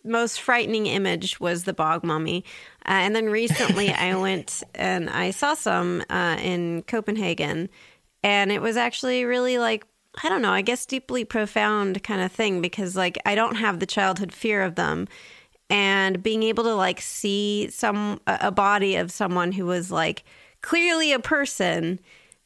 most 0.04 0.40
frightening 0.40 0.86
image 0.86 1.38
was 1.38 1.64
the 1.64 1.72
bog 1.72 2.02
mummy. 2.02 2.44
Uh, 2.84 2.92
and 2.92 3.14
then 3.14 3.26
recently, 3.26 3.90
I 3.92 4.16
went 4.16 4.62
and 4.74 5.08
I 5.08 5.30
saw 5.30 5.54
some 5.54 6.02
uh, 6.10 6.36
in 6.40 6.82
Copenhagen, 6.82 7.68
and 8.22 8.50
it 8.50 8.60
was 8.60 8.76
actually 8.76 9.24
really 9.24 9.58
like 9.58 9.86
I 10.22 10.28
don't 10.28 10.42
know. 10.42 10.50
I 10.50 10.62
guess 10.62 10.86
deeply 10.86 11.24
profound 11.24 12.02
kind 12.02 12.22
of 12.22 12.32
thing 12.32 12.60
because 12.60 12.96
like 12.96 13.18
I 13.26 13.34
don't 13.34 13.56
have 13.56 13.80
the 13.80 13.86
childhood 13.86 14.32
fear 14.32 14.62
of 14.62 14.74
them 14.74 15.08
and 15.68 16.22
being 16.22 16.42
able 16.42 16.64
to 16.64 16.74
like 16.74 17.00
see 17.00 17.68
some 17.70 18.20
a 18.26 18.52
body 18.52 18.96
of 18.96 19.10
someone 19.10 19.52
who 19.52 19.66
was 19.66 19.90
like 19.90 20.24
clearly 20.62 21.12
a 21.12 21.18
person 21.18 21.98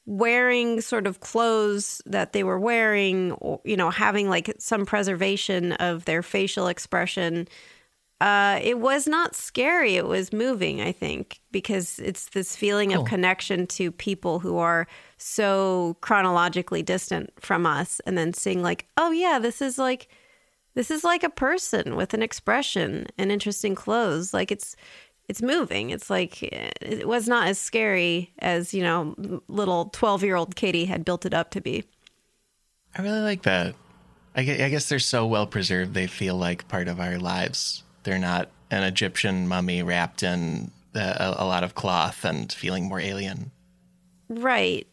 wearing 0.06 0.80
sort 0.80 1.06
of 1.06 1.20
clothes 1.20 2.02
that 2.06 2.32
they 2.32 2.42
were 2.42 2.58
wearing 2.58 3.32
or 3.32 3.60
you 3.64 3.76
know 3.76 3.90
having 3.90 4.28
like 4.28 4.52
some 4.58 4.86
preservation 4.86 5.72
of 5.74 6.04
their 6.06 6.22
facial 6.22 6.66
expression 6.66 7.46
uh 8.20 8.58
it 8.62 8.78
was 8.78 9.06
not 9.06 9.34
scary 9.34 9.96
it 9.96 10.06
was 10.06 10.32
moving 10.32 10.80
i 10.80 10.90
think 10.90 11.40
because 11.52 11.98
it's 12.00 12.30
this 12.30 12.56
feeling 12.56 12.90
Cool. 12.90 13.02
of 13.02 13.06
connection 13.08 13.66
to 13.68 13.92
people 13.92 14.40
who 14.40 14.58
are 14.58 14.86
so 15.18 15.96
chronologically 16.00 16.82
distant 16.82 17.30
from 17.38 17.64
us 17.66 18.00
and 18.06 18.16
then 18.18 18.32
seeing 18.32 18.62
like 18.62 18.86
oh 18.96 19.10
yeah 19.10 19.38
this 19.38 19.62
is 19.62 19.78
like 19.78 20.08
this 20.80 20.90
is 20.90 21.04
like 21.04 21.22
a 21.22 21.28
person 21.28 21.94
with 21.94 22.14
an 22.14 22.22
expression 22.22 23.06
and 23.18 23.30
interesting 23.30 23.74
clothes 23.74 24.32
like 24.32 24.50
it's 24.50 24.74
it's 25.28 25.42
moving 25.42 25.90
it's 25.90 26.08
like 26.08 26.42
eh, 26.42 26.70
it 26.80 27.06
was 27.06 27.28
not 27.28 27.46
as 27.48 27.58
scary 27.58 28.32
as 28.38 28.72
you 28.72 28.82
know 28.82 29.14
little 29.46 29.90
12 29.90 30.24
year 30.24 30.36
old 30.36 30.56
katie 30.56 30.86
had 30.86 31.04
built 31.04 31.26
it 31.26 31.34
up 31.34 31.50
to 31.50 31.60
be 31.60 31.84
I 32.96 33.02
really 33.02 33.20
like 33.20 33.42
that. 33.42 33.74
I 34.34 34.40
I 34.40 34.68
guess 34.68 34.88
they're 34.88 34.98
so 34.98 35.26
well 35.26 35.46
preserved; 35.46 35.94
they 35.94 36.06
feel 36.06 36.36
like 36.36 36.66
part 36.66 36.88
of 36.88 36.98
our 36.98 37.18
lives. 37.18 37.84
They're 38.02 38.18
not 38.18 38.48
an 38.70 38.82
Egyptian 38.82 39.46
mummy 39.46 39.82
wrapped 39.82 40.22
in 40.22 40.70
a, 40.94 41.34
a 41.38 41.46
lot 41.46 41.62
of 41.62 41.74
cloth 41.74 42.24
and 42.24 42.52
feeling 42.52 42.88
more 42.88 42.98
alien. 42.98 43.52
right 44.28 44.86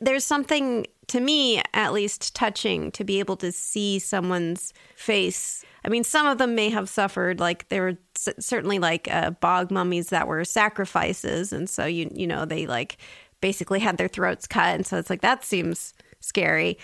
there's 0.00 0.24
something 0.24 0.86
to 1.08 1.20
me 1.20 1.62
at 1.72 1.92
least 1.92 2.34
touching 2.34 2.90
to 2.90 3.04
be 3.04 3.18
able 3.18 3.36
to 3.36 3.52
see 3.52 3.98
someone's 3.98 4.72
face 4.96 5.64
i 5.84 5.88
mean 5.88 6.04
some 6.04 6.26
of 6.26 6.38
them 6.38 6.54
may 6.54 6.68
have 6.68 6.88
suffered 6.88 7.40
like 7.40 7.68
there 7.68 7.82
were 7.82 7.96
c- 8.16 8.32
certainly 8.38 8.78
like 8.78 9.08
uh, 9.10 9.30
bog 9.30 9.70
mummies 9.70 10.08
that 10.08 10.26
were 10.26 10.44
sacrifices 10.44 11.52
and 11.52 11.68
so 11.68 11.84
you 11.84 12.10
you 12.14 12.26
know 12.26 12.44
they 12.44 12.66
like 12.66 12.98
basically 13.40 13.78
had 13.78 13.96
their 13.96 14.08
throats 14.08 14.46
cut 14.46 14.74
and 14.74 14.86
so 14.86 14.96
it's 14.98 15.10
like 15.10 15.20
that 15.20 15.44
seems 15.44 15.94
scary 16.20 16.78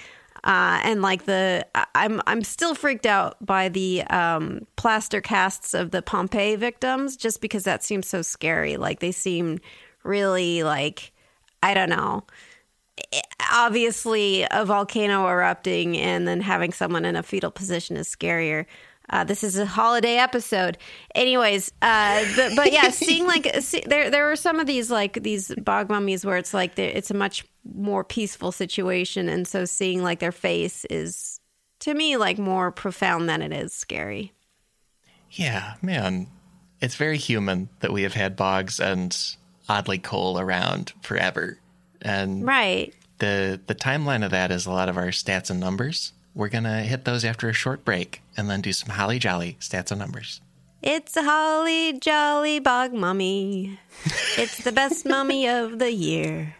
uh, 0.45 0.81
and 0.83 1.03
like 1.03 1.25
the 1.27 1.65
I'm 1.95 2.21
I'm 2.27 2.43
still 2.43 2.75
freaked 2.75 3.07
out 3.07 3.37
by 3.45 3.69
the 3.69 4.03
um, 4.05 4.67
plaster 4.75 5.21
casts 5.21 5.73
of 5.73 5.93
the 5.93 6.03
Pompeii 6.03 6.57
victims 6.57 7.17
just 7.17 7.41
because 7.41 7.63
that 7.63 7.85
seems 7.85 8.09
so 8.09 8.23
scary. 8.23 8.77
Like 8.77 8.99
they 8.99 9.13
seem 9.13 9.61
really 10.03 10.65
like 10.65 11.13
I 11.63 11.75
don't 11.75 11.91
know. 11.91 12.25
Obviously, 13.53 14.47
a 14.51 14.65
volcano 14.65 15.29
erupting 15.29 15.97
and 15.99 16.27
then 16.27 16.41
having 16.41 16.73
someone 16.73 17.05
in 17.05 17.17
a 17.17 17.23
fetal 17.23 17.51
position 17.51 17.97
is 17.97 18.09
scarier. 18.09 18.67
Uh, 19.11 19.25
this 19.25 19.45
is 19.45 19.59
a 19.59 19.67
holiday 19.67 20.17
episode, 20.17 20.79
anyways. 21.15 21.71
Uh, 21.83 22.25
but, 22.35 22.57
but 22.57 22.73
yeah, 22.73 22.89
seeing 22.91 23.27
like 23.27 23.55
see, 23.61 23.83
there 23.87 24.11
there 24.11 24.25
were 24.25 24.37
some 24.37 24.59
of 24.59 24.67
these 24.67 24.91
like 24.91 25.23
these 25.23 25.55
bog 25.57 25.91
mummies 25.91 26.25
where 26.25 26.39
it's 26.39 26.55
like 26.55 26.79
it's 26.79 27.11
a 27.11 27.15
much 27.15 27.45
more 27.75 28.05
peaceful 28.05 28.53
situation, 28.53 29.29
and 29.29 29.47
so 29.47 29.65
seeing 29.65 30.03
like 30.03 30.21
their 30.21 30.33
face 30.33 30.87
is 30.87 31.41
to 31.81 31.93
me 31.95 32.17
like 32.17 32.39
more 32.39 32.71
profound 32.71 33.29
than 33.29 33.43
it 33.43 33.53
is 33.53 33.75
scary. 33.75 34.33
Yeah, 35.31 35.75
man, 35.83 36.29
it's 36.81 36.97
very 36.97 37.19
human 37.19 37.69
that 37.81 37.93
we 37.93 38.03
have 38.03 38.15
had 38.15 38.37
bogs 38.37 38.81
and 38.81 39.17
oddly 39.69 39.99
coal 39.99 40.39
around 40.39 40.93
forever, 41.03 41.59
and 42.01 42.47
Right. 42.47 42.95
The 43.23 43.61
the 43.69 43.75
timeline 43.75 44.25
of 44.25 44.33
that 44.33 44.51
is 44.51 44.67
a 44.67 44.73
lot 44.73 44.89
of 44.89 44.97
our 44.97 45.09
stats 45.09 45.49
and 45.49 45.61
numbers. 45.61 46.13
We're 46.35 46.49
gonna 46.49 46.83
hit 46.83 47.05
those 47.05 47.25
after 47.25 47.49
a 47.49 47.53
short 47.53 47.85
break, 47.85 48.21
and 48.37 48.51
then 48.51 48.61
do 48.61 48.73
some 48.73 48.91
holly 48.91 49.21
jolly 49.21 49.57
stats 49.61 49.93
and 49.93 50.01
numbers. 50.01 50.41
It's 50.83 51.17
a 51.17 51.23
holly 51.23 51.99
jolly 52.01 52.59
bog 52.59 52.93
mummy. 52.93 53.79
It's 54.37 54.65
the 54.65 54.73
best 54.73 55.07
mummy 55.15 55.49
of 55.49 55.79
the 55.79 55.93
year. 55.93 56.57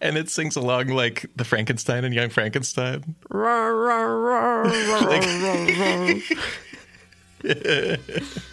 And 0.00 0.16
it 0.16 0.30
sings 0.30 0.56
along 0.56 0.88
like 0.88 1.26
the 1.36 1.44
Frankenstein 1.44 2.04
and 2.04 2.14
Young 2.14 2.30
Frankenstein. 2.30 3.14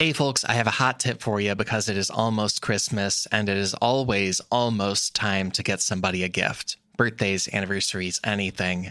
Hey, 0.00 0.12
folks, 0.12 0.44
I 0.44 0.54
have 0.54 0.66
a 0.66 0.70
hot 0.70 0.98
tip 0.98 1.22
for 1.22 1.40
you 1.40 1.54
because 1.54 1.88
it 1.88 1.96
is 1.96 2.10
almost 2.10 2.60
Christmas 2.60 3.28
and 3.30 3.48
it 3.48 3.56
is 3.56 3.74
always 3.74 4.40
almost 4.50 5.14
time 5.14 5.52
to 5.52 5.62
get 5.62 5.80
somebody 5.80 6.24
a 6.24 6.28
gift 6.28 6.78
birthdays, 6.96 7.48
anniversaries, 7.52 8.20
anything. 8.24 8.90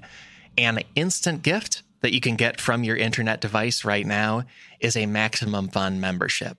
An 0.57 0.79
instant 0.95 1.43
gift 1.43 1.83
that 1.99 2.13
you 2.13 2.21
can 2.21 2.37
get 2.37 2.61
from 2.61 2.85
your 2.85 2.95
internet 2.95 3.41
device 3.41 3.83
right 3.83 4.05
now 4.05 4.43
is 4.79 4.95
a 4.95 5.05
Maximum 5.05 5.67
Fun 5.67 5.99
membership. 5.99 6.57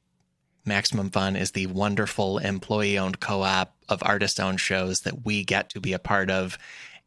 Maximum 0.67 1.09
Fun 1.09 1.37
is 1.37 1.53
the 1.53 1.67
wonderful 1.69 2.37
employee 2.37 2.99
owned 2.99 3.21
co 3.21 3.43
op 3.43 3.75
of 3.89 4.03
artist 4.03 4.39
owned 4.39 4.61
shows 4.61 5.01
that 5.01 5.25
we 5.25 5.43
get 5.43 5.71
to 5.71 5.81
be 5.81 5.95
a 5.95 5.99
part 5.99 6.31
of. 6.31 6.59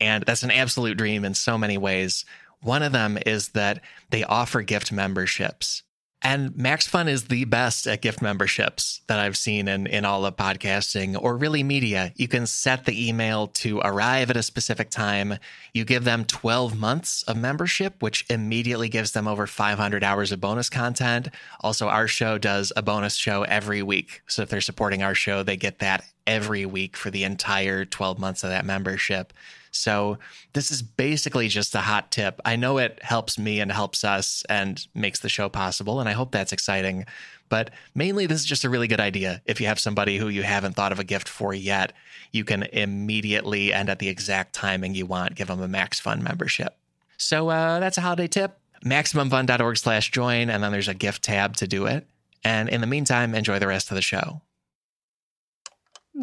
And 0.01 0.23
that's 0.23 0.43
an 0.43 0.51
absolute 0.51 0.97
dream 0.97 1.23
in 1.23 1.35
so 1.35 1.55
many 1.55 1.77
ways. 1.77 2.25
One 2.61 2.81
of 2.81 2.93
them 2.93 3.19
is 3.27 3.49
that 3.49 3.81
they 4.09 4.23
offer 4.23 4.63
gift 4.63 4.91
memberships. 4.91 5.83
And 6.23 6.57
Max 6.57 6.87
Fun 6.87 7.07
is 7.07 7.25
the 7.25 7.45
best 7.45 7.85
at 7.85 8.01
gift 8.01 8.23
memberships 8.23 9.01
that 9.07 9.19
I've 9.19 9.37
seen 9.37 9.67
in, 9.67 9.85
in 9.85 10.03
all 10.03 10.25
of 10.25 10.35
podcasting 10.35 11.15
or 11.21 11.37
really 11.37 11.61
media. 11.61 12.11
You 12.15 12.27
can 12.27 12.47
set 12.47 12.85
the 12.85 13.07
email 13.07 13.47
to 13.47 13.79
arrive 13.83 14.31
at 14.31 14.37
a 14.37 14.41
specific 14.41 14.89
time. 14.89 15.37
You 15.73 15.85
give 15.85 16.05
them 16.05 16.25
12 16.25 16.77
months 16.77 17.21
of 17.23 17.37
membership, 17.37 18.01
which 18.01 18.25
immediately 18.31 18.89
gives 18.89 19.11
them 19.11 19.27
over 19.27 19.45
500 19.45 20.03
hours 20.03 20.31
of 20.31 20.41
bonus 20.41 20.71
content. 20.71 21.29
Also, 21.61 21.87
our 21.87 22.07
show 22.07 22.39
does 22.39 22.73
a 22.75 22.81
bonus 22.81 23.13
show 23.15 23.43
every 23.43 23.83
week. 23.83 24.21
So 24.27 24.41
if 24.41 24.49
they're 24.49 24.59
supporting 24.59 25.03
our 25.03 25.15
show, 25.15 25.43
they 25.43 25.55
get 25.55 25.79
that 25.79 26.03
every 26.25 26.65
week 26.65 26.97
for 26.97 27.11
the 27.11 27.23
entire 27.23 27.85
12 27.85 28.17
months 28.17 28.43
of 28.43 28.49
that 28.49 28.65
membership. 28.65 29.33
So 29.77 30.17
this 30.53 30.71
is 30.71 30.81
basically 30.81 31.47
just 31.47 31.75
a 31.75 31.81
hot 31.81 32.11
tip. 32.11 32.41
I 32.43 32.55
know 32.55 32.77
it 32.77 32.99
helps 33.01 33.37
me 33.37 33.59
and 33.59 33.71
helps 33.71 34.03
us 34.03 34.43
and 34.49 34.85
makes 34.93 35.19
the 35.19 35.29
show 35.29 35.49
possible, 35.49 35.99
and 35.99 36.09
I 36.09 36.13
hope 36.13 36.31
that's 36.31 36.51
exciting. 36.53 37.05
But 37.49 37.71
mainly, 37.95 38.25
this 38.25 38.41
is 38.41 38.45
just 38.45 38.65
a 38.65 38.69
really 38.69 38.87
good 38.87 38.99
idea. 38.99 39.41
If 39.45 39.61
you 39.61 39.67
have 39.67 39.79
somebody 39.79 40.17
who 40.17 40.27
you 40.27 40.43
haven't 40.43 40.73
thought 40.73 40.91
of 40.91 40.99
a 40.99 41.03
gift 41.03 41.29
for 41.29 41.53
yet, 41.53 41.93
you 42.31 42.43
can 42.43 42.63
immediately 42.63 43.71
and 43.71 43.89
at 43.89 43.99
the 43.99 44.09
exact 44.09 44.53
timing 44.53 44.95
you 44.95 45.05
want 45.05 45.35
give 45.35 45.47
them 45.47 45.61
a 45.61 45.67
Max 45.67 45.99
Fun 45.99 46.21
membership. 46.23 46.75
So 47.17 47.49
uh, 47.49 47.79
that's 47.79 47.97
a 47.97 48.01
holiday 48.01 48.27
tip. 48.27 48.57
MaximumFun.org 48.85 49.77
slash 49.77 50.11
join, 50.11 50.49
and 50.49 50.63
then 50.63 50.71
there's 50.71 50.87
a 50.87 50.93
gift 50.93 51.23
tab 51.23 51.55
to 51.57 51.67
do 51.67 51.85
it. 51.85 52.05
And 52.43 52.69
in 52.69 52.81
the 52.81 52.87
meantime, 52.87 53.33
enjoy 53.33 53.59
the 53.59 53.67
rest 53.67 53.91
of 53.91 53.95
the 53.95 54.01
show. 54.01 54.41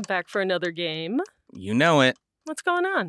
Back 0.08 0.28
for 0.28 0.40
another 0.40 0.70
game. 0.70 1.20
You 1.52 1.74
know 1.74 2.00
it. 2.00 2.16
What's 2.44 2.62
going 2.62 2.84
on? 2.84 3.08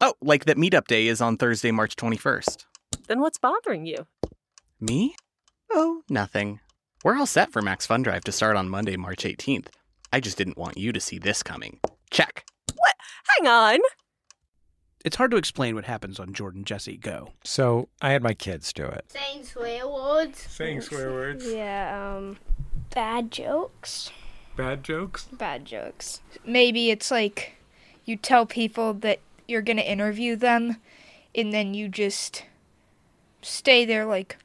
Oh, 0.00 0.14
like 0.20 0.44
that 0.44 0.56
meetup 0.56 0.86
day 0.86 1.08
is 1.08 1.20
on 1.20 1.36
Thursday, 1.36 1.72
March 1.72 1.96
21st. 1.96 2.64
Then 3.08 3.20
what's 3.20 3.38
bothering 3.38 3.84
you? 3.84 4.06
Me? 4.80 5.16
Oh, 5.72 6.02
nothing. 6.08 6.60
We're 7.02 7.16
all 7.16 7.26
set 7.26 7.50
for 7.50 7.62
Max 7.62 7.84
Fun 7.84 8.02
Drive 8.02 8.22
to 8.24 8.32
start 8.32 8.56
on 8.56 8.68
Monday, 8.68 8.96
March 8.96 9.24
18th. 9.24 9.68
I 10.12 10.20
just 10.20 10.38
didn't 10.38 10.56
want 10.56 10.78
you 10.78 10.92
to 10.92 11.00
see 11.00 11.18
this 11.18 11.42
coming. 11.42 11.80
Check. 12.10 12.44
What? 12.76 12.94
Hang 13.36 13.48
on. 13.48 13.80
It's 15.04 15.16
hard 15.16 15.32
to 15.32 15.36
explain 15.36 15.74
what 15.74 15.84
happens 15.84 16.20
on 16.20 16.32
Jordan 16.32 16.64
Jesse 16.64 16.96
Go. 16.96 17.32
So 17.42 17.88
I 18.00 18.12
had 18.12 18.22
my 18.22 18.34
kids 18.34 18.72
do 18.72 18.84
it. 18.84 19.04
Saying 19.08 19.44
swear 19.44 19.88
words. 19.88 20.38
Saying 20.38 20.80
swear 20.82 21.10
words. 21.10 21.44
Yeah, 21.44 22.16
um, 22.16 22.38
bad 22.94 23.30
jokes. 23.32 24.10
Bad 24.56 24.84
jokes. 24.84 25.24
Bad 25.32 25.64
jokes. 25.64 26.20
Maybe 26.44 26.90
it's 26.90 27.10
like 27.10 27.54
you 28.04 28.16
tell 28.16 28.46
people 28.46 28.94
that 28.94 29.20
you're 29.48 29.62
going 29.62 29.76
to 29.78 29.90
interview 29.90 30.36
them 30.36 30.76
and 31.34 31.52
then 31.52 31.74
you 31.74 31.88
just 31.88 32.44
stay 33.42 33.84
there 33.84 34.04
like 34.04 34.36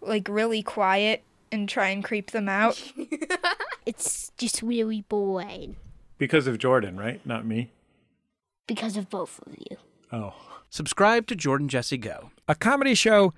like 0.00 0.28
really 0.28 0.62
quiet 0.62 1.22
and 1.50 1.68
try 1.68 1.88
and 1.88 2.04
creep 2.04 2.30
them 2.30 2.48
out. 2.48 2.80
It's 3.86 4.32
just 4.36 4.62
really 4.62 5.02
boring 5.02 5.76
Because 6.18 6.48
of 6.48 6.58
Jordan, 6.58 6.96
right? 6.98 7.24
Not 7.24 7.46
me. 7.46 7.70
because 8.66 8.96
of 8.96 9.08
both 9.08 9.40
of 9.46 9.54
you. 9.56 9.76
Oh. 10.12 10.34
Subscribe 10.70 11.28
to 11.28 11.36
Jordan 11.36 11.68
Jesse 11.68 11.96
Go. 11.96 12.30
A 12.48 12.56
comedy 12.56 12.94
show 12.96 13.32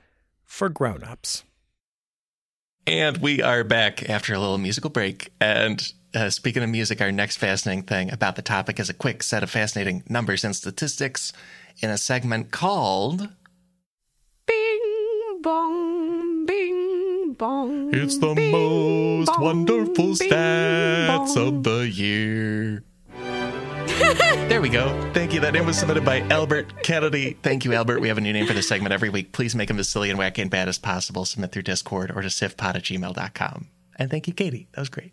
for 0.46 0.70
grown-ups. 0.70 1.44
And 2.88 3.18
we 3.18 3.42
are 3.42 3.64
back 3.64 4.08
after 4.08 4.32
a 4.32 4.38
little 4.38 4.56
musical 4.56 4.88
break. 4.88 5.30
And 5.42 5.92
uh, 6.14 6.30
speaking 6.30 6.62
of 6.62 6.70
music, 6.70 7.02
our 7.02 7.12
next 7.12 7.36
fascinating 7.36 7.82
thing 7.84 8.10
about 8.10 8.36
the 8.36 8.40
topic 8.40 8.80
is 8.80 8.88
a 8.88 8.94
quick 8.94 9.22
set 9.22 9.42
of 9.42 9.50
fascinating 9.50 10.04
numbers 10.08 10.42
and 10.42 10.56
statistics 10.56 11.34
in 11.80 11.90
a 11.90 11.98
segment 11.98 12.50
called 12.50 13.28
Bing 14.46 15.40
bong, 15.42 16.46
bing 16.46 17.34
bong. 17.34 17.94
It's 17.94 18.16
the 18.16 18.32
bing, 18.32 18.52
most 18.52 19.26
bong, 19.26 19.44
wonderful 19.44 20.16
bing, 20.16 20.30
stats 20.30 21.34
bong. 21.34 21.58
of 21.58 21.64
the 21.64 21.90
year. 21.90 22.84
there 24.48 24.60
we 24.60 24.68
go. 24.68 24.88
Thank 25.12 25.34
you. 25.34 25.40
That 25.40 25.52
name 25.54 25.66
was 25.66 25.76
submitted 25.76 26.04
by 26.04 26.20
Albert 26.28 26.84
Kennedy. 26.84 27.36
Thank 27.42 27.64
you, 27.64 27.74
Albert. 27.74 28.00
We 28.00 28.06
have 28.08 28.18
a 28.18 28.20
new 28.20 28.32
name 28.32 28.46
for 28.46 28.52
this 28.52 28.68
segment 28.68 28.92
every 28.92 29.08
week. 29.08 29.32
Please 29.32 29.56
make 29.56 29.66
them 29.66 29.78
as 29.80 29.88
silly 29.88 30.08
and 30.08 30.18
wacky 30.18 30.38
and 30.38 30.50
bad 30.50 30.68
as 30.68 30.78
possible. 30.78 31.24
Submit 31.24 31.50
through 31.50 31.62
Discord 31.62 32.12
or 32.14 32.22
to 32.22 32.28
sifpod 32.28 32.76
at 32.76 32.82
gmail.com. 32.84 33.66
And 33.96 34.10
thank 34.10 34.28
you, 34.28 34.32
Katie. 34.32 34.68
That 34.72 34.82
was 34.82 34.88
great. 34.88 35.12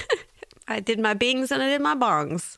I 0.68 0.80
did 0.80 0.98
my 0.98 1.12
bings 1.12 1.52
and 1.52 1.62
I 1.62 1.68
did 1.68 1.82
my 1.82 1.94
bongs. 1.94 2.56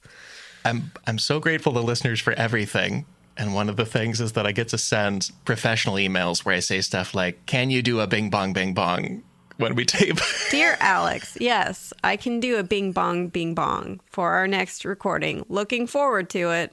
I'm 0.65 0.93
I'm 1.07 1.19
so 1.19 1.41
grateful 1.41 1.73
to 1.73 1.81
listeners 1.81 2.21
for 2.21 2.33
everything. 2.35 3.07
And 3.37 3.55
one 3.55 3.69
of 3.69 3.77
the 3.77 3.87
things 3.87 4.21
is 4.21 4.33
that 4.33 4.47
I 4.47 4.53
get 4.53 4.69
to 4.69 4.79
send 4.79 5.31
professional 5.45 5.97
emails 5.97 6.45
where 6.45 6.55
I 6.55 6.61
say 6.61 6.81
stuff 6.81 7.15
like, 7.15 7.45
"Can 7.47 7.71
you 7.71 7.83
do 7.83 8.01
a 8.01 8.07
bing 8.07 8.31
bong 8.31 8.53
bing 8.53 8.75
bong 8.75 9.23
when 9.61 9.75
we 9.75 9.85
tape?" 9.85 10.19
Dear 10.51 10.77
Alex, 10.81 11.37
yes, 11.41 11.93
I 12.03 12.17
can 12.17 12.41
do 12.41 12.57
a 12.59 12.63
bing 12.63 12.93
bong 12.93 13.29
bing 13.29 13.55
bong 13.55 14.01
for 14.11 14.33
our 14.33 14.49
next 14.49 14.85
recording. 14.85 15.45
Looking 15.49 15.87
forward 15.87 16.29
to 16.31 16.51
it. 16.51 16.73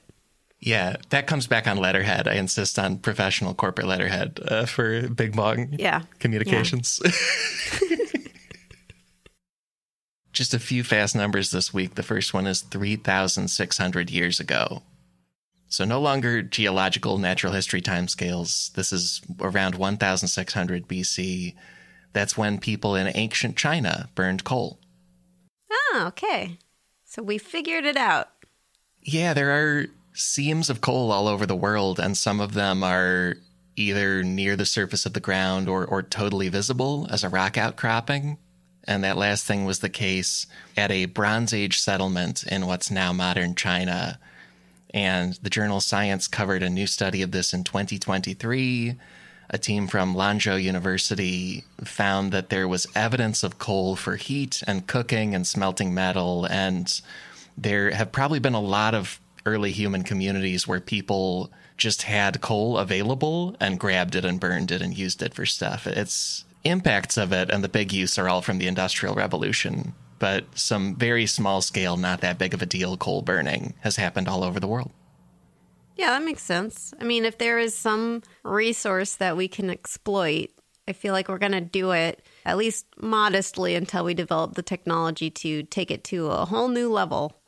yeah, 0.59 0.95
that 1.09 1.27
comes 1.27 1.45
back 1.47 1.67
on 1.67 1.77
letterhead. 1.77 2.27
I 2.27 2.33
insist 2.33 2.79
on 2.79 2.97
professional 2.97 3.53
corporate 3.53 3.85
letterhead 3.87 4.39
uh, 4.47 4.65
for 4.65 5.07
bing 5.09 5.31
bong 5.33 5.75
Yeah. 5.77 6.01
communications. 6.19 6.99
Just 10.33 10.53
a 10.53 10.59
few 10.59 10.83
fast 10.83 11.15
numbers 11.15 11.49
this 11.51 11.73
week. 11.73 11.95
The 11.95 12.03
first 12.03 12.33
one 12.33 12.45
is 12.45 12.61
3,600 12.61 14.09
years 14.11 14.39
ago. 14.39 14.83
So 15.67 15.83
no 15.83 15.99
longer 15.99 16.41
geological 16.43 17.17
natural 17.17 17.53
history 17.53 17.81
timescales. 17.81 18.71
This 18.73 18.93
is 18.93 19.21
around 19.41 19.75
1,600 19.75 20.87
BC. 20.87 21.55
That's 22.17 22.35
when 22.35 22.57
people 22.57 22.95
in 22.95 23.11
ancient 23.13 23.57
China 23.57 24.09
burned 24.15 24.43
coal. 24.43 24.79
Oh, 25.71 26.05
okay. 26.07 26.57
So 27.05 27.21
we 27.21 27.37
figured 27.37 27.85
it 27.85 27.95
out. 27.95 28.29
Yeah, 29.03 29.35
there 29.35 29.51
are 29.51 29.85
seams 30.13 30.71
of 30.71 30.81
coal 30.81 31.11
all 31.11 31.27
over 31.27 31.45
the 31.45 31.55
world, 31.55 31.99
and 31.99 32.17
some 32.17 32.39
of 32.39 32.55
them 32.55 32.83
are 32.83 33.35
either 33.75 34.23
near 34.23 34.55
the 34.55 34.65
surface 34.65 35.05
of 35.05 35.13
the 35.13 35.19
ground 35.19 35.69
or, 35.69 35.85
or 35.85 36.01
totally 36.01 36.49
visible 36.49 37.05
as 37.11 37.23
a 37.23 37.29
rock 37.29 37.55
outcropping. 37.55 38.39
And 38.85 39.03
that 39.03 39.15
last 39.15 39.45
thing 39.45 39.65
was 39.65 39.77
the 39.77 39.87
case 39.87 40.47
at 40.75 40.89
a 40.89 41.05
Bronze 41.05 41.53
Age 41.53 41.79
settlement 41.79 42.41
in 42.47 42.65
what's 42.65 42.89
now 42.89 43.13
modern 43.13 43.53
China. 43.53 44.19
And 44.91 45.33
the 45.43 45.51
journal 45.51 45.81
Science 45.81 46.27
covered 46.27 46.63
a 46.63 46.69
new 46.71 46.87
study 46.87 47.21
of 47.21 47.29
this 47.29 47.53
in 47.53 47.63
2023. 47.63 48.95
A 49.49 49.57
team 49.57 49.87
from 49.87 50.13
Lanzhou 50.13 50.61
University 50.61 51.63
found 51.83 52.31
that 52.33 52.49
there 52.49 52.67
was 52.67 52.87
evidence 52.95 53.43
of 53.43 53.59
coal 53.59 53.95
for 53.95 54.17
heat 54.17 54.61
and 54.67 54.87
cooking 54.87 55.33
and 55.33 55.47
smelting 55.47 55.93
metal. 55.93 56.45
And 56.45 57.01
there 57.57 57.91
have 57.91 58.11
probably 58.11 58.39
been 58.39 58.53
a 58.53 58.61
lot 58.61 58.93
of 58.93 59.21
early 59.45 59.71
human 59.71 60.03
communities 60.03 60.67
where 60.67 60.81
people 60.81 61.49
just 61.77 62.01
had 62.01 62.41
coal 62.41 62.77
available 62.77 63.55
and 63.59 63.79
grabbed 63.79 64.15
it 64.15 64.25
and 64.25 64.39
burned 64.39 64.71
it 64.71 64.81
and 64.81 64.97
used 64.97 65.21
it 65.21 65.33
for 65.33 65.45
stuff. 65.45 65.87
It's 65.87 66.43
impacts 66.63 67.17
of 67.17 67.31
it 67.31 67.49
and 67.49 67.63
the 67.63 67.69
big 67.69 67.93
use 67.93 68.17
are 68.17 68.27
all 68.27 68.41
from 68.41 68.57
the 68.57 68.67
Industrial 68.67 69.15
Revolution. 69.15 69.93
But 70.19 70.45
some 70.57 70.95
very 70.95 71.25
small 71.25 71.61
scale, 71.61 71.95
not 71.95 72.21
that 72.21 72.39
big 72.39 72.53
of 72.53 72.61
a 72.61 72.65
deal 72.65 72.97
coal 72.97 73.21
burning 73.21 73.75
has 73.81 73.95
happened 73.95 74.27
all 74.27 74.43
over 74.43 74.59
the 74.59 74.67
world. 74.67 74.91
Yeah, 75.97 76.11
that 76.11 76.23
makes 76.23 76.43
sense. 76.43 76.93
I 77.01 77.03
mean, 77.03 77.25
if 77.25 77.39
there 77.39 77.57
is 77.57 77.75
some 77.75 78.21
resource 78.43 79.15
that 79.15 79.35
we 79.35 79.47
can 79.47 79.69
exploit, 79.69 80.51
I 80.87 80.93
feel 80.93 81.11
like 81.11 81.27
we're 81.27 81.39
going 81.39 81.51
to 81.53 81.61
do 81.61 81.91
it 81.91 82.23
at 82.45 82.57
least 82.57 82.85
modestly 82.99 83.75
until 83.75 84.05
we 84.05 84.13
develop 84.13 84.53
the 84.53 84.61
technology 84.61 85.29
to 85.31 85.63
take 85.63 85.89
it 85.91 86.03
to 86.05 86.27
a 86.27 86.45
whole 86.45 86.67
new 86.67 86.91
level. 86.91 87.41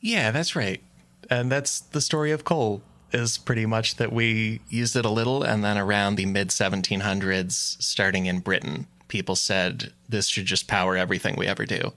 Yeah, 0.00 0.32
that's 0.32 0.56
right. 0.56 0.82
And 1.30 1.50
that's 1.50 1.80
the 1.80 2.00
story 2.00 2.32
of 2.32 2.44
coal 2.44 2.82
is 3.12 3.38
pretty 3.38 3.64
much 3.64 3.96
that 3.96 4.12
we 4.12 4.60
used 4.68 4.96
it 4.96 5.04
a 5.04 5.10
little 5.10 5.42
and 5.42 5.64
then 5.64 5.78
around 5.78 6.16
the 6.16 6.26
mid 6.26 6.48
1700s 6.48 7.52
starting 7.82 8.26
in 8.26 8.40
Britain, 8.40 8.86
people 9.08 9.36
said 9.36 9.92
this 10.08 10.28
should 10.28 10.44
just 10.44 10.68
power 10.68 10.96
everything 10.96 11.36
we 11.36 11.46
ever 11.46 11.64
do. 11.64 11.92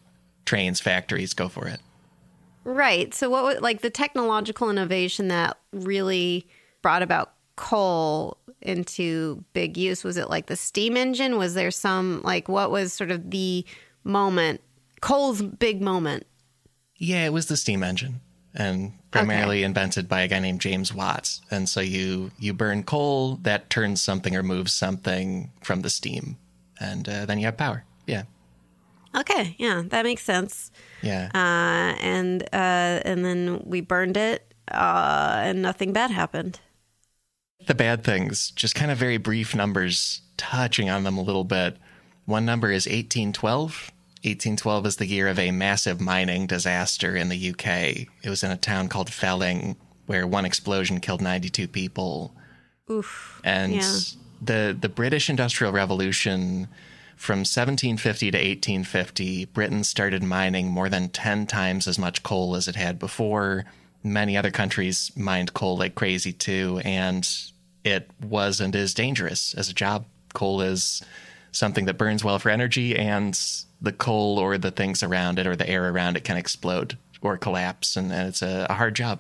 Trains, 0.46 0.80
factories, 0.80 1.34
go 1.34 1.50
for 1.50 1.68
it. 1.68 1.80
Right. 2.64 3.14
So, 3.14 3.30
what 3.30 3.44
would 3.44 3.62
like 3.62 3.82
the 3.82 3.90
technological 3.90 4.70
innovation 4.70 5.30
that 5.30 5.58
really 5.72 6.48
brought 6.82 7.02
about 7.02 7.34
coal 7.56 8.38
into 8.62 9.44
big 9.54 9.78
use? 9.78 10.04
Was 10.04 10.18
it 10.18 10.30
like 10.30 10.48
the 10.48 10.56
steam 10.56 10.96
engine? 10.96 11.38
Was 11.38 11.54
there 11.54 11.72
some 11.72 12.22
like 12.24 12.48
what 12.48 12.72
was 12.72 12.94
sort 12.94 13.12
of 13.12 13.32
the 13.32 13.66
moment, 14.04 14.62
coal's 15.02 15.42
big 15.42 15.82
moment? 15.82 16.26
Yeah, 16.98 17.26
it 17.26 17.34
was 17.34 17.48
the 17.48 17.58
steam 17.58 17.84
engine 17.84 18.22
and 18.54 18.94
primarily 19.12 19.64
invented 19.64 20.08
by 20.08 20.22
a 20.22 20.28
guy 20.28 20.40
named 20.40 20.62
James 20.62 20.94
Watts. 20.94 21.42
And 21.50 21.68
so 21.68 21.80
you 21.82 22.32
you 22.38 22.54
burn 22.54 22.84
coal 22.84 23.38
that 23.38 23.70
turns 23.70 24.02
something 24.02 24.36
or 24.36 24.44
moves 24.44 24.74
something 24.74 25.52
from 25.64 25.82
the 25.82 25.90
steam 25.90 26.38
and 26.80 27.08
uh, 27.08 27.26
then 27.26 27.40
you 27.40 27.46
have 27.46 27.58
power. 27.58 27.86
Yeah. 28.08 28.24
Okay, 29.16 29.56
yeah, 29.60 29.84
that 29.88 30.04
makes 30.04 30.24
sense. 30.24 30.72
Yeah. 31.02 31.30
Uh, 31.34 31.98
and 32.02 32.44
uh, 32.54 33.02
and 33.04 33.26
then 33.26 33.62
we 33.66 33.82
burned 33.82 34.16
it, 34.18 34.54
uh, 34.72 35.42
and 35.44 35.62
nothing 35.62 35.92
bad 35.94 36.12
happened. 36.12 36.60
the 37.68 37.76
bad 37.76 38.04
things, 38.04 38.52
just 38.52 38.74
kind 38.74 38.90
of 38.92 38.98
very 38.98 39.18
brief 39.18 39.54
numbers, 39.56 40.22
touching 40.38 40.90
on 40.90 41.04
them 41.04 41.18
a 41.18 41.22
little 41.22 41.44
bit. 41.44 41.78
One 42.26 42.46
number 42.46 42.72
is 42.72 42.86
1812. 42.86 43.92
1812 44.24 44.86
is 44.86 44.96
the 44.98 45.06
year 45.08 45.28
of 45.28 45.38
a 45.40 45.52
massive 45.52 46.00
mining 46.00 46.48
disaster 46.48 47.16
in 47.16 47.30
the 47.30 47.50
UK. 47.50 48.08
It 48.24 48.30
was 48.30 48.44
in 48.44 48.52
a 48.52 48.58
town 48.58 48.88
called 48.88 49.12
Felling, 49.12 49.76
where 50.06 50.26
one 50.28 50.46
explosion 50.46 51.00
killed 51.00 51.22
92 51.22 51.68
people. 51.68 52.34
Oof. 52.90 53.42
And 53.44 53.74
Yeah. 53.76 54.00
the 54.42 54.78
the 54.80 54.90
British 54.90 55.30
Industrial 55.30 55.72
Revolution 55.74 56.68
from 57.22 57.42
1750 57.42 58.32
to 58.32 58.38
1850, 58.38 59.46
Britain 59.46 59.84
started 59.84 60.24
mining 60.24 60.72
more 60.72 60.90
than 60.90 61.08
10 61.08 61.46
times 61.46 61.88
as 61.88 62.00
much 62.00 62.24
coal 62.24 62.56
as 62.56 62.68
it 62.68 62.76
had 62.76 62.98
before. 62.98 63.64
Many 64.04 64.36
other 64.36 64.50
countries 64.50 65.12
mined 65.16 65.54
coal 65.54 65.78
like 65.78 65.94
crazy 65.94 66.34
too, 66.34 66.82
and 66.84 67.30
it 67.84 68.10
was 68.24 68.60
and 68.60 68.76
is 68.76 68.96
dangerous 68.96 69.54
as 69.54 69.70
a 69.70 69.74
job. 69.74 70.06
Coal 70.34 70.62
is 70.62 71.04
something 71.52 71.86
that 71.86 72.00
burns 72.00 72.24
well 72.24 72.40
for 72.40 72.50
energy, 72.50 72.98
and 72.98 73.40
the 73.80 73.94
coal 73.94 74.40
or 74.40 74.58
the 74.58 74.72
things 74.72 75.04
around 75.04 75.38
it 75.38 75.46
or 75.46 75.56
the 75.56 75.70
air 75.70 75.92
around 75.92 76.18
it 76.18 76.24
can 76.24 76.38
explode 76.38 76.98
or 77.22 77.38
collapse, 77.38 77.96
and, 77.96 78.12
and 78.12 78.30
it's 78.30 78.42
a, 78.42 78.66
a 78.68 78.74
hard 78.74 78.96
job. 78.96 79.20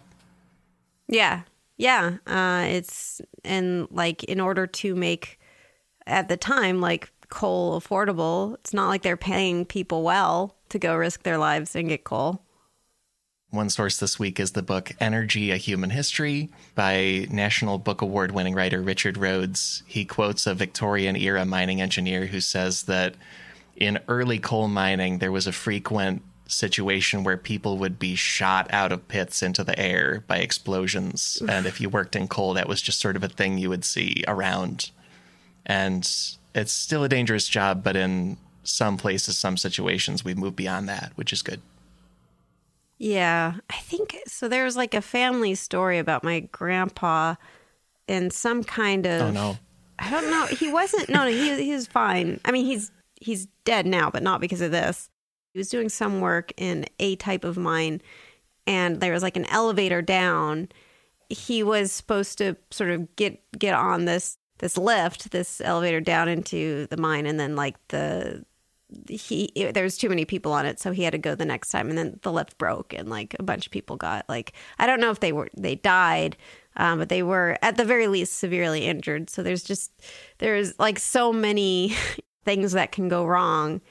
Yeah. 1.07 1.43
Yeah. 1.77 2.17
Uh, 2.25 2.65
it's, 2.67 3.21
and 3.43 3.87
like, 3.91 4.23
in 4.23 4.39
order 4.39 4.65
to 4.65 4.95
make, 4.95 5.39
at 6.07 6.29
the 6.29 6.37
time, 6.37 6.81
like 6.81 7.11
coal 7.31 7.81
affordable, 7.81 8.53
it's 8.55 8.73
not 8.73 8.89
like 8.89 9.01
they're 9.01 9.17
paying 9.17 9.65
people 9.65 10.03
well 10.03 10.55
to 10.69 10.77
go 10.77 10.95
risk 10.95 11.23
their 11.23 11.39
lives 11.39 11.75
and 11.75 11.89
get 11.89 12.03
coal. 12.03 12.43
One 13.49 13.69
source 13.69 13.97
this 13.97 14.17
week 14.17 14.39
is 14.39 14.51
the 14.51 14.61
book 14.61 14.93
Energy 15.01 15.51
A 15.51 15.57
Human 15.57 15.89
History 15.89 16.49
by 16.73 17.27
National 17.29 17.79
Book 17.79 18.01
Award 18.01 18.31
winning 18.31 18.53
writer 18.53 18.81
Richard 18.81 19.17
Rhodes. 19.17 19.83
He 19.87 20.05
quotes 20.05 20.47
a 20.47 20.53
Victorian 20.53 21.17
era 21.17 21.43
mining 21.45 21.81
engineer 21.81 22.27
who 22.27 22.39
says 22.39 22.83
that 22.83 23.15
in 23.75 23.99
early 24.07 24.39
coal 24.39 24.69
mining, 24.69 25.17
there 25.17 25.33
was 25.33 25.47
a 25.47 25.51
frequent 25.51 26.21
situation 26.47 27.23
where 27.23 27.37
people 27.37 27.77
would 27.77 27.99
be 27.99 28.15
shot 28.15 28.67
out 28.71 28.91
of 28.91 29.07
pits 29.07 29.41
into 29.43 29.63
the 29.63 29.77
air 29.77 30.23
by 30.27 30.37
explosions. 30.37 31.41
and 31.49 31.65
if 31.65 31.81
you 31.81 31.89
worked 31.89 32.15
in 32.15 32.29
coal, 32.29 32.53
that 32.53 32.69
was 32.69 32.81
just 32.81 33.01
sort 33.01 33.17
of 33.17 33.23
a 33.23 33.29
thing 33.29 33.57
you 33.57 33.69
would 33.69 33.83
see 33.83 34.23
around. 34.27 34.91
And 35.65 36.09
it's 36.53 36.71
still 36.71 37.03
a 37.03 37.09
dangerous 37.09 37.47
job, 37.47 37.83
but 37.83 37.95
in 37.95 38.37
some 38.63 38.97
places, 38.97 39.37
some 39.37 39.57
situations, 39.57 40.23
we've 40.23 40.37
moved 40.37 40.55
beyond 40.55 40.87
that, 40.89 41.11
which 41.15 41.33
is 41.33 41.41
good. 41.41 41.61
Yeah, 42.97 43.55
I 43.69 43.77
think 43.77 44.15
so. 44.27 44.47
There's 44.47 44.77
like 44.77 44.93
a 44.93 45.01
family 45.01 45.55
story 45.55 45.97
about 45.97 46.23
my 46.23 46.41
grandpa 46.41 47.35
and 48.07 48.31
some 48.31 48.63
kind 48.63 49.07
of. 49.07 49.21
Oh, 49.21 49.31
no. 49.31 49.57
I 49.97 50.09
don't 50.09 50.29
know. 50.29 50.45
He 50.45 50.71
wasn't. 50.71 51.09
No, 51.09 51.23
no. 51.23 51.31
He 51.31 51.63
he 51.63 51.73
was 51.73 51.87
fine. 51.87 52.39
I 52.45 52.51
mean, 52.51 52.65
he's 52.65 52.91
he's 53.19 53.47
dead 53.65 53.87
now, 53.87 54.09
but 54.11 54.21
not 54.21 54.39
because 54.41 54.61
of 54.61 54.71
this. 54.71 55.09
He 55.53 55.59
was 55.59 55.69
doing 55.69 55.89
some 55.89 56.21
work 56.21 56.53
in 56.57 56.85
a 56.99 57.15
type 57.15 57.43
of 57.43 57.57
mine, 57.57 58.01
and 58.67 59.01
there 59.01 59.13
was 59.13 59.23
like 59.23 59.37
an 59.37 59.45
elevator 59.45 60.01
down. 60.01 60.69
He 61.29 61.63
was 61.63 61.91
supposed 61.91 62.37
to 62.37 62.55
sort 62.69 62.91
of 62.91 63.15
get 63.15 63.41
get 63.57 63.73
on 63.73 64.05
this 64.05 64.37
this 64.61 64.77
lift, 64.77 65.31
this 65.31 65.59
elevator 65.61 65.99
down 65.99 66.29
into 66.29 66.87
the 66.87 66.97
mine, 66.97 67.25
and 67.25 67.37
then 67.37 67.57
like 67.57 67.75
the 67.89 68.45
he 69.07 69.45
it, 69.55 69.73
there 69.73 69.83
was 69.83 69.97
too 69.97 70.09
many 70.09 70.25
people 70.25 70.51
on 70.51 70.65
it 70.65 70.77
so 70.77 70.91
he 70.91 71.03
had 71.03 71.11
to 71.11 71.17
go 71.17 71.33
the 71.33 71.45
next 71.45 71.69
time 71.69 71.87
and 71.87 71.97
then 71.97 72.19
the 72.23 72.31
lift 72.31 72.57
broke 72.57 72.93
and 72.93 73.09
like 73.09 73.33
a 73.39 73.43
bunch 73.43 73.65
of 73.65 73.71
people 73.71 73.95
got 73.95 74.27
like 74.27 74.51
i 74.79 74.85
don't 74.85 74.99
know 74.99 75.11
if 75.11 75.21
they 75.21 75.31
were 75.31 75.47
they 75.55 75.75
died 75.75 76.35
um, 76.75 76.99
but 76.99 77.07
they 77.07 77.23
were 77.23 77.57
at 77.61 77.77
the 77.77 77.85
very 77.85 78.07
least 78.07 78.37
severely 78.37 78.85
injured. 78.85 79.29
So 79.29 79.43
there's 79.43 79.63
just 79.63 79.91
there's 80.37 80.77
like 80.79 80.99
so 80.99 81.33
many 81.33 81.95
things 82.45 82.71
that 82.71 82.91
can 82.91 83.07
go 83.07 83.25
wrong 83.25 83.81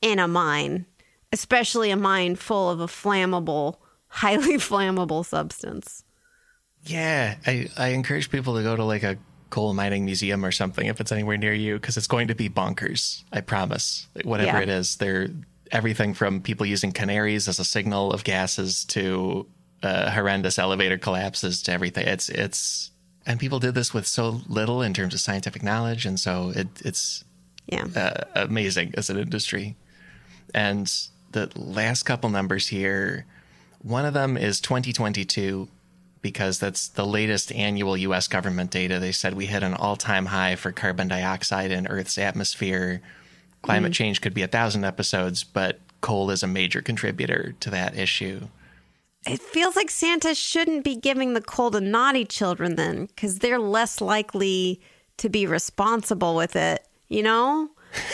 in 0.00 0.18
a 0.18 0.26
mine 0.26 0.86
especially 1.32 1.90
a 1.90 1.96
mine 1.96 2.34
full 2.34 2.70
of 2.70 2.80
a 2.80 2.86
flammable 2.86 3.76
highly 4.08 4.56
flammable 4.56 5.24
substance. 5.24 6.04
Yeah, 6.82 7.36
I, 7.46 7.68
I 7.76 7.88
encourage 7.88 8.30
people 8.30 8.56
to 8.56 8.62
go 8.62 8.74
to 8.74 8.84
like 8.84 9.02
a 9.02 9.16
coal 9.50 9.74
mining 9.74 10.04
museum 10.04 10.44
or 10.44 10.52
something 10.52 10.86
if 10.86 11.00
it's 11.00 11.12
anywhere 11.12 11.36
near 11.36 11.52
you 11.52 11.74
because 11.74 11.96
it's 11.96 12.06
going 12.06 12.28
to 12.28 12.34
be 12.34 12.48
bonkers. 12.48 13.22
I 13.32 13.40
promise. 13.40 14.06
Whatever 14.24 14.58
Yeah. 14.58 14.62
it 14.62 14.68
is, 14.68 14.96
they're 14.96 15.28
everything 15.72 16.14
from 16.14 16.40
people 16.40 16.66
using 16.66 16.92
canaries 16.92 17.46
as 17.48 17.58
a 17.58 17.64
signal 17.64 18.12
of 18.12 18.24
gases 18.24 18.84
to 18.86 19.46
uh, 19.82 20.10
horrendous 20.10 20.58
elevator 20.58 20.98
collapses 20.98 21.62
to 21.62 21.72
everything. 21.72 22.06
It's 22.06 22.28
it's 22.28 22.90
and 23.26 23.38
people 23.38 23.58
did 23.58 23.74
this 23.74 23.92
with 23.94 24.06
so 24.06 24.40
little 24.48 24.82
in 24.82 24.94
terms 24.94 25.14
of 25.14 25.20
scientific 25.20 25.62
knowledge, 25.62 26.06
and 26.06 26.18
so 26.18 26.52
it 26.54 26.68
it's 26.84 27.24
yeah 27.66 27.86
uh, 27.96 28.24
amazing 28.34 28.94
as 28.96 29.10
an 29.10 29.18
industry. 29.18 29.76
And 30.54 30.92
the 31.32 31.50
last 31.54 32.02
couple 32.02 32.28
numbers 32.30 32.66
here, 32.68 33.24
one 33.82 34.04
of 34.04 34.14
them 34.14 34.36
is 34.36 34.60
2022 34.60 35.68
because 36.22 36.58
that's 36.58 36.88
the 36.88 37.06
latest 37.06 37.50
annual 37.52 37.96
US 37.96 38.28
government 38.28 38.70
data. 38.70 38.98
They 38.98 39.12
said 39.12 39.34
we 39.34 39.46
hit 39.46 39.62
an 39.62 39.74
all-time 39.74 40.26
high 40.26 40.56
for 40.56 40.72
carbon 40.72 41.08
dioxide 41.08 41.70
in 41.70 41.86
Earth's 41.86 42.18
atmosphere. 42.18 43.00
Climate 43.62 43.92
change 43.92 44.20
could 44.20 44.34
be 44.34 44.42
a 44.42 44.46
thousand 44.48 44.84
episodes, 44.84 45.44
but 45.44 45.78
coal 46.00 46.30
is 46.30 46.42
a 46.42 46.46
major 46.46 46.80
contributor 46.82 47.54
to 47.60 47.70
that 47.70 47.96
issue. 47.96 48.48
It 49.26 49.40
feels 49.40 49.76
like 49.76 49.90
Santa 49.90 50.34
shouldn't 50.34 50.82
be 50.82 50.96
giving 50.96 51.34
the 51.34 51.42
coal 51.42 51.70
to 51.72 51.80
naughty 51.80 52.24
children 52.24 52.76
then, 52.76 53.04
because 53.06 53.40
they're 53.40 53.58
less 53.58 54.00
likely 54.00 54.80
to 55.18 55.28
be 55.28 55.46
responsible 55.46 56.34
with 56.34 56.56
it, 56.56 56.86
you 57.08 57.22
know? 57.22 57.68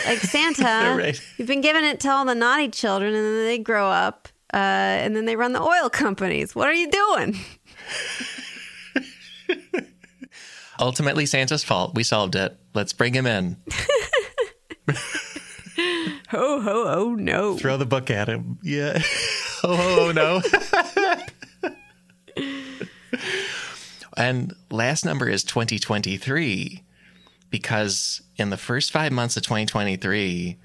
Like 0.05 0.17
Santa, 0.19 0.95
Right. 0.97 1.21
you've 1.37 1.47
been 1.47 1.61
giving 1.61 1.85
it 1.85 2.01
to 2.01 2.09
all 2.09 2.25
the 2.25 2.35
naughty 2.35 2.67
children, 2.67 3.13
and 3.13 3.23
then 3.25 3.45
they 3.45 3.57
grow 3.57 3.87
up, 3.87 4.27
uh, 4.53 4.57
and 4.57 5.15
then 5.15 5.23
they 5.23 5.37
run 5.37 5.53
the 5.53 5.61
oil 5.61 5.89
companies. 5.89 6.53
What 6.55 6.67
are 6.67 6.73
you 6.73 6.89
doing? 6.91 7.37
Ultimately, 10.79 11.25
Santa's 11.25 11.63
fault. 11.63 11.95
We 11.95 12.03
solved 12.03 12.35
it. 12.35 12.55
Let's 12.73 12.93
bring 12.93 13.13
him 13.13 13.25
in. 13.25 13.57
Ho, 16.29 16.59
ho, 16.59 16.83
oh, 16.87 17.15
no. 17.15 17.57
Throw 17.57 17.77
the 17.77 17.85
book 17.85 18.11
at 18.11 18.27
him. 18.27 18.59
Yeah. 18.61 19.01
oh, 19.63 20.11
oh, 20.11 20.11
no. 20.11 20.41
and 24.17 24.53
last 24.69 25.05
number 25.05 25.29
is 25.29 25.45
2023 25.45 26.83
because 27.49 28.21
in 28.35 28.49
the 28.49 28.57
first 28.57 28.91
five 28.91 29.13
months 29.13 29.37
of 29.37 29.43
2023, 29.43 30.57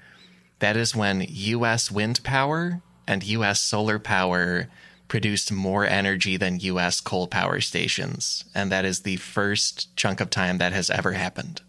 that 0.59 0.75
is 0.75 0.95
when 0.95 1.25
U.S. 1.29 1.89
wind 1.89 2.21
power 2.25 2.81
and 3.07 3.23
U.S. 3.23 3.61
solar 3.61 3.99
power 3.99 4.67
produced 5.13 5.51
more 5.51 5.85
energy 5.85 6.37
than 6.37 6.59
U.S. 6.61 6.99
coal 6.99 7.27
power 7.27 7.61
stations. 7.61 8.45
And 8.55 8.71
that 8.71 8.83
is 8.83 9.01
the 9.01 9.17
first 9.17 9.95
chunk 9.95 10.19
of 10.19 10.31
time 10.31 10.57
that 10.57 10.73
has 10.73 10.89
ever 10.89 11.11
happened. 11.11 11.61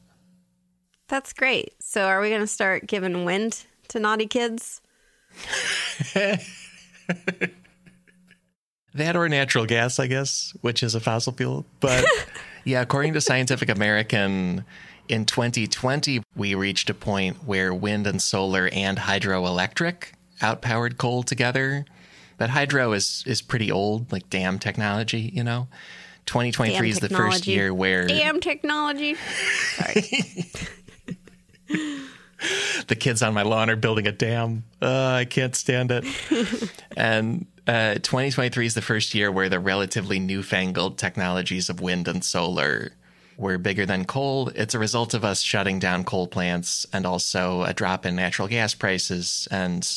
That's 1.09 1.35
great. 1.35 1.75
So, 1.79 2.05
are 2.07 2.23
we 2.23 2.31
going 2.31 2.41
to 2.41 2.47
start 2.47 2.87
giving 2.87 3.27
wind 3.27 3.67
to 3.89 4.01
naughty 4.01 4.27
kids? 4.27 4.81
That 8.95 9.17
or 9.17 9.29
natural 9.29 9.67
gas, 9.67 9.99
I 9.99 10.07
guess, 10.07 10.57
which 10.61 10.85
is 10.85 10.95
a 10.95 11.01
fossil 11.01 11.33
fuel. 11.33 11.67
But 11.81 12.05
yeah, 12.65 12.81
according 12.81 13.15
to 13.15 13.21
Scientific 13.21 13.69
American, 13.69 14.65
in 15.09 15.25
2020, 15.25 16.23
we 16.37 16.55
reached 16.55 16.89
a 16.89 16.95
point 16.95 17.43
where 17.45 17.75
wind 17.75 18.07
and 18.07 18.23
solar 18.23 18.69
and 18.73 18.97
hydroelectric 18.97 20.13
outpowered 20.41 20.97
coal 20.97 21.25
together. 21.25 21.85
But 22.37 22.51
hydro 22.51 22.93
is, 22.93 23.23
is 23.27 23.43
pretty 23.43 23.71
old, 23.71 24.11
like 24.13 24.29
dam 24.31 24.59
technology, 24.59 25.31
you 25.33 25.45
know? 25.45 25.69
2023 26.27 26.75
Damn 26.75 26.85
is 26.87 27.01
the 27.01 27.09
first 27.09 27.47
year 27.47 27.73
where 27.73 28.07
Damn 28.07 28.41
technology. 28.41 29.15
Sorry. 29.15 30.49
the 32.89 32.97
kids 32.97 33.23
on 33.23 33.35
my 33.35 33.43
lawn 33.43 33.71
are 33.71 33.77
building 33.77 34.07
a 34.07 34.13
dam. 34.13 34.65
Uh, 34.81 35.19
I 35.21 35.25
can't 35.27 35.55
stand 35.55 35.91
it. 35.91 36.05
and 36.97 37.47
uh, 37.67 37.95
2023 37.95 38.67
is 38.67 38.75
the 38.75 38.83
first 38.83 39.15
year 39.15 39.31
where 39.31 39.49
the 39.49 39.59
relatively 39.59 40.19
newfangled 40.19 40.99
technologies 40.99 41.69
of 41.69 41.81
wind 41.81 42.09
and 42.09 42.25
solar 42.25 42.93
were 43.37 43.59
bigger 43.59 43.87
than 43.87 44.05
coal. 44.05 44.49
It's 44.55 44.75
a 44.75 44.79
result 44.79 45.15
of 45.15 45.25
us 45.25 45.41
shutting 45.41 45.79
down 45.79 46.05
coal 46.05 46.27
plants 46.27 46.87
and 46.93 47.07
also 47.07 47.63
a 47.63 47.73
drop 47.73 48.07
in 48.07 48.17
natural 48.17 48.49
gas 48.49 48.75
prices. 48.75 49.49
And 49.51 49.89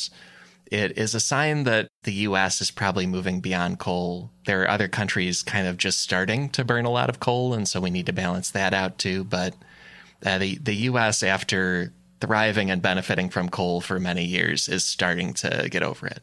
it 0.70 0.98
is 0.98 1.14
a 1.14 1.20
sign 1.20 1.64
that 1.64 1.88
the 2.04 2.12
US 2.12 2.60
is 2.60 2.70
probably 2.70 3.06
moving 3.06 3.40
beyond 3.40 3.78
coal. 3.78 4.30
There 4.46 4.62
are 4.62 4.70
other 4.70 4.88
countries 4.88 5.42
kind 5.42 5.66
of 5.66 5.76
just 5.76 6.00
starting 6.00 6.48
to 6.50 6.64
burn 6.64 6.84
a 6.84 6.90
lot 6.90 7.08
of 7.10 7.20
coal. 7.20 7.54
And 7.54 7.66
so 7.66 7.80
we 7.80 7.90
need 7.90 8.06
to 8.06 8.12
balance 8.12 8.50
that 8.50 8.74
out 8.74 8.98
too. 8.98 9.24
But 9.24 9.54
uh, 10.24 10.38
the, 10.38 10.56
the 10.56 10.74
US, 10.74 11.22
after 11.22 11.92
thriving 12.20 12.70
and 12.70 12.82
benefiting 12.82 13.30
from 13.30 13.48
coal 13.48 13.80
for 13.80 13.98
many 13.98 14.24
years, 14.24 14.68
is 14.68 14.84
starting 14.84 15.32
to 15.34 15.68
get 15.70 15.82
over 15.82 16.06
it. 16.06 16.20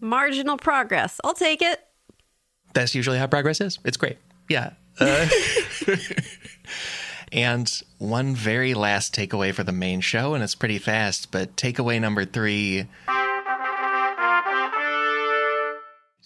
Marginal 0.00 0.56
progress. 0.56 1.20
I'll 1.24 1.34
take 1.34 1.62
it. 1.62 1.80
That's 2.74 2.94
usually 2.94 3.18
how 3.18 3.26
progress 3.26 3.60
is. 3.60 3.78
It's 3.84 3.96
great. 3.96 4.18
Yeah. 4.48 4.74
Uh, 5.00 5.26
and 7.32 7.70
one 7.98 8.34
very 8.34 8.74
last 8.74 9.14
takeaway 9.14 9.52
for 9.52 9.62
the 9.64 9.72
main 9.72 10.00
show, 10.00 10.34
and 10.34 10.44
it's 10.44 10.54
pretty 10.54 10.78
fast, 10.78 11.30
but 11.30 11.56
takeaway 11.56 12.00
number 12.00 12.24
three. 12.24 12.86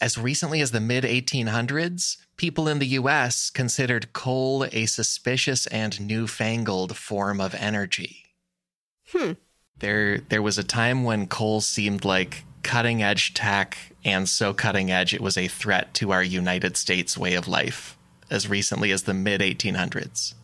As 0.01 0.17
recently 0.17 0.63
as 0.63 0.71
the 0.71 0.81
mid 0.81 1.05
1800s, 1.05 2.17
people 2.37 2.69
in 2.69 2.79
the 2.79 2.87
US 2.87 3.51
considered 3.51 4.13
coal 4.15 4.65
a 4.73 4.87
suspicious 4.87 5.67
and 5.67 6.01
newfangled 6.01 6.97
form 6.97 7.41
of 7.41 7.55
energy. 7.55 8.25
Hmm. 9.13 9.33
There, 9.79 10.19
there 10.19 10.43
was 10.43 10.57
a 10.57 10.65
time 10.65 11.05
when 11.05 11.27
coal 11.27 11.61
seemed 11.61 12.05
like 12.05 12.45
cutting 12.63 13.03
edge 13.03 13.35
tech, 13.35 13.77
and 14.05 14.29
so 14.29 14.55
cutting 14.55 14.91
edge 14.91 15.13
it 15.13 15.21
was 15.21 15.37
a 15.37 15.49
threat 15.49 15.93
to 15.95 16.13
our 16.13 16.23
United 16.23 16.77
States 16.77 17.19
way 17.19 17.35
of 17.35 17.49
life, 17.49 17.99
as 18.31 18.49
recently 18.49 18.93
as 18.93 19.03
the 19.03 19.15
mid 19.15 19.41
1800s. 19.41 20.35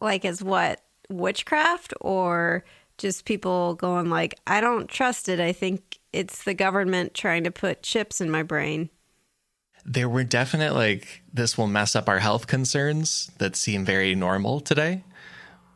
like 0.00 0.24
as 0.24 0.42
what 0.42 0.80
witchcraft 1.10 1.92
or 2.00 2.64
just 3.00 3.24
people 3.24 3.74
going 3.74 4.10
like, 4.10 4.38
I 4.46 4.60
don't 4.60 4.88
trust 4.88 5.28
it. 5.28 5.40
I 5.40 5.52
think 5.52 5.98
it's 6.12 6.44
the 6.44 6.54
government 6.54 7.14
trying 7.14 7.44
to 7.44 7.50
put 7.50 7.82
chips 7.82 8.20
in 8.20 8.30
my 8.30 8.42
brain. 8.42 8.90
There 9.84 10.08
were 10.08 10.24
definite 10.24 10.74
like 10.74 11.22
this 11.32 11.56
will 11.56 11.66
mess 11.66 11.96
up 11.96 12.08
our 12.08 12.18
health 12.18 12.46
concerns 12.46 13.30
that 13.38 13.56
seem 13.56 13.84
very 13.84 14.14
normal 14.14 14.60
today. 14.60 15.02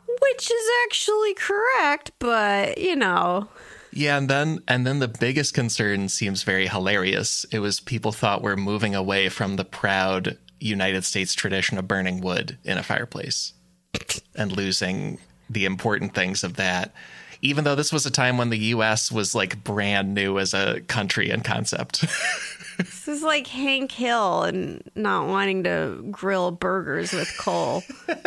Which 0.07 0.51
is 0.51 0.71
actually 0.85 1.35
correct, 1.35 2.13
but 2.19 2.79
you 2.79 2.95
know, 2.95 3.49
Yeah, 3.91 4.19
and 4.19 4.29
then 4.29 4.61
and 4.69 4.87
then 4.87 4.99
the 4.99 5.09
biggest 5.09 5.55
concern 5.55 6.11
seems 6.11 6.43
very 6.43 6.69
hilarious. 6.69 7.47
It 7.51 7.61
was 7.61 7.81
people 7.81 8.13
thought 8.13 8.43
we're 8.43 8.57
moving 8.57 8.95
away 8.95 9.31
from 9.31 9.57
the 9.57 9.65
proud 9.65 10.39
United 10.61 11.05
States 11.05 11.35
tradition 11.35 11.79
of 11.79 11.89
burning 11.89 12.21
wood 12.21 12.59
in 12.65 12.77
a 12.77 12.83
fireplace 12.83 13.55
and 14.35 14.53
losing 14.53 15.19
the 15.51 15.65
important 15.65 16.15
things 16.15 16.45
of 16.45 16.55
that. 16.57 16.93
Even 17.43 17.65
though 17.65 17.75
this 17.75 17.93
was 17.93 18.07
a 18.07 18.11
time 18.11 18.39
when 18.39 18.49
the 18.51 18.59
US 18.59 19.13
was 19.13 19.35
like 19.35 19.63
brand 19.63 20.15
new 20.15 20.39
as 20.39 20.55
a 20.55 20.81
country 20.83 21.31
and 21.31 21.45
concept. 21.45 22.01
this 22.79 23.07
is 23.07 23.23
like 23.23 23.47
Hank 23.47 23.93
Hill 23.93 24.45
and 24.45 24.83
not 24.95 25.27
wanting 25.29 25.65
to 25.65 26.05
grill 26.11 26.51
burgers 26.53 27.13
with 27.13 27.31
coal 27.39 27.83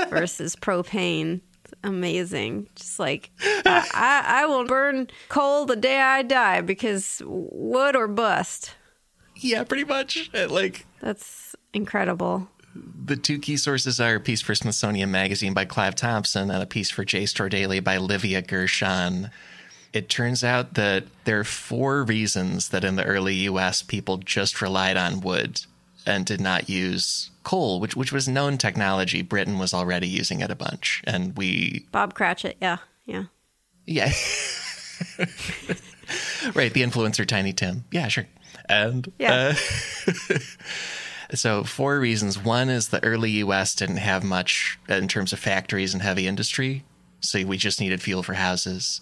versus 0.09 0.55
propane. 0.55 1.41
It's 1.65 1.73
amazing. 1.83 2.67
Just 2.75 2.99
like 2.99 3.31
I, 3.41 3.89
I, 3.93 4.43
I 4.43 4.45
will 4.45 4.65
burn 4.65 5.07
coal 5.29 5.65
the 5.65 5.75
day 5.75 5.99
I 5.99 6.21
die 6.21 6.61
because 6.61 7.21
wood 7.25 7.95
or 7.95 8.07
bust. 8.07 8.75
yeah, 9.37 9.63
pretty 9.63 9.83
much. 9.83 10.29
Like 10.33 10.85
That's 11.01 11.55
incredible. 11.73 12.47
The 13.05 13.15
two 13.15 13.39
key 13.39 13.57
sources 13.57 13.99
are 13.99 14.15
a 14.15 14.19
piece 14.19 14.41
for 14.41 14.53
Smithsonian 14.55 15.11
Magazine 15.11 15.53
by 15.53 15.65
Clive 15.65 15.95
Thompson 15.95 16.51
and 16.51 16.61
a 16.61 16.65
piece 16.65 16.89
for 16.89 17.05
JSTOR 17.05 17.49
Daily 17.49 17.79
by 17.79 17.97
Livia 17.97 18.41
Gershon. 18.41 19.31
It 19.93 20.09
turns 20.09 20.43
out 20.43 20.73
that 20.75 21.05
there 21.23 21.39
are 21.39 21.43
four 21.45 22.03
reasons 22.03 22.69
that 22.69 22.83
in 22.83 22.95
the 22.97 23.05
early 23.05 23.35
US 23.35 23.81
people 23.81 24.17
just 24.17 24.61
relied 24.61 24.97
on 24.97 25.21
wood 25.21 25.61
and 26.05 26.25
did 26.25 26.39
not 26.41 26.69
use 26.69 27.31
coal, 27.43 27.79
which 27.79 27.95
which 27.95 28.11
was 28.11 28.27
known 28.27 28.57
technology. 28.57 29.21
Britain 29.21 29.57
was 29.57 29.73
already 29.73 30.07
using 30.07 30.41
it 30.41 30.51
a 30.51 30.55
bunch. 30.55 31.01
And 31.05 31.35
we 31.37 31.85
Bob 31.91 32.13
Cratchit. 32.13 32.57
Yeah, 32.61 32.77
yeah. 33.05 33.23
yeah. 33.85 34.11
right, 36.53 36.73
the 36.73 36.81
influencer 36.83 37.25
Tiny 37.25 37.53
Tim. 37.53 37.85
Yeah, 37.91 38.07
sure. 38.09 38.27
And 38.69 39.11
Yeah. 39.17 39.53
uh, 40.07 40.35
so 41.33 41.63
four 41.63 41.99
reasons. 41.99 42.37
One 42.41 42.69
is 42.69 42.89
the 42.89 43.03
early 43.03 43.31
US 43.31 43.75
didn't 43.75 43.97
have 43.97 44.23
much 44.23 44.77
in 44.87 45.07
terms 45.07 45.33
of 45.33 45.39
factories 45.39 45.93
and 45.93 46.01
heavy 46.03 46.27
industry, 46.27 46.83
so 47.19 47.43
we 47.45 47.57
just 47.57 47.79
needed 47.79 48.01
fuel 48.01 48.23
for 48.23 48.33
houses. 48.35 49.01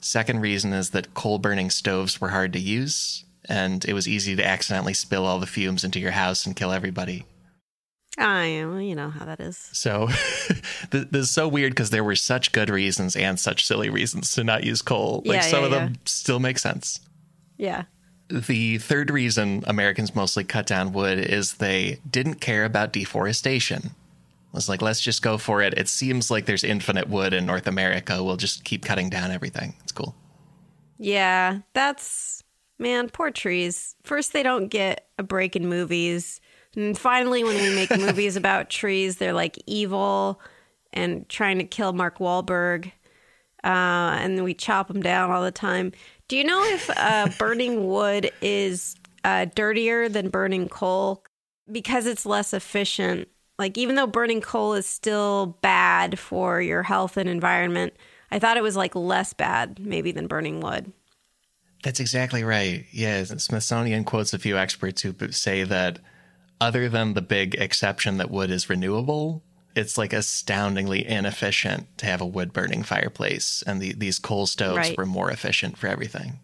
Second 0.00 0.40
reason 0.40 0.72
is 0.72 0.90
that 0.90 1.14
coal 1.14 1.38
burning 1.38 1.70
stoves 1.70 2.20
were 2.20 2.28
hard 2.28 2.52
to 2.52 2.60
use, 2.60 3.24
and 3.48 3.84
it 3.84 3.92
was 3.94 4.06
easy 4.06 4.36
to 4.36 4.46
accidentally 4.46 4.94
spill 4.94 5.24
all 5.26 5.40
the 5.40 5.46
fumes 5.46 5.82
into 5.82 5.98
your 5.98 6.12
house 6.12 6.46
and 6.46 6.54
kill 6.54 6.70
everybody. 6.70 7.24
Ah, 8.20 8.38
I 8.38 8.44
am. 8.46 8.80
You 8.80 8.94
know 8.96 9.10
how 9.10 9.24
that 9.26 9.40
is. 9.40 9.56
So 9.72 10.08
th- 10.90 11.08
this 11.10 11.22
is 11.26 11.30
so 11.30 11.46
weird 11.46 11.72
because 11.72 11.90
there 11.90 12.02
were 12.04 12.16
such 12.16 12.52
good 12.52 12.68
reasons 12.70 13.14
and 13.16 13.38
such 13.38 13.64
silly 13.66 13.90
reasons 13.90 14.32
to 14.34 14.44
not 14.44 14.64
use 14.64 14.82
coal. 14.82 15.22
Like 15.24 15.36
Yeah, 15.36 15.40
some 15.42 15.60
yeah, 15.60 15.66
of 15.66 15.70
them 15.72 15.94
still 16.04 16.40
make 16.40 16.58
sense. 16.58 17.00
Yeah. 17.56 17.84
The 18.28 18.78
third 18.78 19.10
reason 19.10 19.64
Americans 19.66 20.14
mostly 20.14 20.44
cut 20.44 20.66
down 20.66 20.92
wood 20.92 21.18
is 21.18 21.54
they 21.54 22.00
didn't 22.08 22.36
care 22.36 22.64
about 22.64 22.92
deforestation. 22.92 23.78
It 23.86 24.54
was 24.54 24.68
like, 24.68 24.82
let's 24.82 25.00
just 25.00 25.22
go 25.22 25.38
for 25.38 25.62
it. 25.62 25.74
It 25.76 25.88
seems 25.88 26.30
like 26.30 26.46
there's 26.46 26.64
infinite 26.64 27.08
wood 27.08 27.32
in 27.32 27.46
North 27.46 27.66
America. 27.66 28.22
We'll 28.22 28.36
just 28.36 28.64
keep 28.64 28.84
cutting 28.84 29.10
down 29.10 29.30
everything. 29.30 29.74
It's 29.82 29.92
cool. 29.92 30.14
Yeah, 30.98 31.60
that's 31.74 32.42
man, 32.78 33.08
poor 33.08 33.30
trees. 33.30 33.94
First 34.04 34.32
they 34.32 34.42
don't 34.42 34.68
get 34.68 35.06
a 35.18 35.22
break 35.22 35.56
in 35.56 35.68
movies. 35.68 36.40
And 36.76 36.98
finally 36.98 37.44
when 37.44 37.56
we 37.56 37.74
make 37.74 37.90
movies 37.98 38.36
about 38.36 38.70
trees, 38.70 39.16
they're 39.16 39.32
like 39.32 39.58
evil 39.66 40.40
and 40.92 41.28
trying 41.28 41.58
to 41.58 41.64
kill 41.64 41.92
Mark 41.92 42.18
Wahlberg. 42.18 42.92
Uh, 43.64 44.16
and 44.20 44.44
we 44.44 44.54
chop 44.54 44.88
them 44.88 45.02
down 45.02 45.30
all 45.30 45.42
the 45.42 45.50
time. 45.50 45.92
Do 46.28 46.36
you 46.36 46.44
know 46.44 46.62
if 46.62 46.90
uh, 46.94 47.30
burning 47.38 47.88
wood 47.88 48.30
is 48.42 48.96
uh, 49.24 49.46
dirtier 49.54 50.10
than 50.10 50.28
burning 50.28 50.68
coal 50.68 51.24
because 51.72 52.04
it's 52.04 52.26
less 52.26 52.52
efficient? 52.52 53.28
Like, 53.58 53.78
even 53.78 53.96
though 53.96 54.06
burning 54.06 54.42
coal 54.42 54.74
is 54.74 54.86
still 54.86 55.58
bad 55.62 56.18
for 56.18 56.60
your 56.60 56.82
health 56.82 57.16
and 57.16 57.30
environment, 57.30 57.94
I 58.30 58.38
thought 58.38 58.58
it 58.58 58.62
was 58.62 58.76
like 58.76 58.94
less 58.94 59.32
bad 59.32 59.78
maybe 59.80 60.12
than 60.12 60.26
burning 60.26 60.60
wood. 60.60 60.92
That's 61.82 61.98
exactly 61.98 62.44
right. 62.44 62.84
Yeah, 62.90 63.24
Smithsonian 63.24 64.04
quotes 64.04 64.34
a 64.34 64.38
few 64.38 64.58
experts 64.58 65.00
who 65.02 65.14
say 65.32 65.64
that 65.64 65.98
other 66.60 66.90
than 66.90 67.14
the 67.14 67.22
big 67.22 67.54
exception 67.54 68.18
that 68.18 68.30
wood 68.30 68.50
is 68.50 68.68
renewable, 68.68 69.42
it's 69.78 69.96
like 69.96 70.12
astoundingly 70.12 71.06
inefficient 71.06 71.96
to 71.98 72.06
have 72.06 72.20
a 72.20 72.26
wood 72.26 72.52
burning 72.52 72.82
fireplace, 72.82 73.62
and 73.66 73.80
the, 73.80 73.92
these 73.94 74.18
coal 74.18 74.46
stoves 74.46 74.76
Right. 74.76 74.98
were 74.98 75.06
more 75.06 75.30
efficient 75.30 75.78
for 75.78 75.86
everything. 75.86 76.40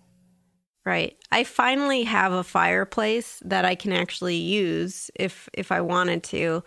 Right. 0.86 1.16
I 1.32 1.44
finally 1.44 2.04
have 2.04 2.32
a 2.32 2.44
fireplace 2.44 3.42
that 3.44 3.64
I 3.64 3.74
can 3.74 3.92
actually 3.92 4.36
use 4.36 5.10
if 5.14 5.48
if 5.52 5.72
I 5.72 5.80
wanted 5.80 6.22
to. 6.24 6.62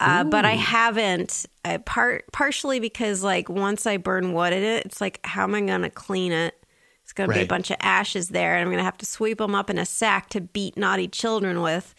Uh, 0.00 0.24
but 0.24 0.46
I 0.46 0.52
haven't. 0.54 1.44
I 1.62 1.76
part 1.76 2.24
partially 2.32 2.80
because 2.80 3.22
like 3.22 3.50
once 3.50 3.86
I 3.86 3.98
burn 3.98 4.32
wood 4.32 4.54
in 4.54 4.62
it, 4.62 4.86
it's 4.86 5.00
like 5.00 5.20
how 5.24 5.44
am 5.44 5.54
I 5.54 5.60
going 5.60 5.82
to 5.82 5.90
clean 5.90 6.32
it? 6.32 6.54
It's 7.02 7.12
going 7.12 7.28
to 7.28 7.34
be 7.34 7.42
a 7.42 7.46
bunch 7.46 7.70
of 7.70 7.76
ashes 7.80 8.28
there, 8.28 8.54
and 8.54 8.62
I'm 8.62 8.68
going 8.68 8.78
to 8.78 8.84
have 8.84 8.96
to 8.98 9.06
sweep 9.06 9.38
them 9.38 9.54
up 9.54 9.68
in 9.68 9.78
a 9.78 9.84
sack 9.84 10.30
to 10.30 10.40
beat 10.40 10.78
naughty 10.78 11.08
children 11.08 11.60
with. 11.60 11.94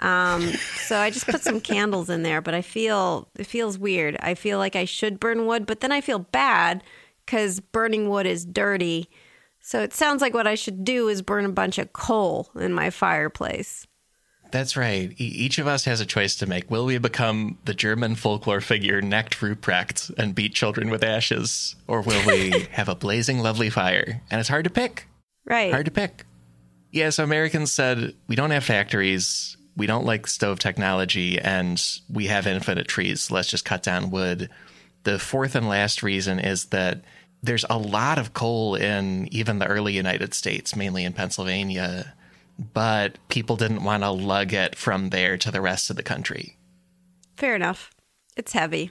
Um, 0.00 0.42
so 0.86 0.98
I 0.98 1.10
just 1.10 1.26
put 1.26 1.42
some 1.42 1.60
candles 1.60 2.10
in 2.10 2.22
there, 2.22 2.40
but 2.40 2.54
I 2.54 2.62
feel 2.62 3.28
it 3.38 3.46
feels 3.46 3.78
weird. 3.78 4.16
I 4.20 4.34
feel 4.34 4.58
like 4.58 4.76
I 4.76 4.84
should 4.84 5.20
burn 5.20 5.46
wood, 5.46 5.66
but 5.66 5.80
then 5.80 5.92
I 5.92 6.00
feel 6.00 6.18
bad 6.18 6.82
because 7.24 7.60
burning 7.60 8.08
wood 8.08 8.26
is 8.26 8.44
dirty. 8.44 9.08
So 9.60 9.80
it 9.82 9.92
sounds 9.92 10.22
like 10.22 10.34
what 10.34 10.46
I 10.46 10.54
should 10.54 10.84
do 10.84 11.08
is 11.08 11.22
burn 11.22 11.44
a 11.44 11.50
bunch 11.50 11.78
of 11.78 11.92
coal 11.92 12.50
in 12.58 12.72
my 12.72 12.90
fireplace. 12.90 13.86
That's 14.50 14.76
right. 14.76 15.12
E- 15.12 15.24
each 15.24 15.58
of 15.58 15.66
us 15.66 15.84
has 15.84 16.00
a 16.00 16.06
choice 16.06 16.34
to 16.36 16.46
make. 16.46 16.70
Will 16.70 16.86
we 16.86 16.98
become 16.98 17.58
the 17.66 17.74
German 17.74 18.16
folklore 18.16 18.60
figure 18.60 19.00
Knecht 19.00 19.38
Ruprecht 19.38 20.12
and 20.18 20.34
beat 20.34 20.54
children 20.54 20.90
with 20.90 21.04
ashes? 21.04 21.76
Or 21.86 22.00
will 22.00 22.26
we 22.26 22.50
have 22.72 22.88
a 22.88 22.94
blazing 22.94 23.40
lovely 23.40 23.70
fire? 23.70 24.22
And 24.30 24.40
it's 24.40 24.48
hard 24.48 24.64
to 24.64 24.70
pick. 24.70 25.06
Right. 25.44 25.70
Hard 25.70 25.86
to 25.86 25.92
pick. 25.92 26.24
Yeah, 26.90 27.10
so 27.10 27.22
Americans 27.22 27.70
said, 27.70 28.14
we 28.26 28.34
don't 28.34 28.50
have 28.50 28.64
factories, 28.64 29.56
we 29.76 29.86
don't 29.86 30.06
like 30.06 30.26
stove 30.26 30.58
technology, 30.58 31.38
and 31.38 31.82
we 32.08 32.26
have 32.26 32.46
infinite 32.46 32.88
trees. 32.88 33.30
Let's 33.30 33.48
just 33.48 33.64
cut 33.64 33.82
down 33.82 34.10
wood. 34.10 34.50
The 35.04 35.18
fourth 35.18 35.54
and 35.54 35.68
last 35.68 36.02
reason 36.02 36.38
is 36.38 36.66
that 36.66 37.02
there's 37.42 37.64
a 37.70 37.78
lot 37.78 38.18
of 38.18 38.34
coal 38.34 38.74
in 38.74 39.28
even 39.32 39.58
the 39.58 39.66
early 39.66 39.94
United 39.94 40.34
States, 40.34 40.76
mainly 40.76 41.04
in 41.04 41.12
Pennsylvania, 41.12 42.14
but 42.74 43.16
people 43.28 43.56
didn't 43.56 43.84
want 43.84 44.02
to 44.02 44.10
lug 44.10 44.52
it 44.52 44.76
from 44.76 45.08
there 45.10 45.38
to 45.38 45.50
the 45.50 45.62
rest 45.62 45.88
of 45.88 45.96
the 45.96 46.02
country. 46.02 46.56
Fair 47.36 47.54
enough. 47.56 47.90
It's 48.36 48.52
heavy. 48.52 48.90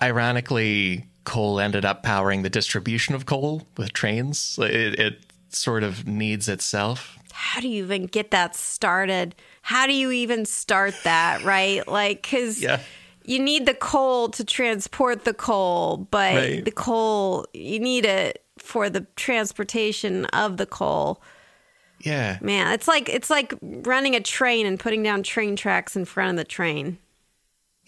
Ironically, 0.00 1.04
coal 1.24 1.60
ended 1.60 1.84
up 1.84 2.02
powering 2.02 2.42
the 2.42 2.48
distribution 2.48 3.14
of 3.14 3.26
coal 3.26 3.66
with 3.76 3.92
trains. 3.92 4.58
It, 4.62 4.98
it 4.98 5.18
sort 5.50 5.82
of 5.82 6.06
needs 6.06 6.48
itself. 6.48 7.18
How 7.32 7.60
do 7.60 7.68
you 7.68 7.84
even 7.84 8.06
get 8.06 8.30
that 8.30 8.56
started? 8.56 9.34
How 9.68 9.86
do 9.86 9.92
you 9.92 10.10
even 10.10 10.46
start 10.46 10.94
that, 11.04 11.42
right? 11.54 11.86
Like, 11.86 12.22
because 12.22 12.62
Yeah. 12.62 12.80
you 13.26 13.38
need 13.38 13.66
the 13.66 13.74
coal 13.74 14.30
to 14.30 14.42
transport 14.42 15.26
the 15.26 15.34
coal, 15.34 16.08
but 16.10 16.34
Right. 16.36 16.64
the 16.64 16.70
coal, 16.70 17.44
you 17.52 17.78
need 17.78 18.06
it 18.06 18.42
for 18.56 18.88
the 18.88 19.06
transportation 19.16 20.24
of 20.26 20.56
the 20.56 20.64
coal. 20.64 21.20
Yeah. 22.00 22.38
Man, 22.40 22.72
it's 22.72 22.88
like 22.88 23.10
it's 23.10 23.28
like 23.28 23.52
running 23.62 24.14
a 24.16 24.20
train 24.20 24.64
and 24.64 24.80
putting 24.80 25.02
down 25.02 25.22
train 25.22 25.54
tracks 25.54 25.96
in 25.96 26.06
front 26.06 26.30
of 26.30 26.36
the 26.36 26.44
train. 26.44 26.96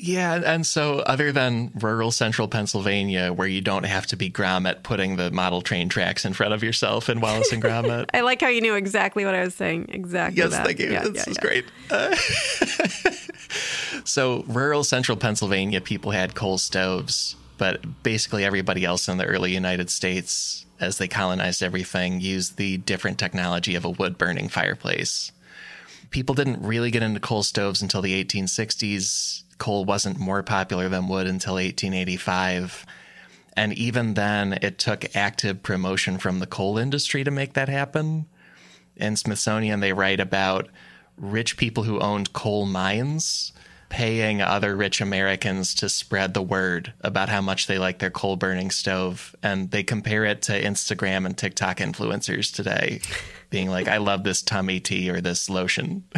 Yeah, 0.03 0.41
and 0.47 0.67
so 0.67 1.01
other 1.01 1.31
than 1.31 1.73
rural 1.75 2.11
central 2.11 2.49
Pennsylvania, 2.49 3.35
where 3.35 3.47
you 3.47 3.61
don't 3.61 3.85
have 3.85 4.07
to 4.07 4.17
be 4.17 4.31
Gromit 4.31 4.83
putting 4.83 5.17
the 5.17 5.31
model 5.31 5.61
train 5.61 5.91
tracks 5.91 6.25
in 6.25 6.33
front 6.33 6.55
of 6.55 6.63
yourself 6.63 7.11
in 7.11 7.21
Wallace 7.21 7.53
and 7.53 7.63
Gromit. 7.63 8.09
I 8.15 8.23
like 8.23 8.41
how 8.41 8.49
you 8.49 8.63
knew 8.63 8.77
exactly 8.77 9.27
what 9.27 9.35
I 9.35 9.45
was 9.45 9.55
saying. 9.55 9.91
Exactly. 9.91 10.39
yes, 10.39 10.53
that. 10.53 10.65
thank 10.65 10.79
you. 10.79 10.91
Yeah, 10.91 11.07
this 11.07 11.27
yeah, 11.27 11.31
is 11.31 11.37
yeah. 11.37 11.43
great. 11.43 11.65
Uh, 11.91 12.17
so 14.07 14.43
rural 14.49 14.85
central 14.85 15.19
Pennsylvania, 15.19 15.83
people 15.83 16.13
had 16.13 16.35
coal 16.35 16.57
stoves, 16.57 17.37
but 17.59 18.03
basically 18.03 18.43
everybody 18.43 18.87
else 18.87 19.07
in 19.07 19.19
the 19.19 19.27
early 19.27 19.53
United 19.53 19.91
States, 19.91 20.65
as 20.81 20.97
they 20.97 21.09
colonized 21.09 21.63
everything, 21.63 22.23
used 22.23 22.57
the 22.57 22.79
different 22.79 23.19
technology 23.19 23.75
of 23.75 23.85
a 23.85 23.91
wood 23.91 24.17
burning 24.17 24.49
fireplace. 24.49 25.31
People 26.09 26.35
didn't 26.35 26.63
really 26.63 26.91
get 26.91 27.03
into 27.03 27.21
coal 27.21 27.43
stoves 27.43 27.83
until 27.83 28.01
the 28.01 28.25
1860s. 28.25 29.43
Coal 29.61 29.85
wasn't 29.85 30.19
more 30.19 30.43
popular 30.43 30.89
than 30.89 31.07
wood 31.07 31.29
until 31.29 31.55
1885. 31.55 32.85
And 33.57 33.73
even 33.75 34.15
then, 34.15 34.59
it 34.63 34.79
took 34.79 35.15
active 35.15 35.63
promotion 35.63 36.19
from 36.19 36.41
the 36.41 36.47
coal 36.47 36.79
industry 36.79 37.23
to 37.23 37.31
make 37.31 37.53
that 37.53 37.69
happen. 37.69 38.27
In 38.97 39.17
Smithsonian, 39.17 39.79
they 39.79 39.93
write 39.93 40.19
about 40.19 40.69
rich 41.17 41.57
people 41.57 41.85
who 41.85 42.01
owned 42.01 42.33
coal 42.33 42.67
mines 42.67 43.53
paying 43.91 44.41
other 44.41 44.77
rich 44.77 45.01
Americans 45.01 45.75
to 45.75 45.89
spread 45.89 46.33
the 46.33 46.43
word 46.43 46.93
about 47.01 47.29
how 47.29 47.41
much 47.41 47.67
they 47.67 47.77
like 47.77 47.99
their 47.99 48.11
coal 48.11 48.37
burning 48.37 48.71
stove. 48.71 49.35
And 49.43 49.71
they 49.71 49.83
compare 49.83 50.25
it 50.25 50.43
to 50.43 50.63
Instagram 50.63 51.27
and 51.27 51.37
TikTok 51.37 51.79
influencers 51.79 52.55
today, 52.55 53.01
being 53.51 53.69
like, 53.69 53.89
I 53.89 53.99
love 53.99 54.23
this 54.23 54.43
tummy 54.43 54.81
tea 54.81 55.11
or 55.11 55.21
this 55.21 55.51
lotion. 55.51 56.05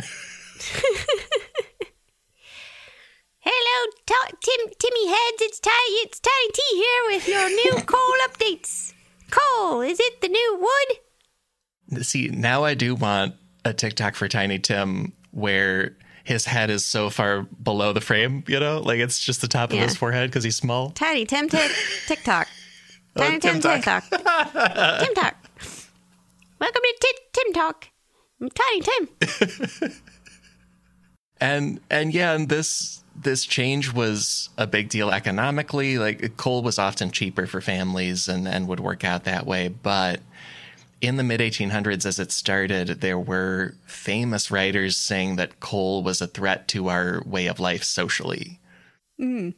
Hello, 3.45 3.93
Ta- 4.07 4.36
Tim, 4.40 4.66
Timmy 4.78 5.09
Heads. 5.09 5.40
It's 5.43 5.59
Tiny, 5.61 5.95
It's 6.05 6.20
Tiny 6.20 6.51
T 6.53 6.62
here 6.74 7.03
with 7.09 7.28
your 7.28 7.49
new 7.51 7.82
coal 7.86 8.14
updates. 8.28 8.93
Coal, 9.30 9.80
is 9.80 9.99
it 9.99 10.20
the 10.20 10.28
new 10.28 10.59
wood? 10.61 12.05
See, 12.05 12.28
now 12.28 12.62
I 12.64 12.74
do 12.74 12.95
want 12.95 13.34
a 13.64 13.72
TikTok 13.72 14.14
for 14.14 14.28
Tiny 14.28 14.59
Tim 14.59 15.12
where 15.32 15.97
his 16.24 16.45
head 16.45 16.70
is 16.70 16.84
so 16.84 17.11
far 17.11 17.43
below 17.43 17.93
the 17.93 18.01
frame, 18.01 18.45
you 18.47 18.61
know? 18.61 18.78
Like 18.80 19.01
it's 19.01 19.18
just 19.18 19.40
the 19.40 19.49
top 19.49 19.72
of 19.72 19.78
his 19.78 19.97
forehead 19.97 20.30
because 20.30 20.45
he's 20.45 20.57
small. 20.57 20.90
Tiny 20.90 21.24
Tim 21.26 21.49
Tik 21.49 21.70
TikTok. 22.07 22.47
Oh, 23.16 23.20
Tiny 23.24 23.40
Tim 23.40 23.61
Timtok. 23.61 24.09
TikTok. 24.09 24.53
Tim 25.01 25.14
Talk. 25.14 25.36
Welcome 26.61 26.82
to 26.82 26.95
Ti- 27.01 27.22
Tim 27.32 27.53
Talk. 27.53 27.88
I'm 28.40 28.49
Tiny 28.51 28.80
Tim. 28.80 29.90
and 31.40 31.80
and 31.90 32.14
yeah 32.14 32.32
and 32.34 32.49
this 32.49 33.01
this 33.23 33.45
change 33.45 33.93
was 33.93 34.51
a 34.59 34.66
big 34.66 34.89
deal 34.89 35.11
economically. 35.11 35.99
Like 35.99 36.37
coal 36.37 36.62
was 36.62 36.79
often 36.79 37.11
cheaper 37.11 37.47
for 37.47 37.61
families 37.61 38.29
and 38.29 38.47
and 38.47 38.68
would 38.68 38.81
work 38.81 39.05
out 39.05 39.25
that 39.25 39.47
way. 39.47 39.68
But 39.68 40.20
in 41.01 41.16
the 41.16 41.25
mid 41.25 41.41
1800s 41.41 42.07
as 42.07 42.18
it 42.18 42.31
started 42.31 43.01
there 43.01 43.18
were 43.18 43.75
famous 43.87 44.51
writers 44.51 44.97
saying 44.97 45.37
that 45.37 45.61
coal 45.61 46.03
was 46.03 46.20
a 46.20 46.27
threat 46.27 46.68
to 46.68 46.89
our 46.89 47.23
way 47.27 47.47
of 47.47 47.61
life 47.61 47.83
socially. 47.83 48.61
Mm. 49.20 49.55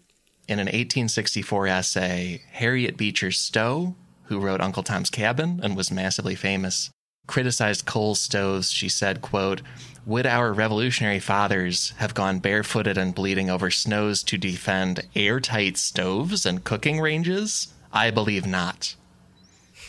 In 0.47 0.59
an 0.59 0.67
1864 0.67 1.67
essay 1.67 2.43
harriet 2.53 2.97
beecher 2.97 3.31
stowe 3.31 3.95
who 4.25 4.41
wrote 4.41 4.61
uncle 4.61 4.83
tom's 4.83 5.11
cabin 5.11 5.61
and 5.63 5.77
was 5.77 5.91
massively 5.91 6.35
famous 6.35 6.91
criticized 7.27 7.87
coal 7.87 8.15
stoves. 8.15 8.71
She 8.71 8.89
said 8.89 9.23
quote 9.23 9.63
would 10.07 10.27
our 10.27 10.53
revolutionary 10.53 11.19
fathers 11.19 11.95
have 11.97 12.13
gone 12.13 12.39
barefooted 12.39 12.99
and 12.99 13.15
bleeding 13.15 13.49
over 13.49 13.71
snows 13.71 14.23
to 14.25 14.37
defend 14.37 15.07
airtight 15.17 15.79
stoves 15.79 16.45
and 16.45 16.63
cooking 16.63 17.01
ranges? 17.01 17.73
I 17.91 18.11
believe 18.11 18.47
not. 18.47 18.97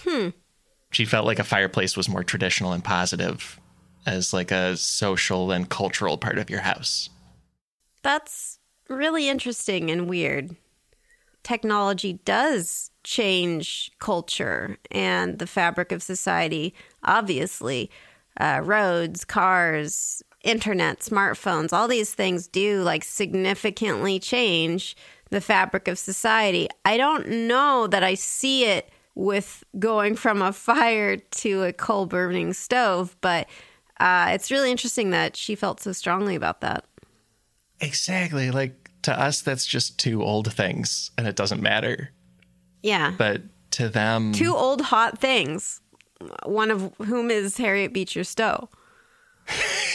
Hmm. 0.03 0.29
she 0.91 1.03
felt 1.03 1.25
like 1.25 1.39
a 1.39 1.43
fireplace 1.43 1.97
was 1.97 2.07
more 2.07 2.23
traditional 2.23 2.71
and 2.71 2.83
positive 2.83 3.59
as 4.05 4.33
like 4.33 4.51
a 4.51 4.77
social 4.77 5.51
and 5.51 5.67
cultural 5.67 6.17
part 6.17 6.38
of 6.38 6.49
your 6.49 6.61
house. 6.61 7.09
That's 8.03 8.59
really 8.88 9.27
interesting 9.27 9.89
and 9.89 10.07
weird. 10.07 10.55
Technology 11.43 12.19
does 12.23 12.91
change 13.03 13.91
culture 13.99 14.77
and 14.91 15.39
the 15.39 15.47
fabric 15.47 15.91
of 15.91 16.03
society, 16.03 16.73
obviously. 17.05 17.89
Uh, 18.39 18.59
roads, 18.63 19.23
cars, 19.23 20.21
internet, 20.43 20.99
smartphones, 20.99 21.71
all 21.71 21.87
these 21.87 22.13
things 22.13 22.47
do 22.47 22.81
like 22.83 23.03
significantly 23.03 24.19
change 24.19 24.97
the 25.29 25.39
fabric 25.39 25.87
of 25.87 25.97
society. 25.97 26.67
I 26.83 26.97
don't 26.97 27.27
know 27.47 27.87
that 27.87 28.03
I 28.03 28.15
see 28.15 28.65
it 28.65 28.89
with 29.15 29.63
going 29.79 30.15
from 30.17 30.41
a 30.41 30.51
fire 30.51 31.15
to 31.15 31.63
a 31.63 31.71
coal 31.71 32.05
burning 32.05 32.51
stove, 32.51 33.15
but 33.21 33.47
uh, 34.01 34.27
it's 34.31 34.51
really 34.51 34.69
interesting 34.69 35.11
that 35.11 35.37
she 35.37 35.55
felt 35.55 35.79
so 35.79 35.93
strongly 35.93 36.35
about 36.35 36.59
that. 36.59 36.83
exactly 37.79 38.51
like 38.51 38.89
to 39.03 39.17
us 39.17 39.41
that's 39.41 39.65
just 39.65 39.99
two 39.99 40.23
old 40.23 40.51
things 40.53 41.11
and 41.17 41.27
it 41.27 41.35
doesn't 41.35 41.61
matter 41.61 42.11
Yeah. 42.83 43.13
but 43.17 43.41
to 43.71 43.89
them 43.89 44.31
Two 44.33 44.55
old 44.55 44.81
hot 44.81 45.19
things, 45.19 45.81
one 46.43 46.71
of 46.71 46.93
whom 46.97 47.32
is 47.32 47.57
Harriet 47.57 47.93
Beecher 47.93 48.23
Stowe. 48.23 48.69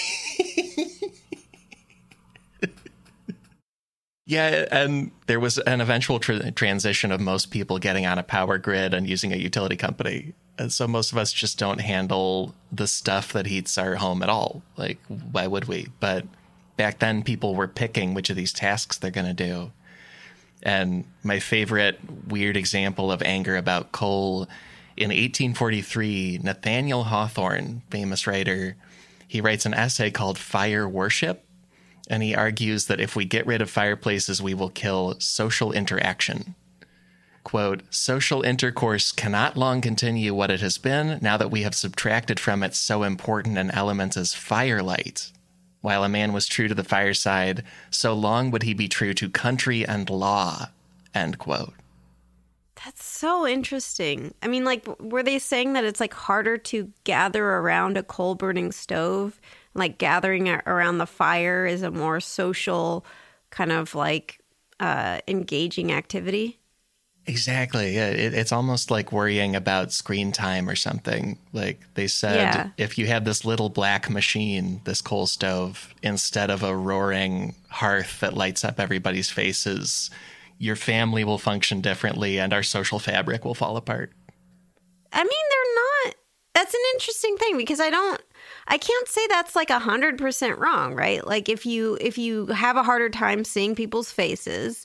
Yeah, 4.31 4.67
and 4.71 5.11
there 5.27 5.41
was 5.41 5.59
an 5.59 5.81
eventual 5.81 6.21
tr- 6.21 6.51
transition 6.55 7.11
of 7.11 7.21
most 7.21 7.51
people 7.51 7.81
getting 7.81 8.07
on 8.07 8.17
a 8.17 8.23
power 8.23 8.59
grid 8.59 8.95
and 8.95 9.09
using 9.09 9.33
a 9.33 9.37
utility 9.37 9.75
company. 9.75 10.35
And 10.57 10.73
so 10.73 10.87
most 10.87 11.11
of 11.11 11.19
us 11.19 11.33
just 11.33 11.59
don't 11.59 11.81
handle 11.81 12.55
the 12.71 12.87
stuff 12.87 13.33
that 13.33 13.47
heats 13.47 13.77
our 13.77 13.97
home 13.97 14.23
at 14.23 14.29
all. 14.29 14.63
Like, 14.77 15.01
why 15.09 15.49
would 15.49 15.65
we? 15.65 15.89
But 15.99 16.27
back 16.77 17.01
then, 17.01 17.25
people 17.25 17.57
were 17.57 17.67
picking 17.67 18.15
which 18.15 18.31
of 18.31 18.37
these 18.37 18.53
tasks 18.53 18.99
they're 18.99 19.11
going 19.11 19.27
to 19.27 19.35
do. 19.35 19.73
And 20.63 21.07
my 21.25 21.41
favorite 21.41 21.99
weird 22.29 22.57
example 22.57 23.11
of 23.11 23.23
anger 23.23 23.57
about 23.57 23.91
coal 23.91 24.49
in 25.01 25.09
1843, 25.09 26.41
Nathaniel 26.43 27.05
Hawthorne, 27.05 27.83
famous 27.91 28.27
writer, 28.27 28.77
he 29.27 29.41
writes 29.41 29.67
an 29.67 29.75
essay 29.75 30.11
called 30.11 30.39
Fire 30.39 30.89
Worship 30.89 31.45
and 32.11 32.25
he 32.25 32.35
argues 32.35 32.87
that 32.87 33.01
if 33.01 33.15
we 33.15 33.25
get 33.25 33.47
rid 33.47 33.63
of 33.63 33.71
fireplaces, 33.71 34.43
we 34.43 34.53
will 34.53 34.69
kill 34.69 35.15
social 35.21 35.71
interaction. 35.73 36.57
Quote, 37.45 37.83
social 37.89 38.43
intercourse 38.43 39.13
cannot 39.13 39.57
long 39.57 39.81
continue 39.81 40.35
what 40.35 40.51
it 40.51 40.61
has 40.61 40.77
been 40.77 41.21
now 41.23 41.37
that 41.37 41.53
we 41.53 41.63
have 41.63 41.75
subtracted 41.75 42.41
from 42.41 42.65
it 42.65 42.75
so 42.75 43.05
important 43.05 43.57
an 43.57 43.71
element 43.71 44.17
as 44.17 44.35
firelight. 44.35 45.31
While 45.83 46.03
a 46.03 46.09
man 46.09 46.33
was 46.33 46.49
true 46.49 46.67
to 46.67 46.75
the 46.75 46.85
fireside, 46.85 47.63
so 47.91 48.13
long 48.13 48.51
would 48.51 48.65
he 48.65 48.75
be 48.75 48.89
true 48.89 49.15
to 49.15 49.31
country 49.31 49.87
and 49.87 50.11
law. 50.11 50.69
End 51.15 51.39
quote. 51.39 51.75
That's 52.85 53.05
so 53.05 53.47
interesting. 53.47 54.33
I 54.43 54.49
mean, 54.49 54.65
like, 54.65 54.87
were 55.01 55.23
they 55.23 55.39
saying 55.39 55.75
that 55.75 55.85
it's 55.85 56.01
like 56.01 56.15
harder 56.15 56.57
to 56.59 56.91
gather 57.05 57.45
around 57.45 57.99
a 57.99 58.03
coal 58.03 58.35
burning 58.35 58.73
stove? 58.73 59.39
Like, 59.75 59.99
gathering 59.99 60.49
around 60.49 60.99
the 60.99 61.07
fire 61.07 61.67
is 61.67 61.83
a 61.83 61.91
more 61.91 62.21
social, 62.21 63.05
kind 63.51 63.71
of 63.71 63.95
like 63.95 64.41
uh, 64.81 65.21
engaging 65.29 65.93
activity? 65.93 66.59
Exactly. 67.27 67.95
Yeah, 67.95 68.09
it, 68.09 68.35
it's 68.35 68.51
almost 68.51 68.91
like 68.91 69.13
worrying 69.13 69.55
about 69.55 69.93
screen 69.93 70.33
time 70.33 70.69
or 70.69 70.75
something. 70.75 71.39
Like 71.53 71.81
they 71.95 72.09
said, 72.09 72.57
Yeah. 72.57 72.71
if 72.77 72.99
you 72.99 73.07
had 73.07 73.25
this 73.25 73.45
little 73.45 73.69
black 73.69 74.09
machine, 74.11 74.81
this 74.85 75.01
coal 75.03 75.27
stove, 75.27 75.95
instead 76.03 76.51
of 76.51 76.63
a 76.63 76.75
roaring 76.77 77.55
hearth 77.69 78.21
that 78.21 78.35
lights 78.35 78.65
up 78.65 78.81
everybody's 78.81 79.31
faces, 79.31 80.11
your 80.61 80.77
family 80.77 81.25
will 81.25 81.39
function 81.39 81.81
differently 81.81 82.39
and 82.39 82.53
our 82.53 82.63
social 82.63 82.99
fabric 82.99 83.47
will 83.47 83.55
fall 83.55 83.79
apart. 83.79 84.13
I 85.11 85.25
mean, 85.25 85.29
they're 85.51 85.75
not. 85.75 86.15
That's 86.55 86.75
an 86.75 86.81
interesting 86.95 87.37
thing 87.39 87.57
because 87.57 87.81
I 87.81 87.89
don't. 87.89 88.21
I 88.69 88.77
can't 88.77 89.09
say 89.09 89.27
that's 89.29 89.57
like 89.57 89.71
a 89.71 89.79
hundred 89.79 90.19
percent 90.19 90.59
wrong, 90.59 90.95
right? 90.95 91.27
Like 91.27 91.49
if 91.49 91.65
you 91.65 91.97
if 92.01 92.19
you 92.19 92.47
have 92.47 92.77
a 92.77 92.83
harder 92.83 93.09
time 93.09 93.43
seeing 93.43 93.75
people's 93.75 94.13
faces, 94.13 94.85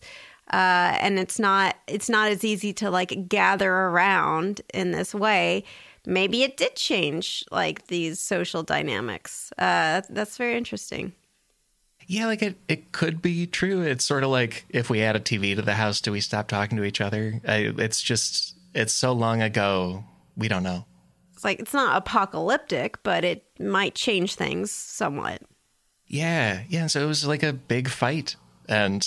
uh, 0.53 0.95
and 1.01 1.19
it's 1.19 1.39
not 1.39 1.75
it's 1.87 2.09
not 2.09 2.29
as 2.29 2.45
easy 2.45 2.71
to 2.73 2.89
like 2.89 3.27
gather 3.27 3.71
around 3.71 4.61
in 4.73 4.91
this 4.91 5.13
way. 5.13 5.65
Maybe 6.07 6.43
it 6.43 6.55
did 6.55 6.77
change 6.77 7.43
like 7.51 7.87
these 7.87 8.21
social 8.21 8.63
dynamics. 8.63 9.51
Uh, 9.57 10.03
that's 10.09 10.37
very 10.37 10.55
interesting. 10.55 11.11
Yeah, 12.07 12.27
like 12.27 12.41
it, 12.41 12.57
it 12.67 12.91
could 12.91 13.21
be 13.21 13.47
true. 13.47 13.81
It's 13.81 14.05
sort 14.05 14.23
of 14.23 14.29
like 14.29 14.65
if 14.69 14.89
we 14.89 15.01
add 15.01 15.15
a 15.15 15.19
TV 15.19 15.55
to 15.55 15.61
the 15.61 15.73
house, 15.73 16.01
do 16.01 16.11
we 16.11 16.21
stop 16.21 16.47
talking 16.47 16.77
to 16.77 16.83
each 16.83 17.01
other? 17.01 17.41
I, 17.47 17.73
it's 17.77 18.01
just, 18.01 18.55
it's 18.73 18.93
so 18.93 19.11
long 19.11 19.41
ago, 19.41 20.03
we 20.37 20.47
don't 20.47 20.63
know. 20.63 20.85
It's 21.33 21.43
like 21.43 21.59
it's 21.59 21.73
not 21.73 21.97
apocalyptic, 21.97 23.01
but 23.03 23.23
it 23.23 23.43
might 23.59 23.95
change 23.95 24.35
things 24.35 24.71
somewhat. 24.71 25.41
Yeah, 26.07 26.63
yeah. 26.69 26.87
So 26.87 27.01
it 27.01 27.07
was 27.07 27.25
like 27.25 27.43
a 27.43 27.53
big 27.53 27.89
fight, 27.89 28.35
and 28.69 29.05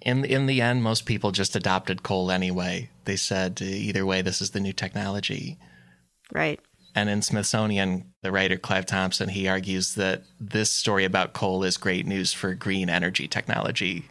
in 0.00 0.24
in 0.24 0.46
the 0.46 0.62
end, 0.62 0.82
most 0.82 1.04
people 1.04 1.32
just 1.32 1.56
adopted 1.56 2.02
coal 2.02 2.30
anyway. 2.30 2.88
They 3.04 3.16
said 3.16 3.60
either 3.60 4.06
way, 4.06 4.22
this 4.22 4.40
is 4.40 4.52
the 4.52 4.60
new 4.60 4.72
technology. 4.72 5.58
Right. 6.32 6.60
And 6.96 7.08
in 7.10 7.20
Smithsonian, 7.22 8.12
the 8.22 8.32
writer 8.32 8.56
Clive 8.56 8.86
Thompson 8.86 9.28
he 9.28 9.46
argues 9.46 9.94
that 9.94 10.24
this 10.40 10.70
story 10.72 11.04
about 11.04 11.34
coal 11.34 11.62
is 11.62 11.76
great 11.76 12.06
news 12.06 12.32
for 12.32 12.54
green 12.54 12.88
energy 12.88 13.28
technology. 13.28 14.06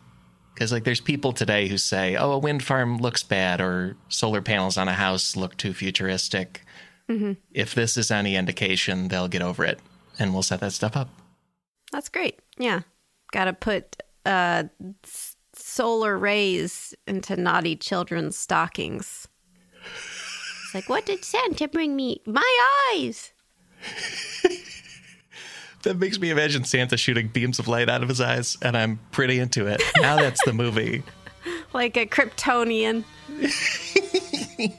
Because 0.53 0.71
like, 0.71 0.83
there's 0.85 1.01
people 1.01 1.33
today 1.33 1.67
who 1.67 1.77
say, 1.77 2.15
"Oh, 2.15 2.31
a 2.31 2.37
wind 2.37 2.63
farm 2.63 2.99
looks 2.99 3.23
bad," 3.23 3.59
or 3.59 3.97
"Solar 4.07 4.41
panels 4.41 4.77
on 4.77 4.87
a 4.87 4.93
house 4.93 5.35
look 5.35 5.57
too 5.57 5.73
futuristic." 5.73 6.61
If 7.51 7.75
this 7.75 7.97
is 7.97 8.09
any 8.09 8.35
indication, 8.35 9.09
they'll 9.09 9.27
get 9.27 9.41
over 9.41 9.65
it, 9.65 9.79
and 10.17 10.31
we'll 10.33 10.43
set 10.43 10.59
that 10.61 10.71
stuff 10.71 10.95
up. 10.95 11.09
That's 11.91 12.09
great. 12.09 12.39
Yeah. 12.57 12.81
Got 13.31 13.45
to 13.45 13.53
put 13.53 14.01
uh, 14.25 14.63
s- 15.03 15.35
solar 15.55 16.17
rays 16.17 16.93
into 17.05 17.35
naughty 17.35 17.75
children's 17.75 18.37
stockings. 18.37 19.27
Like, 20.75 20.89
what 20.89 21.05
did 21.05 21.23
Santa 21.23 21.69
bring 21.69 21.95
me? 21.95 22.21
My 22.25 22.91
eyes. 22.93 23.31
That 25.83 25.99
makes 25.99 26.19
me 26.19 26.31
imagine 26.31 26.63
Santa 26.63 26.97
shooting 26.97 27.27
beams 27.27 27.59
of 27.59 27.67
light 27.67 27.89
out 27.89 28.01
of 28.01 28.09
his 28.09 28.19
eyes, 28.19 28.57
and 28.63 28.75
I'm 28.75 28.99
pretty 29.11 29.37
into 29.37 29.67
it. 29.67 29.83
Now 29.97 30.15
that's 30.15 30.43
the 30.43 30.53
movie. 30.53 31.03
Like 31.73 31.95
a 31.95 32.07
Kryptonian. 32.07 33.03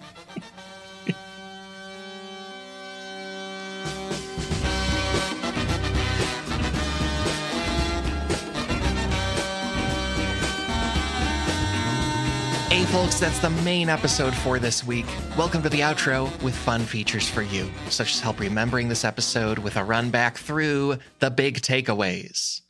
Hey, 12.76 12.84
folks, 12.84 13.18
that's 13.18 13.38
the 13.38 13.48
main 13.48 13.88
episode 13.88 14.34
for 14.34 14.58
this 14.58 14.84
week. 14.84 15.06
Welcome 15.34 15.62
to 15.62 15.70
the 15.70 15.80
outro 15.80 16.30
with 16.42 16.54
fun 16.54 16.82
features 16.82 17.26
for 17.26 17.40
you, 17.40 17.70
such 17.88 18.12
as 18.12 18.20
help 18.20 18.38
remembering 18.38 18.90
this 18.90 19.02
episode 19.02 19.58
with 19.58 19.78
a 19.78 19.82
run 19.82 20.10
back 20.10 20.36
through 20.36 20.98
the 21.20 21.30
big 21.30 21.62
takeaways. 21.62 22.60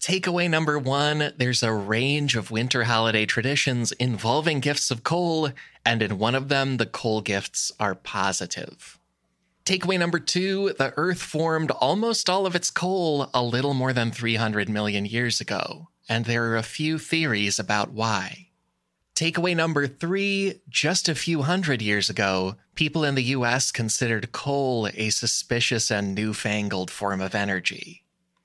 Takeaway 0.00 0.48
number 0.48 0.78
one 0.78 1.32
there's 1.36 1.64
a 1.64 1.72
range 1.72 2.36
of 2.36 2.52
winter 2.52 2.84
holiday 2.84 3.26
traditions 3.26 3.90
involving 3.90 4.60
gifts 4.60 4.92
of 4.92 5.02
coal, 5.02 5.50
and 5.84 6.02
in 6.02 6.18
one 6.18 6.36
of 6.36 6.46
them, 6.48 6.76
the 6.76 6.86
coal 6.86 7.20
gifts 7.20 7.72
are 7.80 7.96
positive. 7.96 9.00
Takeaway 9.64 9.98
number 9.98 10.20
two 10.20 10.72
the 10.78 10.94
Earth 10.96 11.20
formed 11.20 11.72
almost 11.72 12.30
all 12.30 12.46
of 12.46 12.54
its 12.54 12.70
coal 12.70 13.28
a 13.34 13.42
little 13.42 13.74
more 13.74 13.92
than 13.92 14.12
300 14.12 14.68
million 14.68 15.04
years 15.04 15.40
ago, 15.40 15.88
and 16.08 16.24
there 16.24 16.44
are 16.46 16.56
a 16.56 16.62
few 16.62 16.98
theories 16.98 17.58
about 17.58 17.92
why. 17.92 18.48
Takeaway 19.14 19.54
number 19.54 19.86
three 19.86 20.60
just 20.68 21.08
a 21.08 21.14
few 21.14 21.42
hundred 21.42 21.80
years 21.80 22.10
ago, 22.10 22.56
people 22.74 23.04
in 23.04 23.14
the 23.14 23.22
US 23.22 23.70
considered 23.70 24.32
coal 24.32 24.88
a 24.94 25.10
suspicious 25.10 25.90
and 25.90 26.14
newfangled 26.14 26.90
form 26.90 27.20
of 27.20 27.34
energy. 27.34 28.02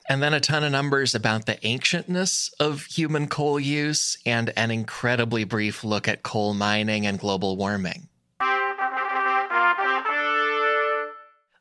And 0.08 0.22
then 0.22 0.34
a 0.34 0.40
ton 0.40 0.64
of 0.64 0.72
numbers 0.72 1.14
about 1.14 1.46
the 1.46 1.56
ancientness 1.64 2.52
of 2.60 2.86
human 2.86 3.26
coal 3.26 3.58
use 3.58 4.18
and 4.26 4.52
an 4.56 4.70
incredibly 4.70 5.44
brief 5.44 5.82
look 5.82 6.06
at 6.06 6.22
coal 6.22 6.54
mining 6.54 7.06
and 7.06 7.18
global 7.18 7.56
warming. 7.56 8.08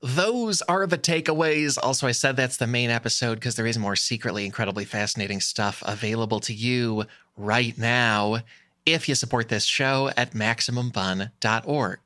Those 0.01 0.61
are 0.63 0.87
the 0.87 0.97
takeaways. 0.97 1.77
Also, 1.81 2.07
I 2.07 2.13
said 2.13 2.37
that's 2.37 2.57
the 2.57 2.67
main 2.67 2.89
episode 2.89 3.35
because 3.35 3.55
there 3.55 3.67
is 3.67 3.77
more 3.77 3.97
secretly 3.97 4.45
incredibly 4.45 4.85
fascinating 4.85 5.41
stuff 5.41 5.83
available 5.85 6.39
to 6.41 6.53
you 6.53 7.05
right 7.35 7.77
now 7.77 8.39
if 8.85 9.09
you 9.09 9.15
support 9.15 9.49
this 9.49 9.65
show 9.65 10.09
at 10.15 10.33
MaximumFun.org. 10.33 11.99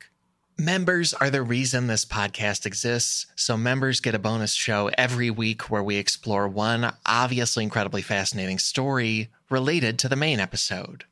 Members 0.56 1.14
are 1.14 1.30
the 1.30 1.42
reason 1.42 1.86
this 1.86 2.04
podcast 2.04 2.66
exists, 2.66 3.26
so 3.34 3.56
members 3.56 4.00
get 4.00 4.14
a 4.14 4.20
bonus 4.20 4.54
show 4.54 4.88
every 4.96 5.30
week 5.30 5.70
where 5.70 5.82
we 5.82 5.96
explore 5.96 6.46
one 6.46 6.92
obviously 7.06 7.64
incredibly 7.64 8.02
fascinating 8.02 8.58
story 8.58 9.30
related 9.50 9.98
to 9.98 10.08
the 10.08 10.16
main 10.16 10.38
episode. 10.38 11.04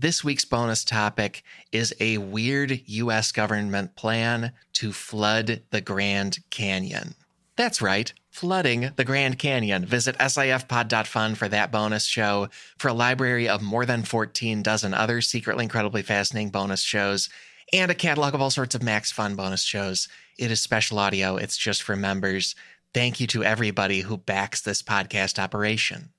This 0.00 0.22
week's 0.22 0.44
bonus 0.44 0.84
topic 0.84 1.42
is 1.72 1.92
a 1.98 2.18
weird 2.18 2.82
US 2.86 3.32
government 3.32 3.96
plan 3.96 4.52
to 4.74 4.92
flood 4.92 5.62
the 5.72 5.80
Grand 5.80 6.38
Canyon. 6.50 7.16
That's 7.56 7.82
right, 7.82 8.12
flooding 8.30 8.92
the 8.94 9.04
Grand 9.04 9.40
Canyon. 9.40 9.84
Visit 9.84 10.16
sifpod.fun 10.18 11.34
for 11.34 11.48
that 11.48 11.72
bonus 11.72 12.04
show, 12.04 12.48
for 12.78 12.86
a 12.86 12.92
library 12.92 13.48
of 13.48 13.60
more 13.60 13.84
than 13.84 14.04
14 14.04 14.62
dozen 14.62 14.94
other 14.94 15.20
secretly 15.20 15.64
incredibly 15.64 16.02
fascinating 16.02 16.50
bonus 16.50 16.82
shows, 16.82 17.28
and 17.72 17.90
a 17.90 17.94
catalog 17.96 18.34
of 18.34 18.40
all 18.40 18.50
sorts 18.50 18.76
of 18.76 18.84
Max 18.84 19.10
Fun 19.10 19.34
bonus 19.34 19.62
shows. 19.62 20.06
It 20.38 20.52
is 20.52 20.62
special 20.62 21.00
audio, 21.00 21.36
it's 21.38 21.56
just 21.56 21.82
for 21.82 21.96
members. 21.96 22.54
Thank 22.94 23.18
you 23.18 23.26
to 23.26 23.42
everybody 23.42 24.02
who 24.02 24.16
backs 24.16 24.60
this 24.60 24.80
podcast 24.80 25.40
operation. 25.40 26.10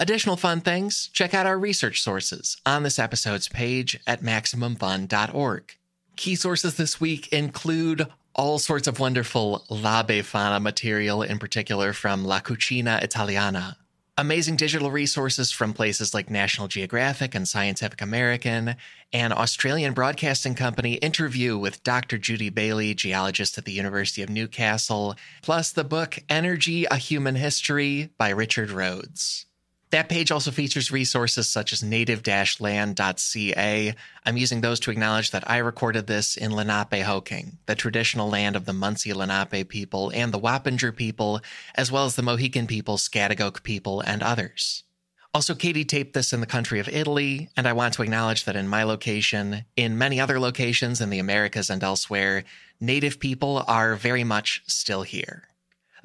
Additional 0.00 0.36
fun 0.36 0.60
things, 0.60 1.10
check 1.12 1.34
out 1.34 1.44
our 1.44 1.58
research 1.58 2.00
sources 2.00 2.56
on 2.64 2.84
this 2.84 3.00
episode's 3.00 3.48
page 3.48 3.98
at 4.06 4.22
MaximumFun.org. 4.22 5.76
Key 6.14 6.36
sources 6.36 6.76
this 6.76 7.00
week 7.00 7.32
include 7.32 8.06
all 8.32 8.60
sorts 8.60 8.86
of 8.86 9.00
wonderful 9.00 9.64
La 9.68 10.04
Befana 10.04 10.62
material, 10.62 11.22
in 11.22 11.40
particular 11.40 11.92
from 11.92 12.24
La 12.24 12.38
Cucina 12.38 13.02
Italiana. 13.02 13.76
Amazing 14.16 14.54
digital 14.54 14.92
resources 14.92 15.50
from 15.50 15.72
places 15.72 16.14
like 16.14 16.30
National 16.30 16.68
Geographic 16.68 17.34
and 17.34 17.46
Scientific 17.46 18.00
American, 18.00 18.76
an 19.12 19.32
Australian 19.32 19.94
broadcasting 19.94 20.54
company 20.54 20.94
interview 20.94 21.58
with 21.58 21.82
Dr. 21.82 22.18
Judy 22.18 22.50
Bailey, 22.50 22.94
geologist 22.94 23.58
at 23.58 23.64
the 23.64 23.72
University 23.72 24.22
of 24.22 24.30
Newcastle, 24.30 25.16
plus 25.42 25.72
the 25.72 25.84
book 25.84 26.20
Energy 26.28 26.84
A 26.84 26.96
Human 26.96 27.34
History 27.34 28.10
by 28.16 28.28
Richard 28.30 28.70
Rhodes. 28.70 29.46
That 29.90 30.10
page 30.10 30.30
also 30.30 30.50
features 30.50 30.92
resources 30.92 31.48
such 31.48 31.72
as 31.72 31.82
native-land.ca. 31.82 33.94
I'm 34.26 34.36
using 34.36 34.60
those 34.60 34.80
to 34.80 34.90
acknowledge 34.90 35.30
that 35.30 35.50
I 35.50 35.56
recorded 35.58 36.06
this 36.06 36.36
in 36.36 36.52
Lenape-Hoking, 36.52 37.58
the 37.64 37.74
traditional 37.74 38.28
land 38.28 38.54
of 38.54 38.66
the 38.66 38.72
Munsee 38.72 39.14
Lenape 39.14 39.68
people 39.68 40.10
and 40.14 40.32
the 40.32 40.38
Wappinger 40.38 40.94
people, 40.94 41.40
as 41.74 41.90
well 41.90 42.04
as 42.04 42.16
the 42.16 42.22
Mohican 42.22 42.66
people, 42.66 42.98
Schaghticoke 42.98 43.62
people, 43.62 44.02
and 44.02 44.22
others. 44.22 44.84
Also, 45.32 45.54
Katie 45.54 45.84
taped 45.84 46.14
this 46.14 46.32
in 46.32 46.40
the 46.40 46.46
country 46.46 46.80
of 46.80 46.88
Italy, 46.88 47.48
and 47.56 47.66
I 47.66 47.72
want 47.72 47.94
to 47.94 48.02
acknowledge 48.02 48.44
that 48.44 48.56
in 48.56 48.68
my 48.68 48.82
location, 48.82 49.64
in 49.76 49.96
many 49.96 50.20
other 50.20 50.40
locations 50.40 51.00
in 51.00 51.10
the 51.10 51.18
Americas 51.18 51.70
and 51.70 51.82
elsewhere, 51.82 52.44
Native 52.80 53.18
people 53.18 53.64
are 53.66 53.96
very 53.96 54.22
much 54.22 54.62
still 54.66 55.02
here. 55.02 55.48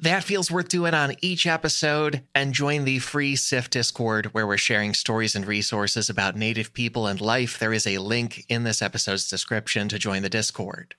That 0.04 0.22
feels 0.22 0.50
worth 0.50 0.68
doing 0.68 0.92
on 0.92 1.14
each 1.22 1.46
episode, 1.46 2.24
and 2.34 2.52
join 2.52 2.84
the 2.84 2.98
free 2.98 3.36
SIF 3.36 3.70
Discord 3.70 4.26
where 4.34 4.46
we're 4.46 4.58
sharing 4.58 4.92
stories 4.92 5.34
and 5.34 5.46
resources 5.46 6.10
about 6.10 6.36
Native 6.36 6.74
people 6.74 7.06
and 7.06 7.18
life. 7.22 7.58
There 7.58 7.72
is 7.72 7.86
a 7.86 7.96
link 7.96 8.44
in 8.50 8.64
this 8.64 8.82
episode's 8.82 9.26
description 9.26 9.88
to 9.88 9.98
join 9.98 10.20
the 10.20 10.28
Discord. 10.28 10.94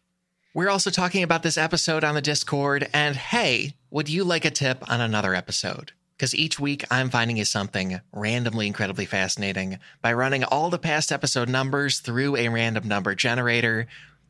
We're 0.56 0.72
also 0.72 0.90
talking 0.90 1.22
about 1.22 1.44
this 1.44 1.56
episode 1.56 2.04
on 2.04 2.16
the 2.16 2.22
Discord, 2.22 2.90
and 2.96 3.16
hey, 3.16 3.76
would 3.92 4.10
you 4.10 4.24
like 4.24 4.44
a 4.44 4.50
tip 4.50 4.84
on 4.90 5.02
another 5.02 5.36
episode? 5.36 5.92
Because 6.18 6.34
each 6.34 6.60
week 6.60 6.84
I'm 6.90 7.12
finding 7.12 7.38
you 7.38 7.46
something 7.46 8.02
randomly 8.12 8.66
incredibly 8.66 9.06
fascinating 9.06 9.78
by 10.02 10.14
running 10.14 10.44
all 10.44 10.72
the 10.72 10.80
past 10.80 11.12
episode 11.12 11.48
numbers 11.48 12.00
through 12.00 12.38
a 12.38 12.48
random 12.48 12.88
number 12.88 13.14
generator. 13.14 13.86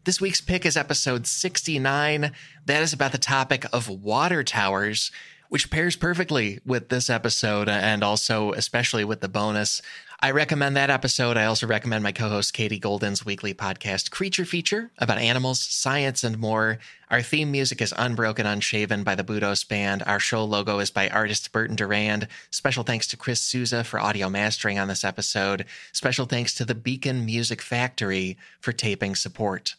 This 0.06 0.22
week's 0.22 0.39
pick 0.39 0.68
is 0.68 0.78
episode 0.78 1.26
69. 1.26 2.32
That 2.68 2.84
is 2.84 2.93
about 2.93 3.12
the 3.12 3.18
topic 3.18 3.66
of 3.74 3.89
water 3.89 4.43
towers, 4.43 5.12
which 5.49 5.72
pairs 5.72 5.95
perfectly 5.95 6.60
with 6.64 6.89
this 6.89 7.10
episode 7.10 7.68
uh, 7.68 7.72
and 7.72 8.03
also 8.03 8.51
especially 8.51 9.03
with 9.03 9.22
the 9.22 9.28
bonus. 9.28 9.82
I 10.20 10.30
recommend 10.30 10.78
that 10.78 10.91
episode. 10.91 11.38
I 11.38 11.45
also 11.45 11.65
recommend 11.65 12.03
my 12.03 12.11
co 12.11 12.30
host 12.30 12.53
Katie 12.53 12.77
Goldin's 12.77 13.26
weekly 13.26 13.56
podcast, 13.56 14.11
Creature 14.11 14.45
Feature, 14.45 14.91
about 14.99 15.18
animals, 15.18 15.60
science, 15.60 16.23
and 16.23 16.38
more. 16.38 16.77
Our 17.10 17.23
theme 17.23 17.49
music 17.49 17.82
is 17.82 17.91
Unbroken 17.98 18.45
Unshaven 18.45 19.03
by 19.03 19.15
the 19.15 19.23
Budos 19.23 19.68
Band. 19.68 20.03
Our 20.06 20.19
show 20.19 20.44
logo 20.44 20.77
is 20.77 20.91
by 20.91 21.10
artist 21.10 21.52
Burton 21.52 21.76
Durand. 21.76 22.27
Special 22.52 22.84
thanks 22.84 23.07
to 23.07 23.18
Chris 23.18 23.41
Souza 23.41 23.84
for 23.84 23.99
audio 23.99 24.30
mastering 24.30 24.77
on 24.77 24.88
this 24.88 25.03
episode. 25.03 25.65
Special 25.94 26.27
thanks 26.27 26.53
to 26.53 26.64
the 26.64 26.76
Beacon 26.76 27.26
Music 27.26 27.60
Factory 27.60 28.38
for 28.60 28.72
taping 28.72 29.15
support. 29.15 29.73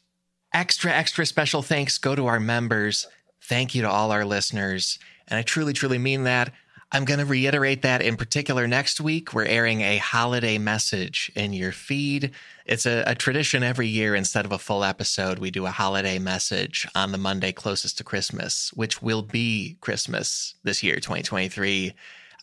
Extra, 0.56 0.90
extra 0.90 1.26
special 1.26 1.60
thanks 1.60 1.98
go 1.98 2.14
to 2.14 2.28
our 2.28 2.40
members. 2.40 3.06
Thank 3.42 3.74
you 3.74 3.82
to 3.82 3.90
all 3.90 4.10
our 4.10 4.24
listeners. 4.24 4.98
And 5.28 5.38
I 5.38 5.42
truly, 5.42 5.74
truly 5.74 5.98
mean 5.98 6.24
that. 6.24 6.50
I'm 6.90 7.04
going 7.04 7.20
to 7.20 7.26
reiterate 7.26 7.82
that 7.82 8.00
in 8.00 8.16
particular 8.16 8.66
next 8.66 8.98
week. 8.98 9.34
We're 9.34 9.44
airing 9.44 9.82
a 9.82 9.98
holiday 9.98 10.56
message 10.56 11.30
in 11.36 11.52
your 11.52 11.72
feed. 11.72 12.30
It's 12.64 12.86
a, 12.86 13.04
a, 13.06 13.14
tradition 13.14 13.62
every 13.62 13.88
year. 13.88 14.14
Instead 14.14 14.46
of 14.46 14.52
a 14.52 14.58
full 14.58 14.82
episode, 14.82 15.40
we 15.40 15.50
do 15.50 15.66
a 15.66 15.70
holiday 15.70 16.18
message 16.18 16.88
on 16.94 17.12
the 17.12 17.18
Monday 17.18 17.52
closest 17.52 17.98
to 17.98 18.04
Christmas, 18.04 18.70
which 18.72 19.02
will 19.02 19.20
be 19.20 19.76
Christmas 19.82 20.54
this 20.62 20.82
year, 20.82 20.96
2023. 20.96 21.92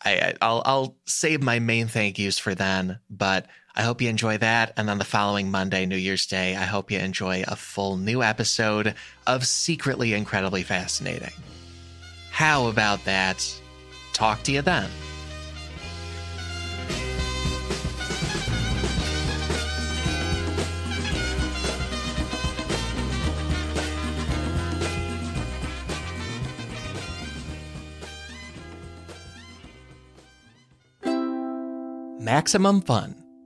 I, 0.04 0.34
I'll, 0.40 0.62
I'll 0.64 0.96
save 1.04 1.42
my 1.42 1.58
main 1.58 1.88
thank 1.88 2.20
yous 2.20 2.38
for 2.38 2.54
then, 2.54 3.00
but 3.10 3.46
I 3.76 3.82
hope 3.82 4.00
you 4.00 4.08
enjoy 4.08 4.38
that. 4.38 4.72
And 4.76 4.88
then 4.88 4.98
the 4.98 5.04
following 5.04 5.50
Monday, 5.50 5.84
New 5.84 5.96
Year's 5.96 6.26
Day, 6.26 6.54
I 6.54 6.64
hope 6.64 6.90
you 6.90 6.98
enjoy 6.98 7.44
a 7.48 7.56
full 7.56 7.96
new 7.96 8.22
episode 8.22 8.94
of 9.26 9.46
Secretly 9.46 10.14
Incredibly 10.14 10.62
Fascinating. 10.62 11.32
How 12.30 12.68
about 12.68 13.04
that? 13.04 13.44
Talk 14.12 14.42
to 14.44 14.52
you 14.52 14.62
then. 14.62 14.88
Maximum 32.20 32.80
Fun, 32.80 33.23